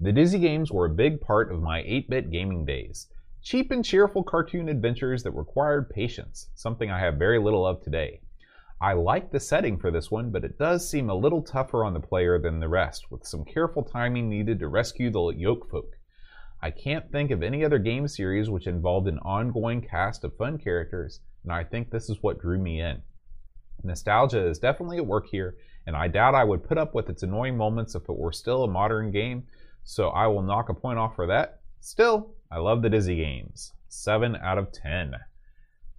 The 0.01 0.11
Dizzy 0.11 0.41
games 0.41 0.73
were 0.73 0.87
a 0.87 0.91
big 0.91 1.21
part 1.21 1.53
of 1.53 1.63
my 1.63 1.85
8 1.87 2.11
bit 2.11 2.33
gaming 2.33 2.65
days. 2.65 3.07
Cheap 3.43 3.71
and 3.71 3.85
cheerful 3.85 4.25
cartoon 4.25 4.69
adventures 4.69 5.23
that 5.23 5.31
required 5.31 5.89
patience, 5.89 6.49
something 6.57 6.91
I 6.91 6.99
have 6.99 7.15
very 7.15 7.39
little 7.39 7.65
of 7.65 7.81
today. 7.81 8.23
I 8.81 8.95
like 8.95 9.31
the 9.31 9.39
setting 9.39 9.79
for 9.79 9.93
this 9.93 10.11
one, 10.11 10.33
but 10.33 10.43
it 10.43 10.59
does 10.59 10.91
seem 10.91 11.09
a 11.11 11.15
little 11.15 11.43
tougher 11.43 11.85
on 11.85 11.95
the 11.95 12.01
player 12.01 12.41
than 12.41 12.59
the 12.59 12.69
rest, 12.69 13.09
with 13.13 13.25
some 13.25 13.45
careful 13.45 13.85
timing 13.85 14.29
needed 14.29 14.59
to 14.59 14.67
rescue 14.67 15.09
the 15.09 15.29
yolk 15.29 15.71
folk. 15.71 15.93
I 16.61 16.73
can't 16.73 17.13
think 17.13 17.31
of 17.31 17.45
any 17.45 17.65
other 17.65 17.79
game 17.79 18.09
series 18.09 18.51
which 18.51 18.67
involved 18.67 19.07
an 19.07 19.21
ongoing 19.21 19.81
cast 19.81 20.25
of 20.25 20.37
fun 20.37 20.59
characters, 20.59 21.21
and 21.45 21.53
I 21.53 21.63
think 21.63 21.91
this 21.91 22.11
is 22.11 22.21
what 22.21 22.41
drew 22.41 22.59
me 22.59 22.81
in. 22.81 23.01
Nostalgia 23.85 24.45
is 24.45 24.59
definitely 24.59 24.97
at 24.97 25.07
work 25.07 25.29
here, 25.29 25.57
and 25.87 25.97
I 25.97 26.09
doubt 26.09 26.35
I 26.35 26.45
would 26.45 26.65
put 26.65 26.79
up 26.79 26.95
with 26.95 27.09
its 27.09 27.23
annoying 27.23 27.57
moments 27.57 27.95
if 27.95 28.09
it 28.09 28.17
were 28.17 28.33
still 28.33 28.65
a 28.65 28.69
modern 28.69 29.11
game, 29.11 29.45
so 29.85 30.09
I 30.09 30.27
will 30.29 30.43
knock 30.43 30.69
a 30.69 30.75
point 30.75 30.99
off 30.99 31.17
for 31.17 31.27
that. 31.27 31.61
Still, 31.81 32.35
I 32.51 32.59
love 32.59 32.83
the 32.83 32.91
Dizzy 32.91 33.17
games. 33.17 33.73
7 33.89 34.37
out 34.37 34.59
of 34.59 34.73
10. 34.73 35.15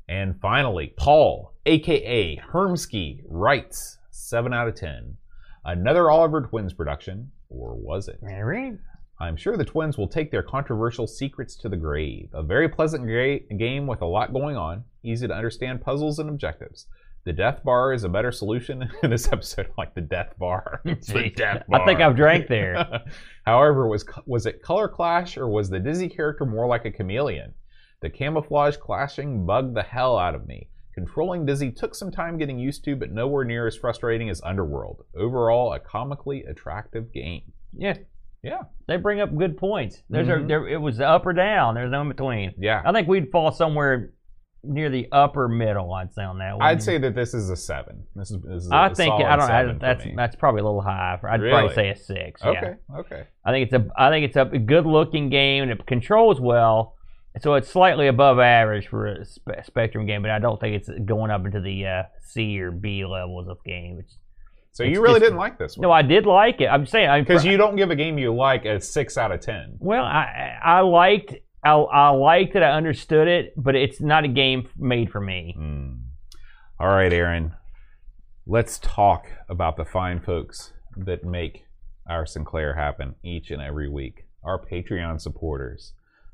And 0.08 0.40
finally, 0.42 0.94
Paul, 0.98 1.54
aka 1.66 2.38
Hermsky, 2.38 3.22
writes 3.26 3.98
7 4.12 4.54
out 4.54 4.68
of 4.68 4.76
10. 4.76 5.18
Another 5.66 6.10
Oliver 6.10 6.42
Twins 6.42 6.74
production, 6.74 7.32
or 7.50 7.76
was 7.76 8.08
it? 8.08 8.20
Mary? 8.22 8.78
I'm 9.20 9.38
sure 9.38 9.56
the 9.56 9.64
twins 9.64 9.98
will 9.98 10.08
take 10.08 10.32
their 10.32 10.44
controversial 10.44 11.08
secrets 11.08 11.56
to 11.58 11.70
the 11.70 11.78
grave. 11.78 12.30
A 12.34 12.44
very 12.44 12.68
pleasant 12.68 13.08
game 13.08 13.88
with 13.88 14.02
a 14.02 14.06
lot 14.06 14.34
going 14.34 14.58
on, 14.58 14.84
easy 15.04 15.28
to 15.28 15.34
understand 15.34 15.82
puzzles 15.82 16.20
and 16.20 16.30
objectives. 16.30 16.88
The 17.26 17.34
death 17.34 17.64
bar 17.64 17.94
is 17.94 18.04
a 18.04 18.10
better 18.10 18.32
solution 18.34 18.90
in 19.04 19.10
this 19.10 19.32
episode, 19.32 19.70
like 19.78 19.94
the 19.96 20.02
death 20.02 20.34
bar. 20.38 20.82
It's 20.86 21.08
the 21.08 21.30
death 21.36 21.64
I 21.72 21.86
think. 21.86 22.02
I've 22.02 22.16
drank 22.16 22.48
there. 22.48 23.02
However, 23.46 23.88
was 23.88 24.06
was 24.26 24.46
it 24.46 24.62
color 24.62 24.88
clash 24.90 25.38
or 25.38 25.48
was 25.48 25.70
the 25.70 25.80
Dizzy 25.80 26.10
character 26.10 26.46
more 26.46 26.68
like 26.68 26.86
a 26.86 26.92
chameleon? 26.92 27.54
The 28.02 28.10
camouflage 28.10 28.76
clashing 28.78 29.46
bugged 29.46 29.76
the 29.76 29.84
hell 29.84 30.18
out 30.18 30.36
of 30.36 30.46
me. 30.48 30.68
Controlling 30.94 31.46
Dizzy 31.46 31.72
took 31.72 31.96
some 31.96 32.12
time 32.12 32.38
getting 32.38 32.60
used 32.60 32.84
to, 32.84 32.96
but 32.96 33.12
nowhere 33.12 33.46
near 33.46 33.66
as 33.66 33.76
frustrating 33.78 34.30
as 34.30 34.42
Underworld. 34.44 35.06
Overall, 35.16 35.74
a 35.74 35.80
comically 35.80 36.44
attractive 36.44 37.12
game. 37.14 37.42
Yeah. 37.76 37.96
Yeah. 38.44 38.64
They 38.88 38.98
bring 38.98 39.22
up 39.22 39.36
good 39.36 39.58
points. 39.58 40.04
There's 40.10 40.28
Mhm. 40.28 40.44
a, 40.44 40.48
there, 40.48 40.68
it 40.68 40.78
was 40.82 41.00
up 41.00 41.26
or 41.26 41.32
down. 41.34 41.74
There's 41.76 41.90
no 41.90 42.02
in 42.02 42.10
between. 42.10 42.54
Yeah. 42.60 42.82
I 42.86 42.92
think 42.92 43.08
we'd 43.08 43.32
fall 43.32 43.52
somewhere 43.54 44.12
near 44.64 44.90
the 44.90 45.08
upper 45.12 45.48
middle. 45.48 45.94
I'd 45.94 46.14
say 46.14 46.24
on 46.24 46.38
that 46.40 46.58
one. 46.58 46.66
I'd 46.66 46.82
say 46.82 46.98
that 46.98 47.16
this 47.16 47.34
is 47.34 47.50
a 47.50 47.56
seven. 47.56 48.04
This 48.16 48.32
is, 48.32 48.42
this 48.42 48.64
is 48.64 48.72
a 48.72 48.76
I 48.76 48.94
think 48.94 49.14
I 49.14 49.36
don't 49.36 49.74
for 49.74 49.80
That's 49.80 50.06
that's 50.16 50.36
probably 50.36 50.62
a 50.62 50.64
little 50.64 50.82
high. 50.82 51.20
I'd 51.24 51.42
Really? 51.42 51.52
probably 51.52 51.76
say 51.76 51.90
a 51.90 51.96
six. 51.96 52.42
Yeah. 52.44 52.50
okay. 52.50 52.74
Okay. 52.98 53.24
I 53.46 53.52
think 53.52 53.72
it's 53.72 53.74
a 53.74 53.88
I 53.98 54.10
think 54.10 54.26
it's 54.26 54.38
a 54.38 54.46
good 54.46 54.86
looking 54.86 55.30
game 55.30 55.64
and 55.64 55.72
it 55.72 55.86
controls 55.86 56.40
well. 56.40 56.96
So 57.42 57.56
it's 57.56 57.70
slightly 57.70 58.08
above 58.08 58.40
average 58.40 58.88
for 58.88 59.08
a 59.08 59.26
spe- 59.26 59.66
Spectrum 59.66 60.06
game, 60.06 60.22
but 60.22 60.30
I 60.30 60.38
don't 60.38 60.60
think 60.62 60.76
it's 60.76 60.90
going 61.04 61.32
up 61.32 61.44
into 61.46 61.62
the 61.62 61.86
uh, 61.88 62.04
C 62.22 62.60
or 62.62 62.70
B 62.72 63.06
levels 63.06 63.48
of 63.48 63.58
game. 63.64 63.98
Which, 63.98 64.12
So 64.72 64.84
It's 64.84 64.94
you 64.94 65.02
really 65.02 65.20
didn't 65.20 65.38
like 65.40 65.58
this 65.58 65.76
one 65.76 65.82
no, 65.82 65.92
I 65.92 66.04
did 66.04 66.28
like 66.28 66.62
it. 66.62 66.68
I'm 66.68 66.86
saying 66.86 67.24
because 67.24 67.44
you 67.44 67.58
don't 67.58 67.76
give 67.76 67.90
a 67.90 67.96
game 67.96 68.20
you 68.20 68.34
like 68.36 68.66
a 68.66 68.80
six 68.80 69.18
out 69.18 69.32
of 69.32 69.42
ten. 69.42 69.78
Well, 69.80 70.04
I 70.04 70.60
I 70.64 70.80
liked 70.82 71.34
I, 71.64 71.72
I 71.72 72.10
liked 72.10 72.56
it. 72.56 72.64
I 72.64 72.72
understood 72.72 73.28
it, 73.28 73.54
but 73.56 73.76
it's 73.76 74.02
not 74.02 74.26
a 74.26 74.28
game 74.28 74.68
made 74.78 75.12
for 75.12 75.22
me. 75.22 75.56
Mm. 75.58 76.00
All 76.80 76.90
right, 76.90 77.14
Aaron. 77.14 77.54
Let's 78.46 78.80
talk 78.80 79.28
about 79.48 79.78
the 79.78 79.86
fine 79.86 80.20
folks 80.20 80.74
that 80.98 81.24
make 81.24 81.66
our 82.10 82.26
Sinclair 82.26 82.76
happen 82.76 83.16
each 83.24 83.52
and 83.52 83.62
every 83.62 83.88
week. 83.88 84.26
Our 84.44 84.60
Patreon 84.60 85.22
supporters. 85.22 85.94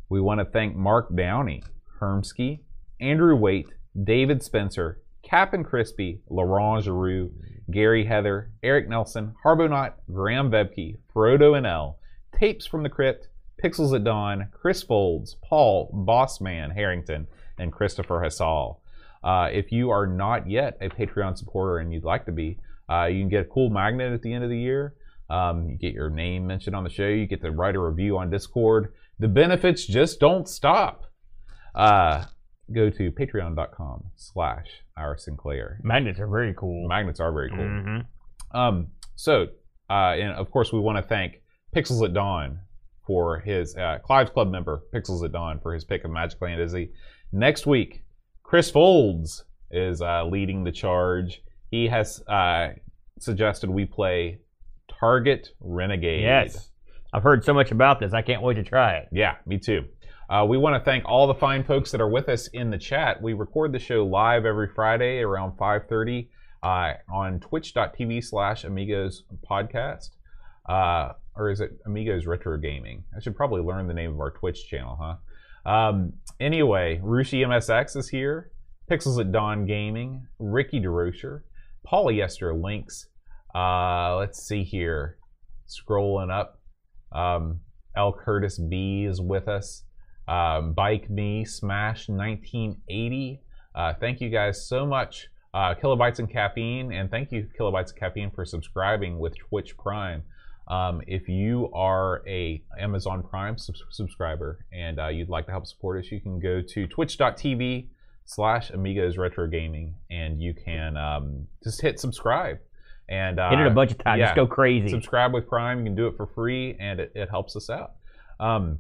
We 0.10 0.20
want 0.20 0.40
to 0.40 0.46
thank 0.46 0.76
Mark 0.76 1.16
Downey, 1.16 1.62
Hermsky, 2.02 2.62
Andrew 3.00 3.36
Waite, 3.36 3.70
David 4.04 4.42
Spencer, 4.42 5.02
Cap 5.22 5.54
and 5.54 5.64
Crispy, 5.64 6.22
Laurent 6.30 6.84
Giroux, 6.84 7.32
Gary 7.70 8.06
Heather, 8.06 8.52
Eric 8.64 8.90
Nelson, 8.90 9.36
Harbonaut, 9.44 9.94
Graham 10.12 10.50
Vebke, 10.50 10.98
Frodo 11.14 11.52
NL, 11.54 11.96
Tapes 12.34 12.66
from 12.66 12.84
the 12.84 12.90
Crypt, 12.90 13.28
Pixels 13.64 13.96
at 13.96 14.04
Dawn, 14.04 14.48
Chris 14.52 14.84
Folds, 14.84 15.36
Paul, 15.44 15.92
Bossman 16.08 16.74
Harrington, 16.74 17.28
and 17.58 17.72
Christopher 17.72 18.22
Hassall. 18.22 18.78
Uh, 19.24 19.50
if 19.52 19.72
you 19.72 19.90
are 19.90 20.08
not 20.08 20.50
yet 20.50 20.78
a 20.82 20.90
Patreon 20.90 21.38
supporter 21.38 21.78
and 21.80 21.92
you'd 21.94 22.06
like 22.06 22.26
to 22.26 22.32
be, 22.32 22.58
uh, 22.90 23.06
you 23.06 23.22
can 23.22 23.30
get 23.30 23.42
a 23.42 23.46
cool 23.46 23.70
magnet 23.70 24.14
at 24.14 24.22
the 24.22 24.34
end 24.34 24.44
of 24.44 24.50
the 24.50 24.58
year. 24.58 24.94
Um, 25.30 25.70
you 25.70 25.78
get 25.78 25.94
your 25.94 26.10
name 26.10 26.48
mentioned 26.48 26.76
on 26.76 26.84
the 26.84 26.90
show. 26.90 27.08
You 27.08 27.28
get 27.28 27.42
to 27.42 27.52
write 27.52 27.76
a 27.76 27.80
review 27.80 28.18
on 28.18 28.30
Discord. 28.30 28.94
The 29.20 29.28
benefits 29.28 29.86
just 29.86 30.20
don't 30.20 30.48
stop. 30.48 31.04
Uh, 31.76 32.26
go 32.74 32.90
to 32.90 33.12
patreon.com 33.12 34.06
slash 34.16 34.68
our 34.98 35.18
Sinclair. 35.18 35.80
Magnets 35.84 36.20
are 36.20 36.28
very 36.28 36.54
cool. 36.56 36.88
Magnets 36.88 37.20
are 37.20 37.32
very 37.32 37.50
cool. 37.50 37.60
Mhm. 37.60 38.06
Um, 38.52 38.88
so, 39.16 39.48
uh, 39.90 40.16
and 40.18 40.32
of 40.34 40.50
course, 40.50 40.72
we 40.74 40.80
want 40.80 40.98
to 40.98 41.04
thank 41.04 41.42
Pixels 41.76 42.04
at 42.04 42.14
Dawn 42.14 42.60
for 43.10 43.40
his 43.40 43.76
uh, 43.76 43.98
Clive's 44.04 44.30
Club 44.30 44.52
member, 44.52 44.84
Pixels 44.94 45.26
at 45.26 45.32
Dawn, 45.32 45.60
for 45.60 45.74
his 45.74 45.84
pick 45.84 46.04
of 46.06 46.12
Magic 46.12 46.40
Land 46.40 46.60
Dizzy. 46.60 46.92
Next 47.32 47.66
week, 47.66 48.04
Chris 48.44 48.70
Folds 48.70 49.46
is 49.72 50.00
uh, 50.00 50.26
leading 50.26 50.64
the 50.64 50.72
charge. 50.72 51.42
He 51.72 51.88
has 51.88 52.22
uh, 52.28 52.74
suggested 53.20 53.72
we 53.72 53.86
play 53.86 54.42
Target 55.00 55.50
Renegade. 55.60 56.22
Yes, 56.22 56.70
I've 57.12 57.24
heard 57.24 57.44
so 57.44 57.52
much 57.52 57.72
about 57.72 58.00
this. 58.00 58.14
I 58.14 58.22
can't 58.22 58.44
wait 58.44 58.54
to 58.56 58.64
try 58.64 58.98
it. 58.98 59.08
Yeah, 59.12 59.38
me 59.48 59.58
too. 59.58 59.86
Uh, 60.30 60.46
we 60.48 60.60
want 60.60 60.76
to 60.76 60.86
thank 60.86 61.04
all 61.06 61.26
the 61.26 61.34
fine 61.34 61.64
folks 61.64 61.90
that 61.90 62.00
are 62.02 62.10
with 62.10 62.30
us 62.30 62.48
in 62.50 62.70
the 62.70 62.78
chat. 62.78 63.20
We 63.24 63.34
record 63.34 63.72
the 63.72 63.80
show 63.80 64.06
live 64.06 64.46
every 64.46 64.68
Friday 64.76 65.22
around 65.22 65.58
5:30. 65.58 66.28
uh, 66.62 66.94
on 67.12 67.40
twitch.tv 67.40 68.24
slash 68.24 68.66
amigos 68.66 69.24
podcast. 69.50 70.10
Uh, 70.68 71.14
or 71.40 71.50
is 71.50 71.62
it 71.62 71.72
Amigos 71.86 72.26
Retro 72.26 72.58
Gaming? 72.58 73.04
I 73.16 73.22
should 73.22 73.36
probably 73.36 73.62
learn 73.62 73.88
the 73.88 73.94
name 73.94 74.12
of 74.12 74.20
our 74.20 74.32
Twitch 74.32 74.68
channel, 74.68 74.98
huh? 75.00 75.70
Um, 75.70 76.14
anyway, 76.40 77.00
Rushi 77.04 77.46
MSX 77.46 77.96
is 77.96 78.10
here. 78.10 78.52
Pixels 78.90 79.20
at 79.20 79.32
Dawn 79.32 79.66
Gaming, 79.66 80.28
Ricky 80.40 80.82
DeRocher, 80.82 81.42
Polyester 81.88 82.60
Links. 82.62 83.08
Uh, 83.54 84.18
let's 84.18 84.44
see 84.46 84.64
here. 84.64 85.18
Scrolling 85.68 86.32
up. 86.32 86.60
Um, 87.12 87.62
L. 87.96 88.14
Curtis 88.14 88.58
B 88.58 89.06
is 89.06 89.22
with 89.22 89.48
us. 89.48 89.84
Um, 90.28 90.74
Bike 90.74 91.10
Me, 91.10 91.46
Smash 91.46 92.10
1980. 92.10 93.42
Uh, 93.74 93.94
thank 94.00 94.22
you 94.22 94.30
guys 94.30 94.68
so 94.68 94.86
much, 94.86 95.28
uh, 95.54 95.74
Kilobytes 95.76 96.20
and 96.20 96.30
Caffeine, 96.30 96.92
and 96.92 97.10
thank 97.10 97.32
you, 97.32 97.48
Kilobytes 97.60 97.92
and 97.92 98.00
Caffeine, 98.00 98.32
for 98.32 98.46
subscribing 98.46 99.20
with 99.20 99.38
Twitch 99.38 99.78
Prime. 99.78 100.24
Um, 100.70 101.02
if 101.08 101.28
you 101.28 101.72
are 101.74 102.22
a 102.28 102.62
Amazon 102.80 103.24
Prime 103.24 103.58
sub- 103.58 103.76
subscriber 103.90 104.66
and 104.72 105.00
uh, 105.00 105.08
you'd 105.08 105.30
like 105.30 105.46
to 105.48 105.52
help 105.52 105.66
support 105.66 106.04
us, 106.04 106.12
you 106.12 106.22
can 106.22 106.40
go 106.40 106.62
to 106.62 106.86
twitch.tv 106.88 107.88
slash 108.26 108.70
Amigos 108.70 109.18
Retro 109.18 109.48
Gaming 109.48 109.96
and 110.12 110.40
you 110.40 110.54
can 110.54 110.96
um, 110.96 111.48
just 111.64 111.82
hit 111.82 112.00
subscribe. 112.00 112.60
And 113.08 113.40
uh, 113.40 113.50
Hit 113.50 113.60
it 113.62 113.66
a 113.66 113.72
bunch 113.72 113.92
of 113.92 113.98
times. 113.98 114.20
yeah. 114.20 114.26
Just 114.28 114.36
go 114.36 114.46
crazy. 114.46 114.88
subscribe 114.90 115.34
with 115.34 115.48
Prime. 115.48 115.80
You 115.80 115.86
can 115.86 115.96
do 115.96 116.06
it 116.06 116.16
for 116.16 116.28
free, 116.28 116.78
and 116.80 117.00
it, 117.00 117.12
it 117.16 117.28
helps 117.28 117.56
us 117.56 117.68
out. 117.72 117.94
Um, 118.40 118.80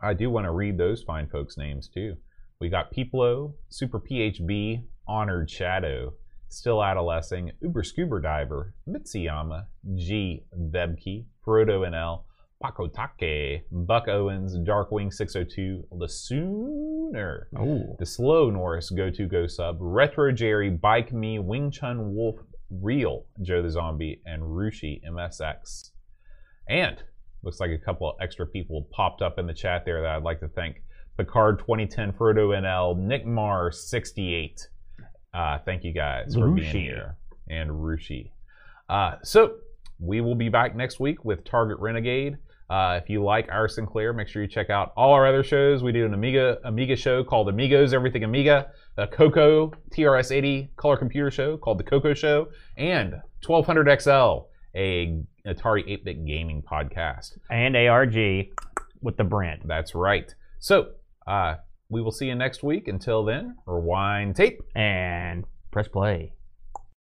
I 0.00 0.14
do 0.14 0.30
want 0.30 0.44
to 0.46 0.52
read 0.52 0.78
those 0.78 1.02
fine 1.02 1.26
folks' 1.28 1.56
names 1.56 1.88
too. 1.88 2.16
We 2.60 2.68
got 2.68 2.92
Piplo, 2.94 3.54
Super 3.68 3.98
PHB, 3.98 4.84
Honored 5.08 5.50
Shadow, 5.50 6.12
Still 6.48 6.82
Adolescing, 6.82 7.52
Uber 7.60 7.82
Scuba 7.82 8.20
Diver, 8.20 8.74
Mitsuyama, 8.88 9.66
G, 9.96 10.44
Bebke, 10.56 11.26
Frodo 11.46 11.86
NL, 11.86 12.22
Paco 12.62 12.88
Take, 12.88 13.64
Buck 13.70 14.08
Owens, 14.08 14.56
Darkwing 14.58 15.12
602, 15.12 15.84
The 15.98 16.08
Sooner, 16.08 17.48
Ooh. 17.58 17.96
the 17.98 18.06
slow 18.06 18.50
Norris 18.50 18.90
go 18.90 19.10
to 19.10 19.26
go 19.26 19.46
sub, 19.46 19.76
Retro 19.78 20.32
Jerry, 20.32 20.70
Bike 20.70 21.12
Me, 21.12 21.38
Wing 21.38 21.70
Chun 21.70 22.14
Wolf, 22.14 22.36
Real 22.70 23.26
Joe 23.42 23.62
the 23.62 23.70
Zombie, 23.70 24.22
and 24.26 24.42
Rushi 24.42 25.00
MSX. 25.08 25.90
And 26.68 27.02
looks 27.42 27.60
like 27.60 27.70
a 27.70 27.78
couple 27.78 28.10
of 28.10 28.16
extra 28.20 28.46
people 28.46 28.88
popped 28.90 29.22
up 29.22 29.38
in 29.38 29.46
the 29.46 29.54
chat 29.54 29.84
there 29.84 30.02
that 30.02 30.16
I'd 30.16 30.22
like 30.22 30.40
to 30.40 30.48
thank. 30.48 30.82
Picard 31.16 31.58
2010, 31.60 32.12
Frodo 32.12 32.58
NL, 32.58 32.98
Nick 32.98 33.26
Mar 33.26 33.70
68. 33.70 34.68
Uh, 35.38 35.58
thank 35.64 35.84
you 35.84 35.92
guys 35.92 36.34
for 36.34 36.48
being 36.48 36.68
here. 36.68 37.16
And 37.48 37.70
Rushi. 37.70 38.32
Uh, 38.88 39.14
so 39.22 39.58
we 40.00 40.20
will 40.20 40.34
be 40.34 40.48
back 40.48 40.74
next 40.74 40.98
week 40.98 41.24
with 41.24 41.44
Target 41.44 41.78
Renegade. 41.78 42.38
Uh, 42.68 42.98
if 43.00 43.08
you 43.08 43.22
like 43.22 43.48
our 43.48 43.68
Sinclair, 43.68 44.12
make 44.12 44.26
sure 44.26 44.42
you 44.42 44.48
check 44.48 44.68
out 44.68 44.92
all 44.96 45.12
our 45.12 45.26
other 45.26 45.44
shows. 45.44 45.80
We 45.80 45.92
do 45.92 46.04
an 46.04 46.12
Amiga 46.12 46.58
Amiga 46.64 46.96
show 46.96 47.22
called 47.22 47.48
Amigos 47.48 47.94
Everything 47.94 48.24
Amiga, 48.24 48.72
a 48.96 49.06
Coco 49.06 49.72
TRS-80 49.96 50.74
color 50.76 50.96
computer 50.96 51.30
show 51.30 51.56
called 51.56 51.78
the 51.78 51.84
Coco 51.84 52.14
Show, 52.14 52.48
and 52.76 53.12
1200 53.46 54.02
XL, 54.02 54.48
a 54.74 55.22
Atari 55.46 55.88
8-bit 55.88 56.26
gaming 56.26 56.62
podcast. 56.62 57.38
And 57.48 57.76
ARG 57.76 58.48
with 59.00 59.16
the 59.16 59.24
Brent. 59.24 59.66
That's 59.68 59.94
right. 59.94 60.34
So 60.58 60.88
uh, 61.28 61.54
we 61.90 62.02
will 62.02 62.12
see 62.12 62.26
you 62.26 62.34
next 62.34 62.62
week. 62.62 62.88
Until 62.88 63.24
then, 63.24 63.56
rewind 63.66 64.36
tape. 64.36 64.60
And 64.74 65.44
press 65.70 65.88
play. 65.88 66.32